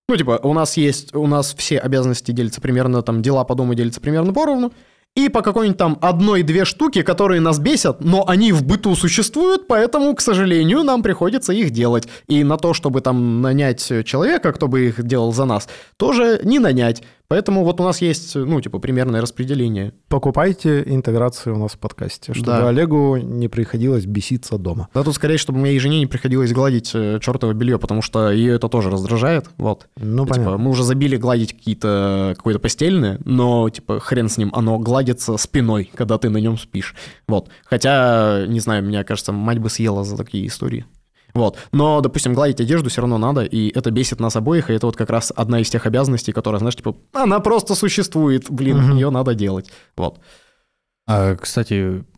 ну, 0.09 0.17
типа, 0.17 0.41
у 0.43 0.53
нас 0.53 0.77
есть, 0.77 1.15
у 1.15 1.29
нас 1.29 1.55
все 1.55 1.79
обязанности 1.79 2.33
делятся 2.33 2.61
примерно, 2.61 3.01
там, 3.03 3.23
дела 3.23 3.45
по 3.45 3.55
дому 3.55 3.75
делятся 3.75 4.01
примерно 4.01 4.33
поровну, 4.33 4.73
и 5.17 5.29
по 5.29 5.43
какой-нибудь 5.43 5.79
там 5.79 5.99
одной-две 6.01 6.65
штуки, 6.65 7.03
которые 7.03 7.41
нас 7.41 7.59
бесят, 7.59 8.03
но 8.03 8.29
они 8.29 8.53
в 8.53 8.65
быту 8.65 8.95
существуют, 8.95 9.67
поэтому, 9.69 10.15
к 10.15 10.21
сожалению, 10.21 10.83
нам 10.83 11.03
приходится 11.03 11.53
их 11.53 11.71
делать. 11.71 12.09
И 12.29 12.43
на 12.45 12.57
то, 12.57 12.75
чтобы 12.75 13.01
там 13.01 13.41
нанять 13.41 13.85
человека, 14.05 14.53
кто 14.53 14.69
бы 14.69 14.89
их 14.89 15.03
делал 15.05 15.33
за 15.33 15.45
нас, 15.45 15.69
тоже 15.97 16.41
не 16.45 16.59
нанять. 16.59 17.03
Поэтому 17.31 17.63
вот 17.63 17.81
у 17.81 17.85
нас 17.85 18.03
есть, 18.03 18.35
ну, 18.35 18.61
типа, 18.61 18.81
примерное 18.81 19.21
распределение. 19.21 19.93
Покупайте 20.09 20.83
интеграцию 20.85 21.55
у 21.55 21.59
нас 21.61 21.75
в 21.75 21.79
подкасте, 21.79 22.35
чтобы 22.35 22.47
Да. 22.47 22.69
Олегу 22.69 23.19
не 23.19 23.47
приходилось 23.47 24.05
беситься 24.05 24.59
дома. 24.59 24.89
Да 24.93 25.05
тут 25.05 25.15
скорее, 25.15 25.39
чтобы 25.39 25.61
моей 25.61 25.79
жене 25.79 26.01
не 26.01 26.07
приходилось 26.07 26.53
гладить 26.53 26.91
чертово 26.91 27.53
белье, 27.53 27.79
потому 27.79 28.03
что 28.03 28.33
ее 28.33 28.55
это 28.57 28.69
тоже 28.69 28.91
раздражает, 28.91 29.49
вот. 29.59 29.87
Ну, 29.97 30.25
Типа, 30.25 30.35
понятно. 30.35 30.59
мы 30.59 30.71
уже 30.71 30.83
забили 30.83 31.17
гладить 31.17 31.53
какие-то 31.53 32.35
какое-то 32.37 32.59
постельное, 32.59 33.21
но 33.25 33.71
типа 33.71 34.01
хрен 34.01 34.29
с 34.29 34.37
ним, 34.37 34.51
оно 34.53 34.81
гладится 34.81 35.37
спиной, 35.37 35.89
когда 35.95 36.19
ты 36.19 36.31
на 36.31 36.39
нем 36.39 36.59
спишь. 36.59 36.97
Вот. 37.29 37.49
Хотя, 37.65 38.45
не 38.49 38.59
знаю, 38.59 38.83
мне 38.83 39.05
кажется, 39.05 39.31
мать 39.31 39.61
бы 39.61 39.71
съела 39.71 40.03
за 40.03 40.17
такие 40.17 40.49
истории. 40.49 40.85
Вот. 41.35 41.59
Но, 41.73 42.01
допустим, 42.01 42.35
гладить 42.35 42.61
одежду 42.61 42.89
все 42.91 43.01
равно 43.03 43.19
надо, 43.19 43.43
и 43.43 43.69
это 43.77 43.91
бесит 43.91 44.21
нас 44.21 44.37
обоих, 44.37 44.71
и 44.71 44.73
это 44.75 44.87
вот 44.87 44.97
как 44.97 45.11
раз 45.11 45.33
одна 45.35 45.61
из 45.61 45.71
тех 45.71 45.87
обязанностей, 45.87 46.33
которая, 46.33 46.59
знаешь, 46.59 46.77
типа, 46.77 46.97
она 47.13 47.41
просто 47.41 47.75
существует, 47.75 48.47
блин, 48.51 48.79
Мгм. 48.79 48.95
ее 48.97 49.11
надо 49.11 49.35
делать. 49.35 49.71
Вот. 49.97 50.21
А, 51.07 51.35
кстати, 51.37 51.75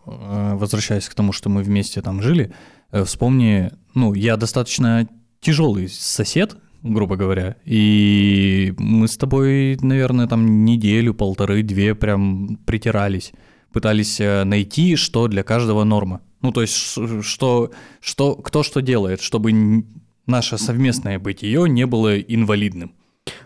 э, 0.06 0.54
возвращаясь 0.54 1.08
к 1.08 1.14
тому, 1.14 1.32
что 1.32 1.48
мы 1.48 1.62
вместе 1.62 2.02
там 2.02 2.22
жили, 2.22 2.52
э, 2.90 3.04
вспомни, 3.04 3.70
ну, 3.94 4.14
я 4.14 4.36
достаточно 4.36 5.08
тяжелый 5.40 5.88
сосед, 5.88 6.56
грубо 6.82 7.16
говоря, 7.16 7.56
и 7.64 8.74
мы 8.78 9.06
с 9.08 9.16
тобой, 9.16 9.78
наверное, 9.80 10.26
там 10.26 10.64
неделю, 10.64 11.14
полторы, 11.14 11.62
две 11.62 11.94
прям 11.94 12.56
притирались, 12.66 13.32
пытались 13.72 14.20
э, 14.20 14.44
найти, 14.44 14.96
что 14.96 15.28
для 15.28 15.42
каждого 15.42 15.84
норма. 15.84 16.20
Ну, 16.40 16.52
то 16.52 16.62
есть, 16.62 16.74
что, 17.22 17.70
что, 18.00 18.34
кто 18.36 18.62
что 18.62 18.80
делает, 18.82 19.20
чтобы 19.20 19.84
наше 20.26 20.58
совместное 20.58 21.18
бытие 21.18 21.68
не 21.68 21.86
было 21.86 22.18
инвалидным. 22.18 22.94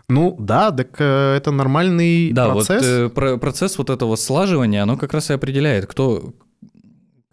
Ну, 0.08 0.36
да, 0.38 0.70
так 0.70 0.96
э, 1.00 1.34
это 1.36 1.50
нормальный 1.50 2.32
Да, 2.32 2.50
процесс. 2.50 2.82
вот 2.82 2.88
э, 2.88 3.08
про- 3.10 3.36
процесс 3.36 3.76
вот 3.78 3.90
этого 3.90 4.16
слаживания, 4.16 4.82
оно 4.82 4.96
как 4.96 5.12
раз 5.12 5.30
и 5.30 5.34
определяет, 5.34 5.86
кто, 5.86 6.34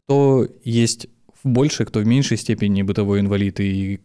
кто 0.05 0.47
есть 0.63 1.07
в 1.43 1.47
большей, 1.47 1.85
кто 1.85 1.99
в 1.99 2.05
меньшей 2.07 2.37
степени 2.37 2.81
бытовой 2.81 3.19
инвалид, 3.19 3.59
и, 3.59 4.01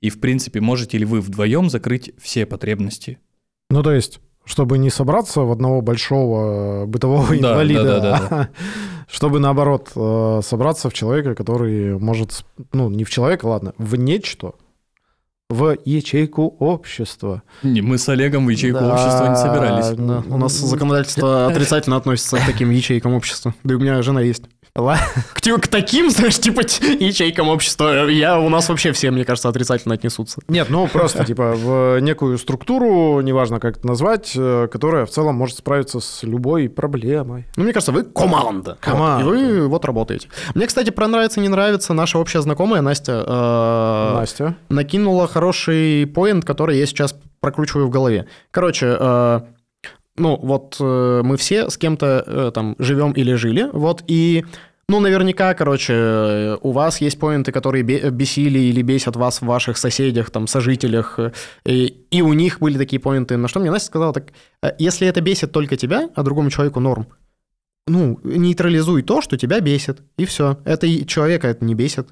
и 0.00 0.10
в 0.10 0.20
принципе, 0.20 0.60
можете 0.60 0.96
ли 0.98 1.04
вы 1.04 1.20
вдвоем 1.20 1.68
закрыть 1.70 2.12
все 2.18 2.46
потребности? 2.46 3.18
Ну, 3.70 3.82
то 3.82 3.92
есть, 3.92 4.20
чтобы 4.48 4.78
не 4.78 4.88
собраться 4.90 5.42
в 5.42 5.52
одного 5.52 5.82
большого 5.82 6.86
бытового 6.86 7.28
Да, 7.28 7.52
инвалида, 7.52 7.84
да, 7.84 8.00
да, 8.00 8.28
а 8.30 8.48
чтобы, 9.08 9.38
наоборот, 9.40 9.90
э, 9.94 10.40
собраться 10.42 10.88
в 10.88 10.94
человека, 10.94 11.34
который 11.34 11.98
может, 11.98 12.44
ну, 12.72 12.88
не 12.88 13.04
в 13.04 13.10
человека, 13.10 13.44
ладно, 13.46 13.74
в 13.76 13.94
нечто, 13.96 14.52
в 15.50 15.76
ячейку 15.84 16.56
общества. 16.58 17.42
Не, 17.62 17.82
мы 17.82 17.98
с 17.98 18.08
Олегом 18.08 18.46
в 18.46 18.48
ячейку 18.48 18.80
Да. 18.80 18.94
общества 18.94 19.28
не 19.28 19.36
собирались. 19.36 19.96
Да, 19.96 20.22
у 20.34 20.38
нас 20.38 20.52
законодательство 20.54 21.46
отрицательно 21.50 21.96
относится 21.96 22.38
к 22.38 22.46
таким 22.46 22.70
ячейкам 22.70 23.14
общества. 23.14 23.54
Да 23.64 23.74
и 23.74 23.76
у 23.76 23.80
меня 23.80 24.00
жена 24.02 24.20
есть. 24.22 24.44
К, 25.32 25.60
к 25.60 25.68
таким, 25.68 26.10
знаешь, 26.10 26.38
типа 26.38 26.60
ячейкам 26.60 27.48
общества, 27.48 28.08
я, 28.08 28.38
у 28.38 28.48
нас 28.48 28.68
вообще 28.68 28.92
все, 28.92 29.10
мне 29.10 29.24
кажется, 29.24 29.48
отрицательно 29.48 29.94
отнесутся. 29.94 30.40
Нет, 30.48 30.68
ну 30.70 30.86
просто 30.86 31.24
типа 31.24 31.52
в 31.54 31.98
некую 32.00 32.38
структуру, 32.38 33.20
неважно 33.20 33.60
как 33.60 33.78
это 33.78 33.86
назвать, 33.86 34.32
э, 34.36 34.68
которая 34.70 35.06
в 35.06 35.10
целом 35.10 35.34
может 35.34 35.58
справиться 35.58 36.00
с 36.00 36.22
любой 36.22 36.68
проблемой. 36.68 37.46
Ну, 37.56 37.64
мне 37.64 37.72
кажется, 37.72 37.92
вы 37.92 38.04
команда. 38.04 38.70
Вот, 38.70 38.78
Команда. 38.80 39.24
и 39.24 39.28
вы 39.28 39.68
вот 39.68 39.84
работаете. 39.84 40.28
Мне, 40.54 40.66
кстати, 40.66 40.90
про 40.90 41.08
нравится, 41.08 41.40
не 41.40 41.48
нравится 41.48 41.92
наша 41.94 42.18
общая 42.18 42.40
знакомая 42.40 42.82
Настя 42.82 43.24
э, 43.26 44.14
Настя. 44.14 44.56
накинула 44.68 45.26
хороший 45.26 46.06
поинт, 46.06 46.44
который 46.44 46.78
я 46.78 46.86
сейчас 46.86 47.14
прокручиваю 47.40 47.86
в 47.86 47.90
голове. 47.90 48.26
Короче, 48.50 48.96
э, 48.98 49.40
ну 50.18 50.36
вот 50.36 50.76
э, 50.80 51.20
мы 51.24 51.36
все 51.36 51.70
с 51.70 51.76
кем-то 51.76 52.24
э, 52.26 52.50
там 52.54 52.76
живем 52.78 53.12
или 53.12 53.34
жили, 53.34 53.68
вот 53.72 54.02
и 54.06 54.44
ну, 54.90 55.00
наверняка, 55.00 55.52
короче, 55.52 56.56
у 56.62 56.72
вас 56.72 57.02
есть 57.02 57.18
поинты, 57.18 57.52
которые 57.52 57.82
бе- 57.82 58.08
бесили 58.08 58.58
или 58.58 58.80
бесят 58.80 59.16
вас 59.16 59.42
в 59.42 59.44
ваших 59.44 59.76
соседях, 59.76 60.30
там, 60.30 60.46
сожителях, 60.46 61.18
э, 61.18 61.32
и, 61.66 62.06
и 62.10 62.22
у 62.22 62.32
них 62.32 62.58
были 62.60 62.78
такие 62.78 62.98
поинты. 62.98 63.36
На 63.36 63.48
что 63.48 63.60
мне 63.60 63.70
Настя 63.70 63.88
сказала, 63.88 64.14
так, 64.14 64.32
э, 64.62 64.70
если 64.78 65.06
это 65.06 65.20
бесит 65.20 65.52
только 65.52 65.76
тебя, 65.76 66.08
а 66.14 66.22
другому 66.22 66.48
человеку 66.48 66.80
норм, 66.80 67.06
ну, 67.86 68.18
нейтрализуй 68.24 69.02
то, 69.02 69.20
что 69.20 69.36
тебя 69.36 69.60
бесит, 69.60 70.00
и 70.16 70.24
все. 70.24 70.58
Это 70.64 70.86
и 70.86 71.04
человека 71.04 71.48
это 71.48 71.62
не 71.66 71.74
бесит. 71.74 72.08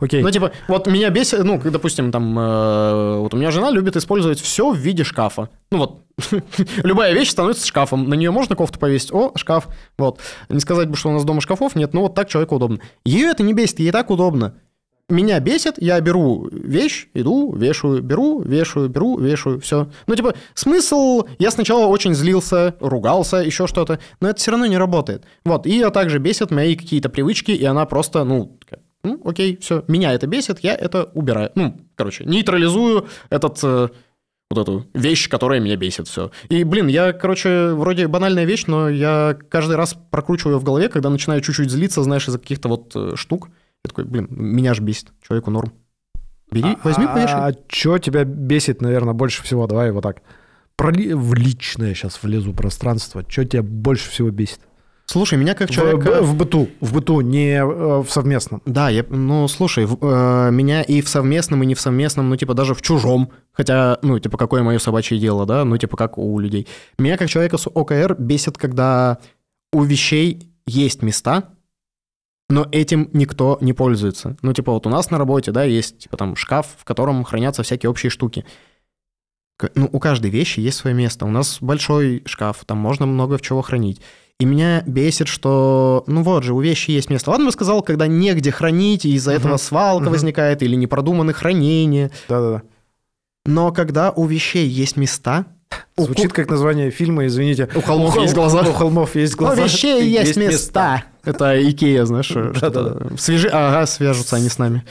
Окей. 0.00 0.22
Ну, 0.22 0.30
типа, 0.30 0.52
вот 0.68 0.86
меня 0.86 1.10
бесит, 1.10 1.44
ну, 1.44 1.60
допустим, 1.62 2.12
там, 2.12 2.38
э, 2.38 3.18
вот 3.18 3.34
у 3.34 3.36
меня 3.36 3.50
жена 3.50 3.70
любит 3.70 3.96
использовать 3.96 4.40
все 4.40 4.70
в 4.70 4.76
виде 4.76 5.04
шкафа. 5.04 5.48
Ну, 5.70 5.78
вот, 5.78 6.02
любая 6.82 7.12
вещь 7.12 7.30
становится 7.30 7.66
шкафом. 7.66 8.08
На 8.08 8.14
нее 8.14 8.30
можно 8.30 8.56
кофту 8.56 8.78
повесить, 8.78 9.12
о, 9.12 9.32
шкаф, 9.36 9.68
вот. 9.98 10.20
Не 10.48 10.60
сказать 10.60 10.88
бы, 10.88 10.96
что 10.96 11.10
у 11.10 11.12
нас 11.12 11.24
дома 11.24 11.40
шкафов 11.40 11.74
нет, 11.74 11.94
но 11.94 12.02
вот 12.02 12.14
так 12.14 12.28
человеку 12.28 12.56
удобно. 12.56 12.78
Ее 13.04 13.28
это 13.28 13.42
не 13.42 13.52
бесит, 13.52 13.78
ей 13.80 13.90
так 13.90 14.10
удобно. 14.10 14.54
Меня 15.10 15.38
бесит, 15.38 15.74
я 15.76 16.00
беру 16.00 16.48
вещь, 16.50 17.08
иду, 17.12 17.54
вешаю, 17.54 18.00
беру, 18.00 18.40
вешаю, 18.40 18.88
беру, 18.88 19.18
вешаю, 19.18 19.60
все. 19.60 19.90
Ну, 20.06 20.14
типа, 20.16 20.34
смысл... 20.54 21.24
Я 21.38 21.50
сначала 21.50 21.84
очень 21.84 22.14
злился, 22.14 22.76
ругался, 22.80 23.36
еще 23.36 23.66
что-то, 23.66 23.98
но 24.20 24.30
это 24.30 24.40
все 24.40 24.52
равно 24.52 24.64
не 24.64 24.78
работает. 24.78 25.24
Вот, 25.44 25.66
и 25.66 25.72
ее 25.72 25.90
также 25.90 26.18
бесят 26.20 26.50
мои 26.50 26.74
какие-то 26.74 27.10
привычки, 27.10 27.50
и 27.50 27.64
она 27.66 27.84
просто, 27.84 28.24
ну, 28.24 28.58
ну, 29.04 29.20
окей, 29.24 29.56
все, 29.58 29.84
меня 29.86 30.12
это 30.12 30.26
бесит, 30.26 30.60
я 30.60 30.74
это 30.74 31.04
убираю. 31.14 31.50
Ну, 31.54 31.76
короче, 31.94 32.24
нейтрализую 32.24 33.06
этот... 33.30 33.60
э, 33.62 33.88
вот 34.50 34.60
эту 34.60 34.86
вещь, 34.94 35.28
которая 35.28 35.58
меня 35.58 35.76
бесит, 35.76 36.06
все. 36.06 36.30
И, 36.48 36.64
блин, 36.64 36.86
я, 36.86 37.12
короче, 37.12 37.72
вроде 37.72 38.06
банальная 38.06 38.44
вещь, 38.44 38.64
но 38.66 38.88
я 38.88 39.36
каждый 39.48 39.76
раз 39.76 39.96
прокручиваю 40.10 40.58
в 40.58 40.64
голове, 40.64 40.88
когда 40.88 41.10
начинаю 41.10 41.40
чуть-чуть 41.40 41.70
злиться, 41.70 42.02
знаешь, 42.02 42.28
из-за 42.28 42.38
каких-то 42.38 42.68
вот 42.68 42.92
э, 42.94 43.12
штук. 43.16 43.48
Я 43.84 43.88
такой, 43.88 44.04
блин, 44.04 44.28
меня 44.30 44.74
же 44.74 44.82
бесит, 44.82 45.08
человеку 45.26 45.50
норм. 45.50 45.72
Бери, 46.50 46.76
возьми, 46.84 47.06
повешай. 47.06 47.52
А 47.52 47.54
что 47.68 47.98
тебя 47.98 48.24
бесит, 48.24 48.80
наверное, 48.80 49.14
больше 49.14 49.42
всего? 49.42 49.66
Давай 49.66 49.90
вот 49.90 50.02
так. 50.02 50.22
Проли... 50.76 51.14
В 51.14 51.34
личное 51.34 51.94
сейчас 51.94 52.22
влезу 52.22 52.52
пространство. 52.52 53.24
Что 53.26 53.44
тебя 53.44 53.62
больше 53.62 54.10
всего 54.10 54.30
бесит? 54.30 54.60
Слушай, 55.06 55.38
меня 55.38 55.54
как 55.54 55.68
В, 55.68 55.72
человека... 55.72 56.08
б- 56.08 56.20
в 56.22 56.34
быту. 56.34 56.68
В 56.80 56.94
быту, 56.94 57.20
не 57.20 57.56
э, 57.58 57.64
в 57.64 58.06
совместном. 58.08 58.62
Да, 58.64 58.88
я, 58.88 59.04
ну, 59.08 59.46
слушай, 59.48 59.84
в- 59.84 59.98
э, 60.00 60.50
меня 60.50 60.82
и 60.82 61.02
в 61.02 61.08
совместном, 61.08 61.62
и 61.62 61.66
не 61.66 61.74
в 61.74 61.80
совместном, 61.80 62.30
ну, 62.30 62.36
типа, 62.36 62.54
даже 62.54 62.74
в 62.74 62.80
чужом, 62.82 63.30
хотя, 63.52 63.98
ну, 64.02 64.18
типа, 64.18 64.38
какое 64.38 64.62
мое 64.62 64.78
собачье 64.78 65.18
дело, 65.18 65.44
да, 65.46 65.64
ну, 65.64 65.76
типа, 65.76 65.96
как 65.96 66.16
у 66.16 66.38
людей. 66.38 66.66
Меня, 66.98 67.18
как 67.18 67.28
человека 67.28 67.58
с 67.58 67.66
ОКР, 67.66 68.16
бесит, 68.18 68.56
когда 68.56 69.18
у 69.72 69.82
вещей 69.82 70.50
есть 70.66 71.02
места, 71.02 71.50
но 72.48 72.66
этим 72.72 73.10
никто 73.12 73.58
не 73.60 73.72
пользуется. 73.74 74.36
Ну, 74.40 74.52
типа, 74.54 74.72
вот 74.72 74.86
у 74.86 74.90
нас 74.90 75.10
на 75.10 75.18
работе, 75.18 75.50
да, 75.52 75.64
есть, 75.64 75.98
типа, 75.98 76.16
там, 76.16 76.34
шкаф, 76.34 76.76
в 76.78 76.84
котором 76.84 77.24
хранятся 77.24 77.62
всякие 77.62 77.90
общие 77.90 78.08
штуки. 78.10 78.44
Ну, 79.74 79.88
у 79.92 80.00
каждой 80.00 80.30
вещи 80.30 80.60
есть 80.60 80.78
свое 80.78 80.96
место. 80.96 81.26
У 81.26 81.30
нас 81.30 81.58
большой 81.60 82.22
шкаф, 82.26 82.64
там 82.66 82.78
можно 82.78 83.06
много 83.06 83.38
чего 83.38 83.62
хранить. 83.62 84.00
И 84.40 84.44
меня 84.46 84.82
бесит, 84.86 85.28
что, 85.28 86.02
ну 86.08 86.22
вот 86.22 86.42
же, 86.42 86.54
у 86.54 86.60
вещи 86.60 86.90
есть 86.90 87.08
место. 87.08 87.30
Ладно 87.30 87.46
бы 87.46 87.52
сказал, 87.52 87.82
когда 87.82 88.06
негде 88.08 88.50
хранить, 88.50 89.04
и 89.04 89.14
из-за 89.14 89.32
Мгм. 89.32 89.40
этого 89.40 89.56
свалка 89.58 90.04
Мгм. 90.04 90.12
возникает, 90.12 90.62
или 90.62 90.74
непродуманное 90.74 91.34
хранение. 91.34 92.10
Да-да-да. 92.28 92.62
Но 93.46 93.72
когда 93.72 94.10
у 94.10 94.26
вещей 94.26 94.66
есть 94.66 94.96
места... 94.96 95.46
у 95.96 96.04
Звучит 96.04 96.32
как 96.32 96.48
название 96.50 96.90
фильма, 96.90 97.26
извините. 97.26 97.68
У 97.74 97.80
холмов 97.80 98.14
хол- 98.14 98.22
есть 98.22 98.34
глаза. 98.34 98.62
У 98.62 98.72
холмов 98.72 99.14
есть 99.16 99.34
У 99.34 99.38
глаза. 99.38 99.62
вещей 99.64 100.02
и 100.04 100.08
есть 100.08 100.36
места. 100.36 101.04
Это 101.24 101.58
Икея, 101.70 102.04
знаешь, 102.04 102.26
что-то. 102.26 102.60
Да-да-да. 102.60 103.16
Свяжи... 103.16 103.48
Ага, 103.50 103.86
свяжутся 103.86 104.36
они 104.36 104.48
с 104.48 104.58
нами. 104.58 104.84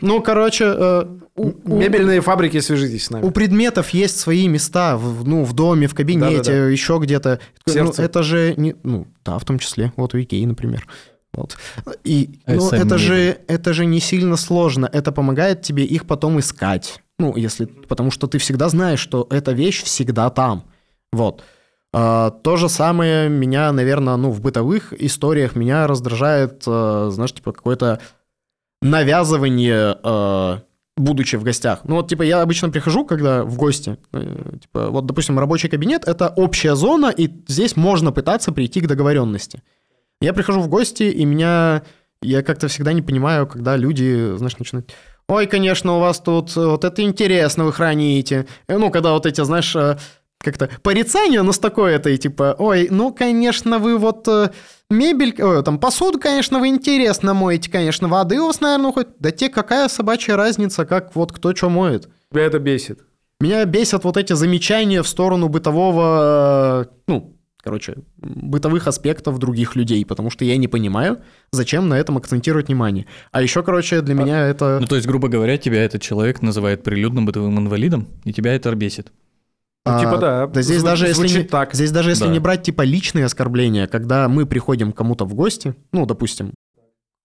Ну, 0.00 0.20
короче, 0.22 0.64
э, 0.66 1.04
у- 1.36 1.52
у- 1.64 1.76
Мебельные 1.78 2.20
фабрики, 2.20 2.60
свяжитесь 2.60 3.06
с 3.06 3.10
У 3.10 3.14
нами. 3.14 3.30
предметов 3.30 3.90
есть 3.90 4.18
свои 4.20 4.46
места, 4.48 4.96
в, 4.96 5.26
ну, 5.26 5.44
в 5.44 5.52
доме, 5.54 5.86
в 5.86 5.94
кабинете, 5.94 6.70
еще 6.70 6.98
где-то. 7.00 7.40
Ну, 7.66 7.92
это 7.96 8.22
же 8.22 8.54
не, 8.56 8.74
ну, 8.82 9.06
да, 9.24 9.38
в 9.38 9.44
том 9.44 9.58
числе, 9.58 9.92
вот 9.96 10.14
у 10.14 10.20
Икеи, 10.20 10.44
например. 10.44 10.86
Вот. 11.32 11.56
И 12.04 12.38
А 12.46 12.52
ну, 12.52 12.60
сами 12.60 12.82
это 12.84 12.96
же, 12.98 13.38
это 13.48 13.72
же 13.72 13.86
не 13.86 13.98
сильно 14.00 14.36
сложно, 14.36 14.88
это 14.92 15.10
помогает 15.10 15.62
тебе 15.62 15.82
их 15.84 16.06
потом 16.06 16.38
искать. 16.38 17.00
Ну, 17.18 17.36
если, 17.36 17.66
потому 17.66 18.10
что 18.10 18.26
ты 18.26 18.38
всегда 18.38 18.68
знаешь, 18.68 19.00
что 19.00 19.26
эта 19.30 19.52
вещь 19.52 19.82
всегда 19.82 20.30
там. 20.30 20.64
Вот. 21.12 21.42
А, 21.92 22.30
то 22.30 22.56
же 22.56 22.68
самое 22.68 23.28
меня, 23.28 23.70
наверное, 23.70 24.16
ну, 24.16 24.30
в 24.30 24.40
бытовых 24.40 24.92
историях 24.92 25.54
меня 25.54 25.86
раздражает, 25.86 26.64
э, 26.66 27.10
знаешь, 27.12 27.32
типа 27.32 27.52
какое-то 27.52 28.00
навязывание, 28.82 29.96
э, 30.02 30.58
будучи 30.96 31.36
в 31.36 31.44
гостях. 31.44 31.80
Ну 31.84 31.96
вот, 31.96 32.08
типа, 32.08 32.22
я 32.22 32.42
обычно 32.42 32.70
прихожу, 32.70 33.04
когда 33.04 33.44
в 33.44 33.56
гости, 33.56 33.96
э, 34.12 34.56
типа, 34.60 34.90
вот, 34.90 35.06
допустим, 35.06 35.38
рабочий 35.38 35.68
кабинет– 35.68 36.04
это 36.06 36.28
общая 36.28 36.74
зона, 36.74 37.12
и 37.16 37.30
здесь 37.46 37.76
можно 37.76 38.10
пытаться 38.10 38.50
прийти 38.50 38.80
к 38.80 38.88
договоренности. 38.88 39.62
Я 40.20 40.32
прихожу 40.32 40.60
в 40.60 40.68
гости, 40.68 41.04
и 41.04 41.24
меня... 41.24 41.82
Я 42.22 42.42
как-то 42.42 42.68
всегда 42.68 42.92
не 42.92 43.02
понимаю, 43.02 43.46
когда 43.46 43.76
люди, 43.76 44.36
знаешь, 44.36 44.58
начинают... 44.58 44.92
Ой, 45.28 45.46
конечно, 45.46 45.96
у 45.96 46.00
вас 46.00 46.20
тут 46.20 46.56
э, 46.56 46.66
вот 46.66 46.84
это 46.84 47.02
интересно 47.02 47.64
вы 47.64 47.72
храните. 47.72 48.46
Э, 48.68 48.76
Ну, 48.76 48.90
когда 48.90 49.12
вот 49.12 49.24
эти, 49.26 49.42
знаешь, 49.42 49.74
э, 49.74 49.96
как-то 50.38 50.68
порицание, 50.82 51.42
но 51.42 51.52
с 51.52 51.58
такой 51.58 51.94
этой, 51.94 52.18
типа, 52.18 52.54
ой, 52.58 52.88
ну, 52.90 53.12
конечно, 53.12 53.78
вы 53.78 53.96
вот 53.96 54.28
мебель, 54.90 55.34
ой, 55.42 55.62
там, 55.64 55.78
посуду, 55.78 56.18
конечно, 56.20 56.58
вы 56.58 56.68
интересно 56.68 57.32
моете, 57.32 57.70
конечно, 57.70 58.08
воды 58.08 58.38
у 58.38 58.46
вас, 58.48 58.60
наверное, 58.60 58.90
уходит. 58.90 59.10
Да 59.18 59.30
те, 59.30 59.48
какая 59.48 59.88
собачья 59.88 60.36
разница, 60.36 60.84
как 60.84 61.16
вот 61.16 61.32
кто 61.32 61.54
что 61.54 61.70
моет. 61.70 62.10
Тебя 62.30 62.42
это 62.42 62.58
бесит. 62.58 63.00
Меня 63.40 63.64
бесят 63.64 64.04
вот 64.04 64.18
эти 64.18 64.34
замечания 64.34 65.02
в 65.02 65.08
сторону 65.08 65.48
бытового, 65.48 66.88
ну, 67.06 67.33
короче, 67.64 67.96
бытовых 68.18 68.86
аспектов 68.86 69.38
других 69.38 69.74
людей, 69.74 70.04
потому 70.04 70.30
что 70.30 70.44
я 70.44 70.56
не 70.58 70.68
понимаю, 70.68 71.18
зачем 71.50 71.88
на 71.88 71.94
этом 71.94 72.18
акцентировать 72.18 72.68
внимание. 72.68 73.06
А 73.32 73.40
еще, 73.42 73.62
короче, 73.62 74.02
для 74.02 74.14
меня 74.14 74.46
это... 74.48 74.78
Ну, 74.80 74.86
то 74.86 74.96
есть, 74.96 75.06
грубо 75.08 75.28
говоря, 75.28 75.56
тебя 75.56 75.82
этот 75.82 76.02
человек 76.02 76.42
называет 76.42 76.82
прилюдным 76.82 77.24
бытовым 77.26 77.58
инвалидом, 77.58 78.06
и 78.24 78.32
тебя 78.32 78.54
это 78.54 78.72
бесит. 78.74 79.10
Ну, 79.86 79.92
А, 79.92 80.00
типа, 80.00 80.16
да. 80.18 80.46
Да 80.46 80.62
здесь 80.62 80.80
Зву- 80.80 80.84
даже 80.86 81.06
если 81.08 81.28
не, 81.28 81.42
так. 81.44 81.74
здесь 81.74 81.90
даже 81.90 82.10
если 82.10 82.24
Да. 82.26 82.30
не 82.32 82.38
брать 82.38 82.62
типа 82.62 82.82
личные 82.82 83.24
оскорбления, 83.24 83.86
когда 83.86 84.28
мы 84.28 84.46
приходим 84.46 84.92
к 84.92 84.96
кому-то 84.96 85.24
в 85.24 85.34
гости, 85.34 85.74
ну, 85.92 86.06
допустим, 86.06 86.52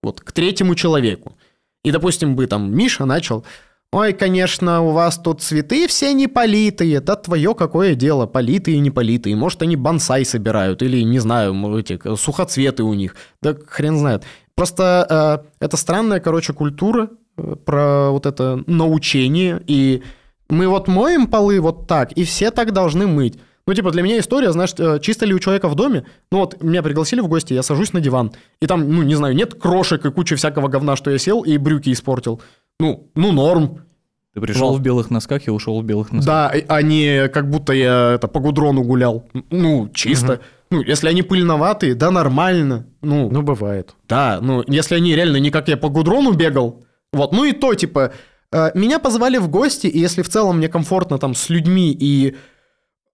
вот 0.02 0.22
к 0.22 0.32
третьему 0.32 0.76
человеку, 0.76 1.38
и, 1.84 1.92
допустим, 1.92 2.36
бы 2.36 2.48
там 2.48 2.76
Миша 2.76 3.06
начал, 3.06 3.46
ой, 3.92 4.14
конечно, 4.14 4.82
у 4.82 4.92
вас 4.92 5.18
тут 5.18 5.42
цветы 5.42 5.88
все 5.88 6.14
не 6.14 6.28
политые, 6.28 7.02
да 7.02 7.16
твое 7.16 7.56
какое 7.56 7.96
дело, 7.96 8.26
политые, 8.26 8.80
не 8.80 8.92
политые, 8.92 9.36
может, 9.36 9.62
они 9.62 9.76
бонсай 9.76 10.26
собирают, 10.26 10.82
или, 10.82 11.02
не 11.02 11.20
знаю, 11.20 11.54
эти, 11.78 12.00
сухоцветы 12.16 12.84
у 12.84 12.94
них, 12.94 13.16
да 13.42 13.56
хрен 13.68 13.98
знает. 13.98 14.24
Просто 14.56 15.44
э, 15.60 15.66
это 15.66 15.78
странная, 15.78 16.20
короче, 16.20 16.54
культура 16.54 17.10
э, 17.38 17.56
про 17.66 18.12
вот 18.12 18.26
это 18.26 18.64
научение, 18.68 19.62
и 19.68 20.04
мы 20.50 20.68
вот 20.68 20.88
моем 20.88 21.28
полы 21.28 21.60
вот 21.62 21.88
так, 21.88 22.12
и 22.12 22.24
все 22.24 22.52
так 22.52 22.74
должны 22.74 23.08
мыть. 23.08 23.40
Ну, 23.70 23.74
типа, 23.76 23.92
для 23.92 24.02
меня 24.02 24.20
история, 24.20 24.52
знаешь, 24.52 24.74
э, 24.78 25.00
чисто 25.00 25.26
ли 25.26 25.34
у 25.34 25.40
человека 25.40 25.70
в 25.70 25.76
доме, 25.76 26.06
ну 26.32 26.40
вот, 26.40 26.62
меня 26.62 26.82
пригласили 26.82 27.22
в 27.22 27.28
гости, 27.28 27.54
я 27.54 27.62
сажусь 27.64 27.94
на 27.94 28.02
диван, 28.02 28.32
и 28.62 28.66
там, 28.66 28.92
ну, 28.92 29.04
не 29.04 29.16
знаю, 29.16 29.36
нет 29.36 29.54
крошек 29.54 30.04
и 30.06 30.12
кучи 30.12 30.36
всякого 30.36 30.68
говна, 30.68 30.96
что 30.96 31.12
я 31.12 31.20
сел 31.20 31.44
и 31.44 31.56
брюки 31.58 31.92
испортил. 31.92 32.42
Ну, 32.80 33.10
ну, 33.16 33.32
норм. 33.32 33.82
Ты 34.34 34.42
пришел 34.42 34.70
Вот. 34.72 34.80
в 34.80 34.82
белых 34.82 35.10
носках 35.10 35.48
и 35.48 35.52
ушел 35.52 35.82
в 35.82 35.84
белых 35.84 36.12
носках. 36.12 36.26
Да, 36.54 36.54
а 36.68 36.82
не 36.82 37.28
как 37.30 37.50
будто 37.50 37.74
я 37.74 38.14
это 38.14 38.28
по 38.28 38.40
гудрону 38.40 38.84
гулял. 38.84 39.28
Ну, 39.50 39.90
чисто. 39.94 40.40
Ну, 40.72 40.82
если 40.84 41.10
они 41.10 41.24
пыльноватые, 41.24 41.96
да, 41.96 42.12
нормально. 42.12 42.86
Ну, 43.02 43.30
Ну, 43.32 43.42
бывает. 43.42 43.96
да, 44.08 44.40
ну, 44.42 44.64
если 44.68 44.96
они 44.96 45.16
реально 45.16 45.38
не 45.38 45.50
как 45.50 45.68
я 45.68 45.78
по 45.78 45.90
гудрону 45.90 46.34
бегал, 46.34 46.84
вот, 47.12 47.32
ну 47.34 47.44
и 47.44 47.54
то, 47.54 47.74
типа, 47.74 48.14
э, 48.52 48.70
меня 48.76 49.00
позвали 49.00 49.38
в 49.40 49.50
гости, 49.50 49.88
и 49.88 49.98
если 49.98 50.22
в 50.22 50.30
целом 50.30 50.58
мне 50.58 50.70
комфортно 50.70 51.18
там 51.18 51.34
с 51.34 51.50
людьми 51.50 51.92
и, 51.92 52.36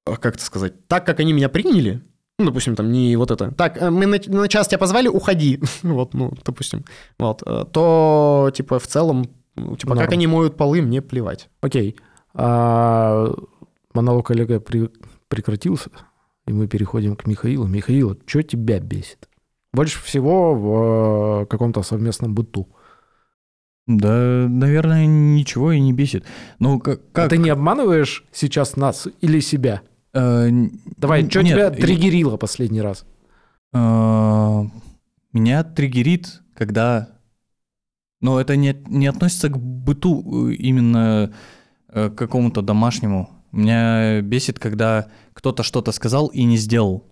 э, 0.05 0.15
как 0.17 0.35
это 0.35 0.43
сказать, 0.43 0.85
так, 0.89 1.05
как 1.05 1.21
они 1.21 1.31
меня 1.31 1.47
приняли, 1.47 2.01
ну, 2.37 2.47
допустим, 2.47 2.75
там 2.75 2.91
не 2.91 3.15
вот 3.15 3.31
это, 3.31 3.51
так, 3.51 3.81
э, 3.81 3.89
мы 3.89 4.05
на, 4.05 4.17
на 4.27 4.47
час 4.49 4.67
тебя 4.67 4.79
позвали, 4.79 5.07
уходи, 5.07 5.61
вот, 5.83 6.13
ну, 6.13 6.33
допустим, 6.45 6.83
вот, 7.17 7.41
то, 7.71 8.51
типа, 8.53 8.79
в 8.79 8.87
целом, 8.87 9.29
ну, 9.55 9.75
типа, 9.75 9.93
как 9.95 10.03
Норм. 10.09 10.13
они 10.13 10.27
моют 10.27 10.57
полы, 10.57 10.81
мне 10.81 11.01
плевать. 11.01 11.49
Окей. 11.61 11.95
А, 12.33 13.33
монолог 13.93 14.31
Олега 14.31 14.59
при- 14.59 14.89
прекратился, 15.27 15.89
и 16.47 16.53
мы 16.53 16.67
переходим 16.67 17.15
к 17.15 17.25
Михаилу. 17.27 17.65
Михаил, 17.67 18.17
что 18.25 18.41
тебя 18.43 18.79
бесит? 18.79 19.29
Больше 19.73 20.01
всего 20.03 20.53
в 20.55 21.43
э, 21.43 21.45
каком-то 21.47 21.83
совместном 21.83 22.33
быту. 22.33 22.67
Да, 23.87 24.47
наверное, 24.49 25.05
ничего 25.05 25.71
и 25.71 25.79
не 25.79 25.93
бесит. 25.93 26.25
Ну, 26.59 26.79
как... 26.79 26.99
А 26.99 27.11
как 27.13 27.29
ты 27.29 27.37
не 27.37 27.49
обманываешь 27.49 28.25
сейчас 28.31 28.77
нас 28.77 29.07
или 29.21 29.39
себя? 29.39 29.81
э, 30.13 30.49
Давай, 30.97 31.29
что 31.29 31.43
нет, 31.43 31.53
тебя 31.53 31.65
я- 31.65 31.69
триггерило 31.71 32.37
последний 32.37 32.81
раз? 32.81 33.05
э, 33.73 34.63
Меня 35.33 35.63
триггерит, 35.63 36.41
когда... 36.55 37.09
Но 38.25 38.41
это 38.41 38.55
не, 38.55 38.75
не 38.87 39.05
относится 39.05 39.49
к 39.49 39.59
быту 39.59 40.49
э, 40.49 40.55
именно 40.55 41.31
э, 41.89 42.09
к 42.09 42.15
какому-то 42.15 42.63
домашнему. 42.63 43.29
Меня 43.51 44.19
бесит, 44.21 44.57
когда 44.57 45.09
кто-то 45.33 45.61
что-то 45.61 45.91
сказал 45.91 46.29
и 46.29 46.43
не 46.43 46.57
сделал. 46.57 47.05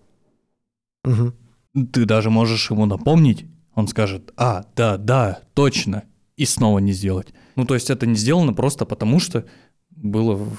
Мгм. 1.04 1.36
Ты 1.92 2.06
даже 2.06 2.32
можешь 2.32 2.72
ему 2.72 2.88
напомнить, 2.88 3.46
он 3.76 3.88
скажет, 3.88 4.34
а, 4.38 4.66
да, 4.76 4.98
да, 4.98 5.42
точно, 5.54 6.02
и 6.36 6.46
снова 6.46 6.80
не 6.80 6.94
сделать. 6.94 7.28
Ну, 7.58 7.66
то 7.66 7.76
есть 7.76 7.92
это 7.92 8.08
не 8.08 8.16
сделано 8.16 8.54
просто 8.54 8.86
потому, 8.86 9.20
что 9.20 9.46
было 9.92 10.36
в 10.36 10.58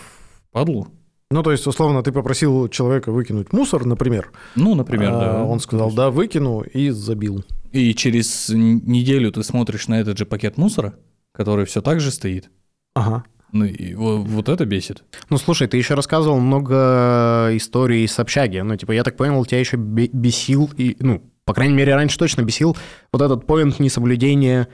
падлу. 0.53 0.87
Ну, 1.33 1.43
то 1.43 1.51
есть, 1.51 1.67
условно, 1.67 2.05
ты 2.05 2.13
попросил 2.13 2.69
человека 2.69 3.11
выкинуть 3.11 3.53
мусор, 3.53 3.85
например. 3.87 4.31
Ну, 4.55 4.77
например, 4.77 5.15
а 5.15 5.21
да. 5.21 5.45
Он 5.45 5.59
сказал, 5.59 5.91
да, 5.91 6.11
выкину, 6.11 6.61
и 6.61 6.91
забил. 6.91 7.45
И 7.75 7.93
через 7.95 8.49
неделю 8.51 9.33
ты 9.33 9.43
смотришь 9.43 9.89
на 9.89 10.01
этот 10.01 10.17
же 10.17 10.27
пакет 10.27 10.57
мусора, 10.59 10.95
который 11.33 11.67
все 11.67 11.83
так 11.83 11.99
же 12.01 12.11
стоит. 12.13 12.49
Ага. 12.95 13.25
Ну, 13.51 13.65
и 13.65 13.95
во- 13.95 14.19
вот 14.23 14.49
это 14.49 14.65
бесит. 14.65 15.03
Ну, 15.29 15.39
слушай, 15.39 15.67
ты 15.67 15.77
еще 15.77 15.95
рассказывал 15.95 16.39
много 16.39 17.51
историй 17.53 18.07
с 18.07 18.19
общаги. 18.21 18.59
Ну, 18.59 18.77
типа, 18.77 18.93
я 18.93 19.03
так 19.03 19.17
понял, 19.17 19.45
тебя 19.45 19.59
еще 19.59 19.77
бе- 19.77 20.09
бесил, 20.13 20.71
и, 20.77 20.97
ну, 21.01 21.21
по 21.45 21.53
крайней 21.53 21.75
мере, 21.75 21.95
раньше 21.97 22.17
точно 22.17 22.43
бесил 22.43 22.77
вот 23.13 23.21
этот 23.23 23.45
поинт 23.47 23.81
несоблюдения, 23.81 24.69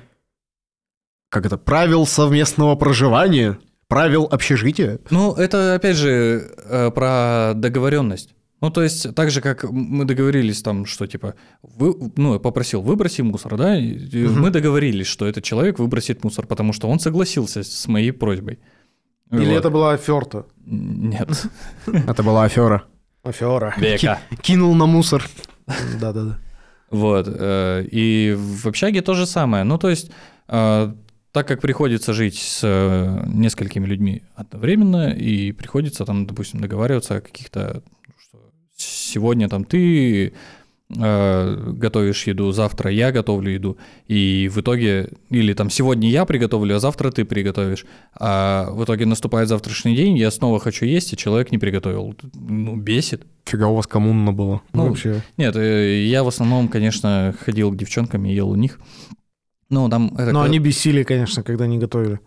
как 1.30 1.46
это, 1.46 1.56
правил 1.56 2.06
совместного 2.06 2.74
проживания, 2.74 3.58
правил 3.88 4.28
общежития. 4.30 4.98
Ну, 5.10 5.32
это, 5.34 5.74
опять 5.74 5.96
же, 5.96 6.50
э, 6.66 6.90
про 6.90 7.52
договоренность. 7.56 8.34
Ну, 8.60 8.70
то 8.70 8.82
есть, 8.82 9.14
так 9.14 9.30
же, 9.30 9.40
как 9.40 9.64
мы 9.64 10.04
договорились 10.04 10.62
там, 10.62 10.84
что, 10.86 11.06
типа, 11.06 11.34
вы, 11.62 11.94
ну, 12.16 12.34
я 12.34 12.38
попросил, 12.38 12.82
выброси 12.82 13.22
мусор, 13.22 13.56
да, 13.56 13.76
и 13.78 13.94
Мгм. 14.26 14.40
мы 14.42 14.50
договорились, 14.50 15.06
что 15.06 15.26
этот 15.26 15.44
человек 15.44 15.78
выбросит 15.78 16.24
мусор, 16.24 16.46
потому 16.46 16.72
что 16.74 16.88
он 16.88 16.98
согласился 17.00 17.62
с 17.62 17.88
моей 17.88 18.12
просьбой. 18.12 18.58
Или 19.32 19.46
Вот. 19.46 19.58
это 19.58 19.70
была 19.70 19.92
оферта? 19.94 20.44
Нет. 20.66 21.28
Это 21.86 22.22
была 22.22 22.44
афера. 22.44 22.82
Афера. 23.22 23.74
Века. 23.78 24.18
Кинул 24.42 24.74
на 24.74 24.86
мусор. 24.86 25.22
Да-да-да. 26.00 26.38
Вот. 26.90 27.28
э, 27.28 27.86
И 27.92 28.34
в 28.36 28.66
общаге 28.66 29.02
то 29.02 29.14
же 29.14 29.26
самое. 29.26 29.62
Ну, 29.64 29.78
то 29.78 29.88
есть, 29.88 30.10
э, 30.48 30.92
так 31.32 31.46
как 31.46 31.60
приходится 31.60 32.12
жить 32.12 32.36
с 32.38 32.60
э, 32.64 33.24
несколькими 33.28 33.86
людьми 33.86 34.22
одновременно, 34.34 35.10
и 35.12 35.52
приходится 35.52 36.04
там, 36.04 36.26
допустим, 36.26 36.60
договариваться 36.60 37.16
о 37.16 37.20
каких-то, 37.20 37.82
сегодня 38.80 39.48
там 39.48 39.64
ты 39.64 40.32
э, 40.96 41.72
готовишь 41.72 42.26
еду, 42.26 42.52
завтра 42.52 42.90
я 42.90 43.12
готовлю 43.12 43.50
еду, 43.50 43.78
и 44.08 44.50
в 44.52 44.58
итоге, 44.60 45.10
или 45.30 45.52
там 45.52 45.70
сегодня 45.70 46.10
я 46.10 46.24
приготовлю, 46.24 46.76
а 46.76 46.80
завтра 46.80 47.10
ты 47.10 47.24
приготовишь, 47.24 47.84
а 48.14 48.70
в 48.70 48.84
итоге 48.84 49.06
наступает 49.06 49.48
завтрашний 49.48 49.94
день, 49.94 50.18
я 50.18 50.30
снова 50.30 50.58
хочу 50.58 50.84
есть, 50.84 51.12
и 51.12 51.16
человек 51.16 51.52
не 51.52 51.58
приготовил. 51.58 52.14
Ну, 52.34 52.76
бесит. 52.76 53.22
Фига 53.44 53.66
у 53.66 53.74
вас 53.74 53.86
коммунно 53.86 54.32
было. 54.32 54.62
Ну, 54.72 54.88
Вообще. 54.88 55.22
Нет, 55.36 55.56
э, 55.56 56.04
я 56.06 56.22
в 56.24 56.28
основном, 56.28 56.68
конечно, 56.68 57.34
ходил 57.40 57.70
к 57.70 57.76
девчонкам 57.76 58.24
и 58.24 58.32
ел 58.34 58.50
у 58.50 58.56
них. 58.56 58.78
Ну, 59.68 59.88
там... 59.88 60.12
это 60.18 60.32
Но 60.32 60.40
ка- 60.40 60.46
они 60.46 60.58
бесили, 60.58 61.04
конечно, 61.04 61.42
когда 61.42 61.66
не 61.66 61.78
готовили. 61.78 62.20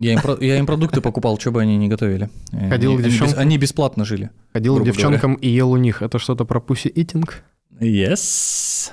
Я 0.00 0.14
им, 0.14 0.20
я 0.40 0.58
им 0.58 0.66
продукты 0.66 1.00
покупал, 1.02 1.38
что 1.38 1.52
бы 1.52 1.60
они 1.60 1.76
не 1.76 1.88
готовили. 1.88 2.30
Ходил 2.70 2.92
они, 2.92 3.02
к 3.02 3.04
девчонкам? 3.04 3.38
они 3.38 3.58
бесплатно 3.58 4.04
жили. 4.06 4.30
Ходил 4.52 4.78
к 4.80 4.84
девчонкам 4.84 5.34
и 5.34 5.48
ел 5.48 5.70
у 5.70 5.76
них. 5.76 6.00
Это 6.02 6.18
что-то 6.18 6.44
про 6.46 6.58
пуси-итинг? 6.58 7.42
Yes. 7.78 8.90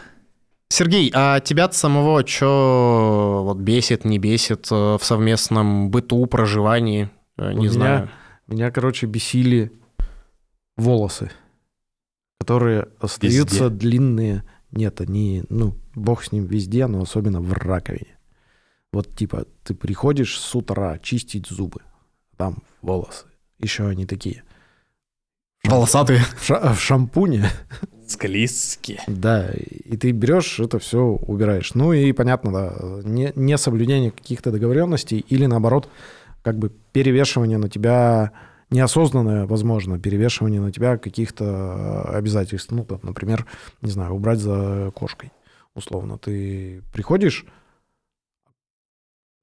Сергей, 0.69 1.09
а 1.15 1.39
тебя 1.39 1.71
самого 1.71 2.27
что 2.27 3.41
вот 3.45 3.57
бесит, 3.57 4.03
не 4.03 4.19
бесит 4.19 4.67
э, 4.69 4.97
в 4.97 4.99
совместном 5.01 5.89
быту, 5.89 6.25
проживании? 6.25 7.09
Э, 7.37 7.53
Не 7.53 7.59
меня- 7.61 7.71
знаю. 7.71 8.09
Меня, 8.47 8.69
короче, 8.71 9.07
бесили 9.07 9.71
волосы, 10.75 11.31
которые 12.39 12.87
остаются 12.99 13.65
Везде. 13.65 13.69
длинные. 13.69 14.43
Нет, 14.71 14.99
они, 14.99 15.43
ну, 15.49 15.73
бог 15.95 16.23
с 16.23 16.33
ним 16.33 16.45
везде, 16.45 16.85
но 16.87 17.01
особенно 17.01 17.39
в 17.39 17.53
раковине. 17.53 18.16
Вот 18.93 19.15
типа 19.15 19.45
ты 19.63 19.73
приходишь 19.73 20.39
с 20.39 20.55
утра 20.55 20.97
чистить 20.99 21.47
зубы, 21.47 21.81
там 22.37 22.63
волосы, 22.81 23.25
еще 23.59 23.87
они 23.87 24.05
такие. 24.05 24.43
Волосатые. 25.63 26.21
В, 26.37 26.43
ша- 26.45 26.73
в 26.73 26.79
шампуне, 26.79 27.49
Склизкие. 28.07 29.01
да, 29.07 29.49
и 29.51 29.97
ты 29.97 30.11
берешь 30.11 30.59
это 30.59 30.79
все 30.79 31.01
убираешь. 31.01 31.73
Ну 31.73 31.91
и 31.91 32.13
понятно, 32.13 32.51
да, 32.51 33.01
не, 33.03 33.33
не 33.35 33.57
соблюдение 33.57 34.11
каких-то 34.11 34.51
договоренностей 34.51 35.19
или 35.27 35.45
наоборот, 35.45 35.89
как 36.41 36.57
бы 36.57 36.69
перевешивание 36.93 37.57
на 37.57 37.67
тебя 37.69 38.31
неосознанное, 38.69 39.45
возможно, 39.45 39.99
перевешивание 39.99 40.61
на 40.61 40.71
тебя 40.71 40.97
каких-то 40.97 41.43
э, 42.13 42.17
обязательств. 42.17 42.71
Ну, 42.71 42.85
там, 42.85 42.99
например, 43.03 43.45
не 43.81 43.91
знаю, 43.91 44.13
убрать 44.13 44.39
за 44.39 44.91
кошкой. 44.95 45.31
Условно, 45.75 46.17
ты 46.17 46.81
приходишь 46.93 47.45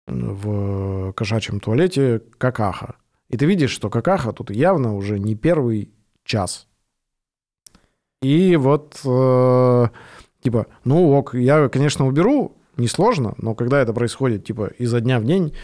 в 0.07 1.13
кошачьем 1.13 1.61
туалете 1.61 2.23
какаха, 2.39 2.97
и 3.29 3.37
ты 3.37 3.47
видишь, 3.47 3.71
что 3.71 3.91
какаха 3.91 4.33
тут 4.33 4.51
явно 4.51 4.95
уже 4.95 5.19
не 5.19 5.35
первый 5.35 5.91
час. 6.25 6.67
И 8.23 8.57
вот, 8.57 9.01
э, 9.05 9.89
типа, 10.41 10.67
ну 10.85 11.13
ок, 11.13 11.35
я, 11.35 11.69
конечно, 11.69 12.07
уберу, 12.07 12.57
несложно, 12.77 13.35
но 13.39 13.55
когда 13.55 13.81
это 13.81 13.93
происходит, 13.93 14.45
типа, 14.45 14.71
изо 14.79 15.01
дня 15.01 15.21
в 15.21 15.25
день, 15.25 15.55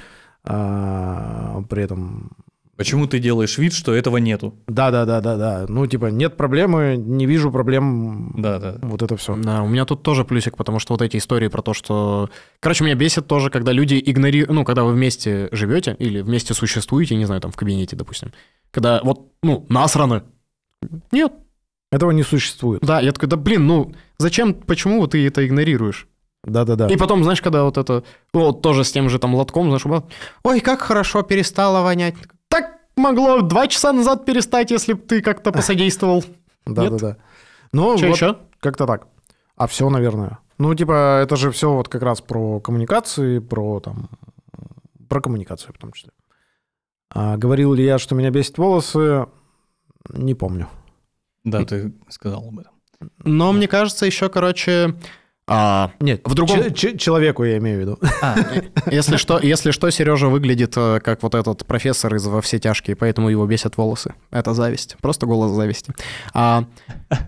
а, 0.44 1.62
при 1.68 1.82
этом 1.82 2.32
Почему 2.80 3.06
ты 3.06 3.18
делаешь 3.18 3.58
вид, 3.58 3.74
что 3.74 3.92
этого 3.92 4.16
нету? 4.16 4.54
да, 4.66 4.90
да, 4.90 5.04
да, 5.04 5.20
да, 5.20 5.36
да. 5.36 5.66
Ну, 5.68 5.86
типа, 5.86 6.06
нет 6.06 6.38
проблемы, 6.38 6.96
не 6.96 7.26
вижу 7.26 7.52
проблем. 7.52 8.32
Да, 8.38 8.58
да. 8.58 8.78
Вот 8.80 9.02
это 9.02 9.18
все. 9.18 9.36
Да, 9.36 9.62
у 9.62 9.68
меня 9.68 9.84
тут 9.84 10.02
тоже 10.02 10.24
плюсик, 10.24 10.56
потому 10.56 10.78
что 10.78 10.94
вот 10.94 11.02
эти 11.02 11.18
истории 11.18 11.48
про 11.48 11.60
то, 11.60 11.74
что... 11.74 12.30
Короче, 12.58 12.82
меня 12.82 12.94
бесит 12.94 13.26
тоже, 13.26 13.50
когда 13.50 13.72
люди 13.72 14.02
игнорируют... 14.02 14.50
Ну, 14.50 14.64
когда 14.64 14.84
вы 14.84 14.94
вместе 14.94 15.50
живете 15.52 15.94
или 15.98 16.22
вместе 16.22 16.54
существуете, 16.54 17.16
не 17.16 17.26
знаю, 17.26 17.42
там 17.42 17.52
в 17.52 17.56
кабинете, 17.56 17.96
допустим. 17.96 18.32
Когда 18.70 19.02
вот, 19.04 19.30
ну, 19.42 19.66
насрано. 19.68 20.24
Нет. 21.12 21.34
Этого 21.92 22.12
не 22.12 22.22
существует. 22.22 22.80
Да, 22.80 23.00
я 23.02 23.12
такой, 23.12 23.28
да 23.28 23.36
блин, 23.36 23.66
ну, 23.66 23.92
зачем, 24.16 24.54
почему 24.54 25.06
ты 25.06 25.26
это 25.26 25.46
игнорируешь? 25.46 26.08
Да, 26.44 26.64
да, 26.64 26.76
да. 26.76 26.86
И 26.86 26.96
потом, 26.96 27.24
знаешь, 27.24 27.42
когда 27.42 27.64
вот 27.64 27.76
это... 27.76 28.04
ну, 28.32 28.40
Вот 28.40 28.62
тоже 28.62 28.84
с 28.84 28.92
тем 28.92 29.10
же 29.10 29.18
там 29.18 29.34
лотком, 29.34 29.66
знаешь, 29.66 30.02
ой, 30.44 30.60
как 30.60 30.80
хорошо 30.80 31.20
перестало 31.20 31.82
вонять. 31.82 32.14
Могло 33.00 33.40
два 33.40 33.66
часа 33.66 33.92
назад 33.92 34.24
перестать, 34.24 34.70
если 34.70 34.92
бы 34.92 35.00
ты 35.00 35.22
как-то 35.22 35.52
посодействовал. 35.52 36.24
Да, 36.66 36.82
нет? 36.82 36.92
да, 36.92 36.98
да. 36.98 37.16
Ну, 37.72 37.96
Что 37.96 38.06
вот 38.08 38.14
еще? 38.16 38.36
как-то 38.60 38.86
так. 38.86 39.06
А 39.56 39.66
все, 39.66 39.88
наверное. 39.90 40.38
Ну, 40.58 40.74
типа, 40.74 41.20
это 41.22 41.36
же 41.36 41.50
все 41.50 41.72
вот 41.72 41.88
как 41.88 42.02
раз 42.02 42.20
про 42.20 42.60
коммуникации, 42.60 43.38
про 43.38 43.80
там, 43.80 44.10
про 45.08 45.20
коммуникацию 45.20 45.72
в 45.74 45.78
том 45.78 45.92
числе. 45.92 46.10
А 47.12 47.36
говорил 47.36 47.72
ли 47.72 47.84
я, 47.84 47.98
что 47.98 48.14
меня 48.14 48.30
бесит 48.30 48.58
волосы? 48.58 49.26
Не 50.10 50.34
помню. 50.34 50.68
Да, 51.44 51.64
ты 51.64 51.92
сказал 52.08 52.46
об 52.48 52.58
этом. 52.58 52.72
Но 53.24 53.52
мне 53.52 53.66
кажется, 53.66 54.04
еще, 54.06 54.28
короче, 54.28 54.94
а, 55.52 55.90
Нет, 56.00 56.20
В 56.24 56.34
другом- 56.34 56.72
че- 56.72 56.96
человеку 56.96 57.42
я 57.44 57.58
имею 57.58 57.78
в 57.78 57.80
виду. 57.80 57.98
а, 58.22 58.36
если 58.90 59.16
что, 59.16 59.38
если 59.40 59.72
что, 59.72 59.90
Сережа 59.90 60.28
выглядит 60.28 60.74
э, 60.76 61.00
как 61.00 61.22
вот 61.24 61.34
этот 61.34 61.66
профессор 61.66 62.14
из 62.14 62.24
«Во 62.26 62.40
все 62.40 62.58
тяжкие», 62.60 62.94
поэтому 62.96 63.28
его 63.28 63.44
бесят 63.46 63.76
волосы. 63.76 64.14
Это 64.30 64.54
зависть, 64.54 64.96
просто 65.02 65.26
голос 65.26 65.50
зависти. 65.50 65.92
А, 66.34 66.64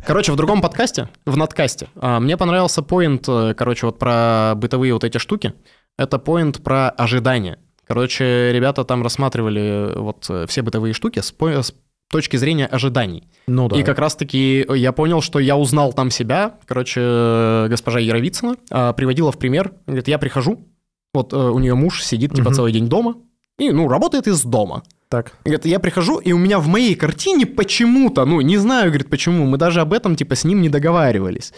короче, 0.06 0.30
в 0.32 0.36
другом 0.36 0.62
подкасте, 0.62 1.08
в 1.26 1.36
надкасте, 1.36 1.88
а, 1.96 2.20
мне 2.20 2.36
понравился 2.36 2.82
поинт, 2.82 3.24
э, 3.28 3.54
короче, 3.54 3.86
вот 3.86 3.98
про 3.98 4.54
бытовые 4.56 4.92
вот 4.94 5.02
эти 5.04 5.18
штуки. 5.18 5.52
Это 5.98 6.18
поинт 6.18 6.62
про 6.62 6.90
ожидания. 6.90 7.58
Короче, 7.86 8.52
ребята 8.52 8.84
там 8.84 9.02
рассматривали 9.02 9.92
э, 9.94 9.98
вот 9.98 10.30
все 10.48 10.62
бытовые 10.62 10.94
штуки 10.94 11.18
с, 11.18 11.32
по- 11.32 11.48
с 11.62 11.74
точки 12.12 12.36
зрения 12.36 12.66
ожиданий. 12.66 13.24
Ну 13.48 13.68
да. 13.68 13.76
И 13.76 13.82
как 13.82 13.98
раз-таки 13.98 14.64
я 14.72 14.92
понял, 14.92 15.20
что 15.20 15.40
я 15.40 15.56
узнал 15.56 15.92
там 15.92 16.10
себя. 16.10 16.54
Короче, 16.66 17.00
э, 17.02 17.66
госпожа 17.68 17.98
Яровицына 17.98 18.56
а, 18.70 18.92
приводила 18.92 19.32
в 19.32 19.38
пример. 19.38 19.72
Говорит, 19.86 20.06
я 20.06 20.18
прихожу, 20.18 20.68
вот 21.14 21.32
э, 21.32 21.36
у 21.36 21.58
нее 21.58 21.74
муж 21.74 22.04
сидит 22.04 22.34
типа 22.34 22.50
Мгм. 22.50 22.54
целый 22.54 22.72
день 22.72 22.88
дома, 22.88 23.16
и, 23.58 23.70
ну, 23.70 23.88
работает 23.88 24.26
из 24.28 24.42
дома. 24.44 24.82
Так. 25.08 25.32
Говорит, 25.44 25.66
я 25.66 25.78
прихожу, 25.78 26.18
и 26.18 26.32
у 26.32 26.38
меня 26.38 26.58
в 26.58 26.68
моей 26.68 26.94
картине 26.94 27.44
почему-то, 27.46 28.24
ну, 28.24 28.40
не 28.40 28.56
знаю, 28.56 28.86
говорит, 28.88 29.10
почему, 29.10 29.44
мы 29.46 29.58
даже 29.58 29.80
об 29.80 29.92
этом, 29.92 30.16
типа, 30.16 30.34
с 30.34 30.44
ним 30.44 30.62
не 30.62 30.68
договаривались. 30.70 31.52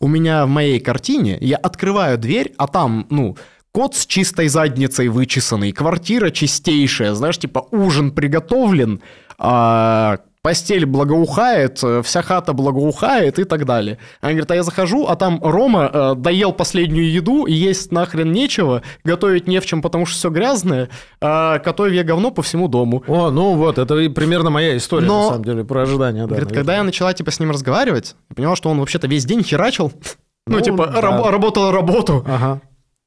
У 0.00 0.08
меня 0.08 0.44
в 0.44 0.48
моей 0.48 0.80
картине, 0.80 1.38
я 1.40 1.56
открываю 1.56 2.18
дверь, 2.18 2.52
а 2.58 2.66
там, 2.66 3.06
ну, 3.10 3.36
кот 3.70 3.94
с 3.94 4.06
чистой 4.06 4.48
задницей 4.48 5.08
вычесанный, 5.08 5.70
квартира 5.70 6.30
чистейшая, 6.30 7.14
знаешь, 7.14 7.38
типа, 7.38 7.68
ужин 7.70 8.10
приготовлен, 8.10 9.00
а, 9.38 10.18
постель 10.42 10.86
благоухает, 10.86 11.82
э, 11.82 12.02
вся 12.02 12.22
хата 12.22 12.52
благоухает 12.52 13.38
и 13.40 13.44
так 13.44 13.64
далее. 13.64 13.98
Она 14.20 14.30
говорит, 14.32 14.50
а 14.50 14.54
я 14.54 14.62
захожу, 14.62 15.06
а 15.08 15.16
там 15.16 15.40
Рома 15.42 15.90
э, 15.92 16.14
доел 16.16 16.52
последнюю 16.52 17.10
еду, 17.10 17.46
и 17.46 17.52
есть 17.52 17.90
нахрен 17.90 18.30
нечего, 18.32 18.82
готовить 19.02 19.48
не 19.48 19.58
в 19.60 19.66
чем, 19.66 19.82
потому 19.82 20.06
что 20.06 20.16
все 20.16 20.30
грязное, 20.30 20.88
а 21.20 21.58
готовь 21.58 21.92
я 21.92 22.04
говно 22.04 22.30
по 22.30 22.42
всему 22.42 22.68
дому. 22.68 23.02
О, 23.08 23.30
ну 23.30 23.54
вот, 23.56 23.78
это 23.78 23.94
примерно 24.10 24.50
моя 24.50 24.76
история, 24.76 25.06
Но- 25.08 25.22
на 25.24 25.28
самом 25.30 25.44
деле, 25.44 25.64
про 25.64 25.82
ожидания. 25.82 26.20
Да, 26.22 26.26
Говорит, 26.28 26.44
наверное. 26.50 26.54
когда 26.54 26.76
я 26.76 26.82
начала, 26.84 27.12
типа, 27.12 27.30
с 27.32 27.40
ним 27.40 27.50
разговаривать, 27.50 28.14
я 28.30 28.36
поняла, 28.36 28.54
что 28.54 28.68
он 28.70 28.78
вообще-то 28.78 29.08
весь 29.08 29.24
день 29.24 29.42
херачил, 29.42 29.92
ну, 30.46 30.58
Ну, 30.58 30.60
типа, 30.60 30.86
да. 30.86 31.00
раб- 31.00 31.26
работал 31.26 31.72
работу, 31.72 32.24
Ага. 32.24 32.60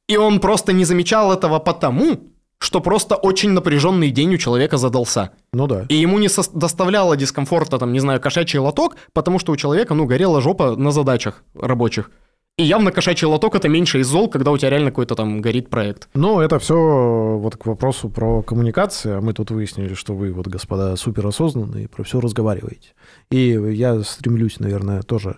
и 0.10 0.18
он 0.18 0.42
просто 0.42 0.74
не 0.74 0.84
замечал 0.84 1.32
этого 1.32 1.60
потому, 1.60 2.20
что 2.60 2.82
просто 2.82 3.16
очень 3.16 3.51
напряженный 3.51 4.12
день 4.12 4.36
у 4.36 4.38
человека 4.38 4.78
задался. 4.78 5.32
Ну 5.53 5.66
да. 5.68 5.86
И 5.89 5.95
ему 5.95 6.20
не 6.20 6.28
сос- 6.28 6.51
доставляло 6.53 7.16
дискомфорта, 7.16 7.78
там, 7.78 7.93
не 7.93 7.99
знаю, 7.99 8.20
кошачий 8.20 8.60
лоток, 8.60 8.97
потому 9.14 9.39
что 9.39 9.51
у 9.51 9.55
человека, 9.55 9.93
ну, 9.93 10.05
горела 10.05 10.41
жопа 10.41 10.76
на 10.76 10.91
задачах 10.91 11.43
рабочих. 11.55 12.12
И 12.57 12.64
явно 12.64 12.91
кошачий 12.91 13.26
лоток 13.26 13.55
это 13.55 13.70
меньше 13.70 14.01
из 14.01 14.07
зол, 14.07 14.30
когда 14.30 14.51
у 14.51 14.57
тебя 14.57 14.70
реально 14.72 14.89
какой-то 14.91 15.16
там 15.16 15.39
горит 15.39 15.70
проект. 15.70 16.10
Ну, 16.14 16.41
это 16.41 16.60
все 16.60 16.76
вот 16.76 17.55
к 17.55 17.66
вопросу 17.66 18.10
про 18.10 18.41
коммуникацию. 18.41 19.18
А 19.18 19.22
мы 19.22 19.32
тут 19.32 19.49
выяснили, 19.49 19.93
что 19.93 20.14
вы, 20.14 20.34
вот, 20.34 20.47
господа, 20.47 20.97
суперосознанные, 20.97 21.88
про 21.88 22.03
все 22.03 22.20
разговариваете. 22.20 22.89
И 23.32 23.57
я 23.72 24.03
стремлюсь, 24.03 24.60
наверное, 24.60 25.03
тоже 25.03 25.38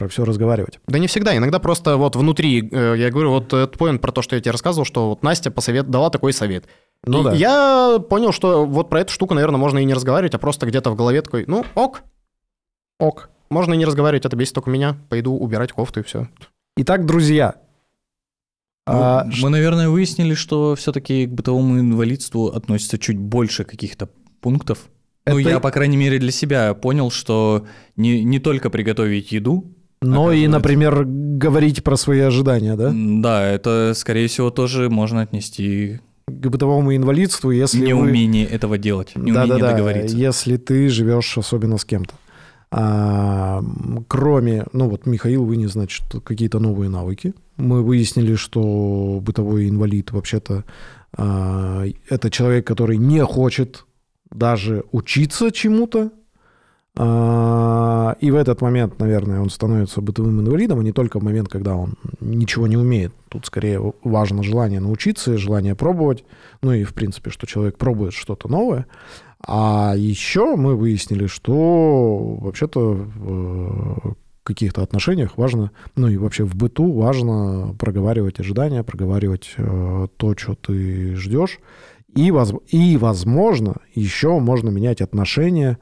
про 0.00 0.08
все 0.08 0.24
разговаривать. 0.24 0.80
Да 0.86 0.98
не 0.98 1.06
всегда, 1.08 1.36
иногда 1.36 1.58
просто 1.58 1.98
вот 1.98 2.16
внутри, 2.16 2.66
э, 2.72 2.94
я 2.96 3.10
говорю, 3.10 3.32
вот 3.32 3.52
этот 3.52 3.76
поинт 3.76 4.00
про 4.00 4.12
то, 4.12 4.22
что 4.22 4.34
я 4.34 4.40
тебе 4.40 4.52
рассказывал, 4.52 4.86
что 4.86 5.10
вот 5.10 5.22
Настя 5.22 5.50
посовет, 5.50 5.90
дала 5.90 6.08
такой 6.08 6.32
совет. 6.32 6.64
Ну 7.04 7.20
И 7.20 7.24
да. 7.24 7.32
Я 7.34 7.98
понял, 8.08 8.32
что 8.32 8.64
вот 8.64 8.88
про 8.88 9.00
эту 9.02 9.12
штуку, 9.12 9.34
наверное, 9.34 9.58
можно 9.58 9.78
и 9.78 9.84
не 9.84 9.92
разговаривать, 9.92 10.34
а 10.34 10.38
просто 10.38 10.64
где-то 10.64 10.90
в 10.90 10.96
голове 10.96 11.20
такой, 11.20 11.44
ну, 11.46 11.66
ок, 11.74 12.00
Ок. 12.98 13.28
можно 13.50 13.74
и 13.74 13.76
не 13.76 13.84
разговаривать, 13.84 14.24
это 14.24 14.36
бесит 14.36 14.54
только 14.54 14.70
меня, 14.70 14.96
пойду 15.10 15.34
убирать 15.36 15.72
кофту 15.72 16.00
и 16.00 16.02
все. 16.02 16.28
Итак, 16.78 17.04
друзья. 17.04 17.56
а, 18.86 19.24
Ну, 19.24 19.32
мы, 19.42 19.50
наверное, 19.50 19.90
выяснили, 19.90 20.32
что 20.32 20.74
все-таки 20.76 21.26
к 21.26 21.30
бытовому 21.30 21.78
инвалидству 21.78 22.46
относится 22.46 22.98
чуть 22.98 23.18
больше 23.18 23.64
каких-то 23.64 24.08
пунктов. 24.40 24.78
Ну, 25.26 25.38
Это- 25.38 25.50
я, 25.50 25.60
по 25.60 25.70
крайней 25.70 25.98
мере, 25.98 26.18
для 26.18 26.32
себя 26.32 26.72
понял, 26.72 27.10
что 27.10 27.66
не, 27.96 28.24
не 28.24 28.38
только 28.38 28.70
приготовить 28.70 29.30
еду, 29.32 29.76
Но 30.02 30.32
и, 30.32 30.46
например, 30.46 31.04
говорить 31.04 31.84
про 31.84 31.96
свои 31.96 32.20
ожидания, 32.20 32.74
да? 32.74 32.90
да, 32.94 33.46
это, 33.46 33.92
скорее 33.94 34.28
всего, 34.28 34.50
тоже 34.50 34.88
можно 34.88 35.20
отнести 35.20 36.00
К 36.26 36.48
бытовому 36.48 36.96
инвалидству, 36.96 37.50
если 37.50 37.80
вы... 37.80 37.86
неумение 37.88 38.46
этого 38.46 38.78
делать, 38.78 39.12
неумение 39.14 39.46
Да-да-да, 39.46 39.72
договориться. 39.72 40.16
если 40.16 40.56
ты 40.56 40.88
живешь 40.88 41.36
особенно 41.36 41.76
с 41.76 41.84
кем-то. 41.84 42.14
А, 42.72 43.62
кроме, 44.08 44.64
ну 44.72 44.88
вот 44.88 45.04
Михаил 45.04 45.44
вынес, 45.44 45.72
значит, 45.72 46.04
какие-то 46.24 46.60
новые 46.60 46.88
навыки. 46.88 47.34
Мы 47.56 47.82
выяснили, 47.82 48.36
что 48.36 49.20
бытовой 49.20 49.68
инвалид 49.68 50.12
вообще-то 50.12 50.64
а, 51.16 51.84
это 52.08 52.30
человек, 52.30 52.66
который 52.66 52.96
не 52.96 53.24
хочет 53.24 53.84
даже 54.30 54.84
учиться 54.92 55.50
чему-то. 55.50 56.12
А, 57.02 58.14
и 58.20 58.30
в 58.30 58.34
этот 58.34 58.60
момент, 58.60 58.98
наверное, 58.98 59.40
он 59.40 59.48
становится 59.48 60.02
бытовым 60.02 60.40
инвалидом, 60.40 60.80
а 60.80 60.82
не 60.82 60.92
только 60.92 61.18
в 61.18 61.22
момент, 61.22 61.48
когда 61.48 61.74
он 61.74 61.94
ничего 62.20 62.66
не 62.66 62.76
умеет. 62.76 63.14
Тут 63.30 63.46
скорее 63.46 63.94
важно 64.04 64.42
желание 64.42 64.80
научиться, 64.80 65.38
желание 65.38 65.74
пробовать. 65.74 66.24
Ну 66.60 66.74
и, 66.74 66.84
в 66.84 66.92
принципе, 66.92 67.30
что 67.30 67.46
человек 67.46 67.78
пробует 67.78 68.12
что-то 68.12 68.48
новое. 68.48 68.84
А 69.42 69.94
еще 69.96 70.56
мы 70.56 70.76
выяснили, 70.76 71.26
что 71.26 72.36
вообще-то 72.38 72.92
в 73.16 74.16
каких-то 74.42 74.82
отношениях 74.82 75.38
важно, 75.38 75.70
ну 75.96 76.06
и 76.08 76.18
вообще 76.18 76.44
в 76.44 76.54
быту 76.54 76.92
важно 76.92 77.74
проговаривать 77.78 78.40
ожидания, 78.40 78.82
проговаривать 78.82 79.54
э, 79.56 80.06
то, 80.18 80.34
что 80.36 80.54
ты 80.54 81.14
ждешь. 81.16 81.60
И, 82.14 82.30
воз- 82.30 82.60
и, 82.68 82.98
возможно, 82.98 83.76
еще 83.94 84.38
можно 84.38 84.68
менять 84.68 85.00
отношение 85.00 85.78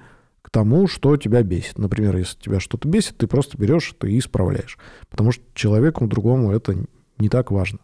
к 0.49 0.51
тому, 0.51 0.87
что 0.87 1.19
тебя 1.19 1.43
бесит. 1.43 1.77
Например, 1.77 2.17
если 2.17 2.39
тебя 2.39 2.59
что-то 2.59 2.89
бесит, 2.89 3.19
ты 3.19 3.27
просто 3.27 3.59
берешь 3.59 3.95
это 3.95 4.07
и 4.07 4.19
исправляешь. 4.19 4.79
Потому 5.11 5.31
что 5.31 5.45
человеку 5.53 6.07
другому 6.07 6.53
это 6.53 6.75
не 7.19 7.29
так 7.29 7.51
важно. 7.51 7.81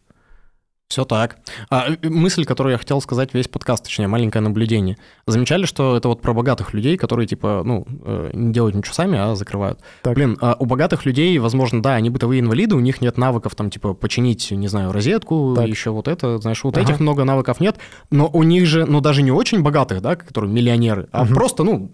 Все 0.94 1.04
так. 1.04 1.38
А, 1.70 1.86
э, 1.88 2.08
мысль, 2.08 2.44
которую 2.44 2.70
я 2.70 2.78
хотел 2.78 3.00
сказать 3.00 3.34
весь 3.34 3.48
подкаст, 3.48 3.82
точнее, 3.82 4.06
маленькое 4.06 4.42
наблюдение. 4.42 4.96
Замечали, 5.26 5.66
что 5.66 5.96
это 5.96 6.06
вот 6.06 6.22
про 6.22 6.32
богатых 6.32 6.72
людей, 6.72 6.96
которые, 6.96 7.26
типа, 7.26 7.62
ну, 7.64 7.84
э, 8.04 8.30
не 8.32 8.52
делают 8.52 8.76
ничего 8.76 8.94
сами, 8.94 9.18
а 9.18 9.34
закрывают. 9.34 9.80
Так. 10.02 10.14
Блин, 10.14 10.38
а 10.40 10.54
у 10.56 10.66
богатых 10.66 11.04
людей, 11.04 11.36
возможно, 11.38 11.82
да, 11.82 11.94
они 11.94 12.10
бытовые 12.10 12.38
инвалиды, 12.42 12.76
у 12.76 12.78
них 12.78 13.00
нет 13.00 13.18
навыков, 13.18 13.56
там, 13.56 13.70
типа, 13.70 13.94
починить, 13.94 14.52
не 14.52 14.68
знаю, 14.68 14.92
розетку, 14.92 15.54
Так. 15.56 15.66
еще 15.66 15.90
вот 15.90 16.06
это, 16.06 16.38
знаешь, 16.38 16.62
вот 16.62 16.76
Ага. 16.78 16.86
этих 16.88 17.00
много 17.00 17.24
навыков 17.24 17.58
нет, 17.58 17.74
но 18.12 18.30
у 18.32 18.44
них 18.44 18.64
же, 18.66 18.86
ну, 18.86 19.00
даже 19.00 19.22
не 19.22 19.32
очень 19.32 19.64
богатых, 19.64 20.00
да, 20.00 20.14
которые 20.14 20.52
миллионеры, 20.52 21.08
а 21.10 21.24
Мгм. 21.24 21.34
просто, 21.34 21.64
ну, 21.64 21.90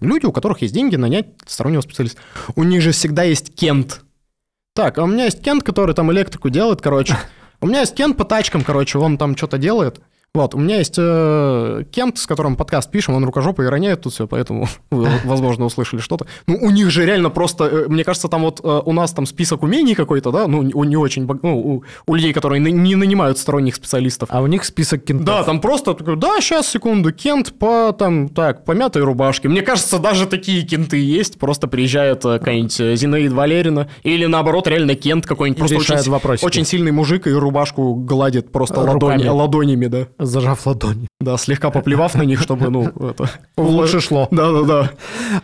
люди, 0.00 0.24
у 0.26 0.30
которых 0.30 0.62
есть 0.62 0.72
деньги 0.72 0.94
нанять 0.94 1.26
стороннего 1.46 1.80
специалиста. 1.80 2.20
У 2.54 2.62
них 2.62 2.80
же 2.80 2.92
всегда 2.92 3.24
есть 3.24 3.52
кент. 3.56 4.02
Так, 4.76 4.98
а 4.98 5.04
у 5.04 5.06
меня 5.06 5.24
есть 5.24 5.42
кент, 5.42 5.64
который 5.64 5.94
там 5.94 6.12
электрику 6.12 6.50
делает, 6.50 6.80
короче. 6.82 7.16
У 7.60 7.66
меня 7.66 7.80
есть 7.80 7.94
Кент 7.94 8.16
по 8.16 8.24
тачкам, 8.24 8.62
короче, 8.62 8.98
он 8.98 9.18
там 9.18 9.36
что-то 9.36 9.58
делает. 9.58 10.00
Вот, 10.36 10.54
у 10.54 10.58
меня 10.58 10.76
есть 10.76 10.96
э, 10.98 11.84
Кент, 11.90 12.18
с 12.18 12.26
которым 12.26 12.56
подкаст 12.56 12.90
пишем, 12.90 13.14
он 13.14 13.24
рукожопый 13.24 13.68
роняет 13.70 14.02
тут 14.02 14.12
все, 14.12 14.26
поэтому 14.26 14.68
вы, 14.90 15.08
возможно, 15.24 15.64
услышали 15.64 16.00
что-то. 16.00 16.26
Ну, 16.46 16.58
у 16.60 16.70
них 16.70 16.90
же 16.90 17.06
реально 17.06 17.30
просто, 17.30 17.64
э, 17.64 17.84
мне 17.88 18.04
кажется, 18.04 18.28
там 18.28 18.42
вот 18.42 18.60
э, 18.62 18.82
у 18.84 18.92
нас 18.92 19.12
там 19.12 19.24
список 19.24 19.62
умений 19.62 19.94
какой-то, 19.94 20.30
да, 20.32 20.46
ну, 20.46 20.58
у 20.74 20.84
не 20.84 20.96
очень, 20.96 21.26
ну, 21.42 21.58
у, 21.58 21.84
у 22.06 22.14
людей, 22.14 22.34
которые 22.34 22.60
на- 22.60 22.68
не 22.68 22.96
нанимают 22.96 23.38
сторонних 23.38 23.74
специалистов. 23.76 24.28
А 24.30 24.42
у 24.42 24.46
них 24.46 24.64
список 24.64 25.04
кентов. 25.04 25.24
Да, 25.26 25.42
там 25.42 25.60
просто 25.60 25.94
да, 25.94 26.38
сейчас, 26.40 26.68
секунду, 26.68 27.12
Кент 27.12 27.54
по, 27.58 27.92
там, 27.98 28.28
так, 28.28 28.66
по 28.66 28.72
мятой 28.72 29.02
рубашке. 29.04 29.48
Мне 29.48 29.62
кажется, 29.62 29.98
даже 29.98 30.26
такие 30.26 30.62
кенты 30.66 30.98
есть, 30.98 31.38
просто 31.38 31.66
приезжает 31.66 32.24
э, 32.26 32.38
какая-нибудь 32.38 32.78
э, 32.80 32.94
Зинаида 32.96 33.34
Валерина, 33.34 33.88
или 34.02 34.26
наоборот, 34.26 34.66
реально 34.68 34.96
Кент 34.96 35.24
какой-нибудь, 35.24 35.70
И 35.70 35.74
просто 35.76 35.94
очень, 35.94 36.10
вопросики. 36.10 36.44
очень 36.44 36.66
сильный 36.66 36.92
мужик 36.92 37.26
и 37.26 37.30
рубашку 37.32 37.94
гладит 37.94 38.52
просто 38.52 38.74
Руками. 38.82 39.24
ладони, 39.24 39.28
ладонями, 39.28 39.86
да. 39.86 40.08
Зажав 40.26 40.66
ладони. 40.66 41.08
Да, 41.20 41.36
слегка 41.36 41.70
поплевав 41.70 42.14
на 42.14 42.22
них, 42.22 42.40
чтобы, 42.40 42.70
ну, 42.70 42.88
это... 43.10 43.30
Лучше 43.56 44.00
шло. 44.00 44.28
Да-да-да. 44.30 44.90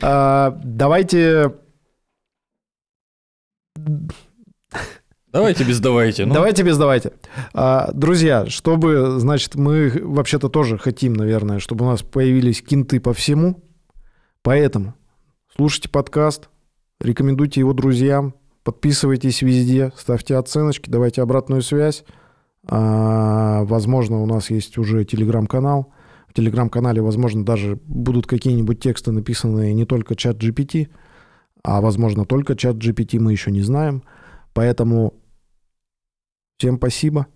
А, 0.00 0.58
давайте... 0.64 1.52
Давайте 5.32 5.64
без 5.64 5.80
давайте. 5.80 6.26
ну. 6.26 6.34
Давайте 6.34 6.62
без 6.62 6.76
давайте. 6.76 7.12
А, 7.54 7.90
друзья, 7.92 8.46
чтобы, 8.46 9.18
значит, 9.18 9.54
мы 9.54 9.90
вообще-то 10.02 10.50
тоже 10.50 10.76
хотим, 10.76 11.14
наверное, 11.14 11.58
чтобы 11.58 11.86
у 11.86 11.88
нас 11.88 12.02
появились 12.02 12.60
кинты 12.60 13.00
по 13.00 13.14
всему. 13.14 13.62
Поэтому 14.42 14.94
слушайте 15.56 15.88
подкаст, 15.88 16.50
рекомендуйте 17.00 17.60
его 17.60 17.72
друзьям, 17.72 18.34
подписывайтесь 18.62 19.40
везде, 19.40 19.92
ставьте 19.96 20.36
оценочки, 20.36 20.90
давайте 20.90 21.22
обратную 21.22 21.62
связь. 21.62 22.04
А, 22.68 23.64
возможно, 23.64 24.22
у 24.22 24.26
нас 24.26 24.50
есть 24.50 24.78
уже 24.78 25.04
телеграм-канал. 25.04 25.92
В 26.28 26.34
телеграм-канале, 26.34 27.02
возможно, 27.02 27.44
даже 27.44 27.78
будут 27.84 28.26
какие-нибудь 28.26 28.80
тексты, 28.80 29.12
написанные 29.12 29.74
не 29.74 29.84
только 29.84 30.16
чат 30.16 30.42
GPT, 30.42 30.88
а, 31.62 31.80
возможно, 31.80 32.24
только 32.24 32.56
чат 32.56 32.76
GPT, 32.76 33.18
мы 33.18 33.32
еще 33.32 33.50
не 33.50 33.62
знаем. 33.62 34.02
Поэтому 34.54 35.14
всем 36.58 36.76
спасибо. 36.76 37.26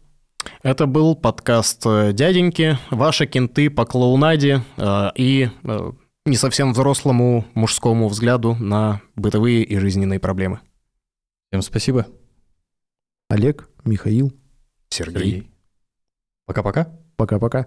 Это 0.62 0.86
был 0.86 1.16
подкаст 1.16 1.84
э, 1.86 2.12
«Дяденьки», 2.12 2.78
ваши 2.90 3.26
кенты 3.26 3.68
по 3.68 3.84
клоунаде 3.84 4.62
э, 4.76 5.08
и 5.16 5.50
э, 5.64 5.92
не 6.24 6.36
совсем 6.36 6.72
взрослому 6.72 7.44
мужскому 7.54 8.08
взгляду 8.08 8.54
на 8.54 9.00
бытовые 9.16 9.64
и 9.64 9.76
жизненные 9.78 10.20
проблемы. 10.20 10.60
Всем 11.50 11.62
спасибо. 11.62 12.06
Олег, 13.28 13.68
Михаил, 13.84 14.32
Сергей. 14.90 15.22
Сергей. 15.22 15.50
Пока-пока. 16.46 16.92
пока-пока. 17.16 17.66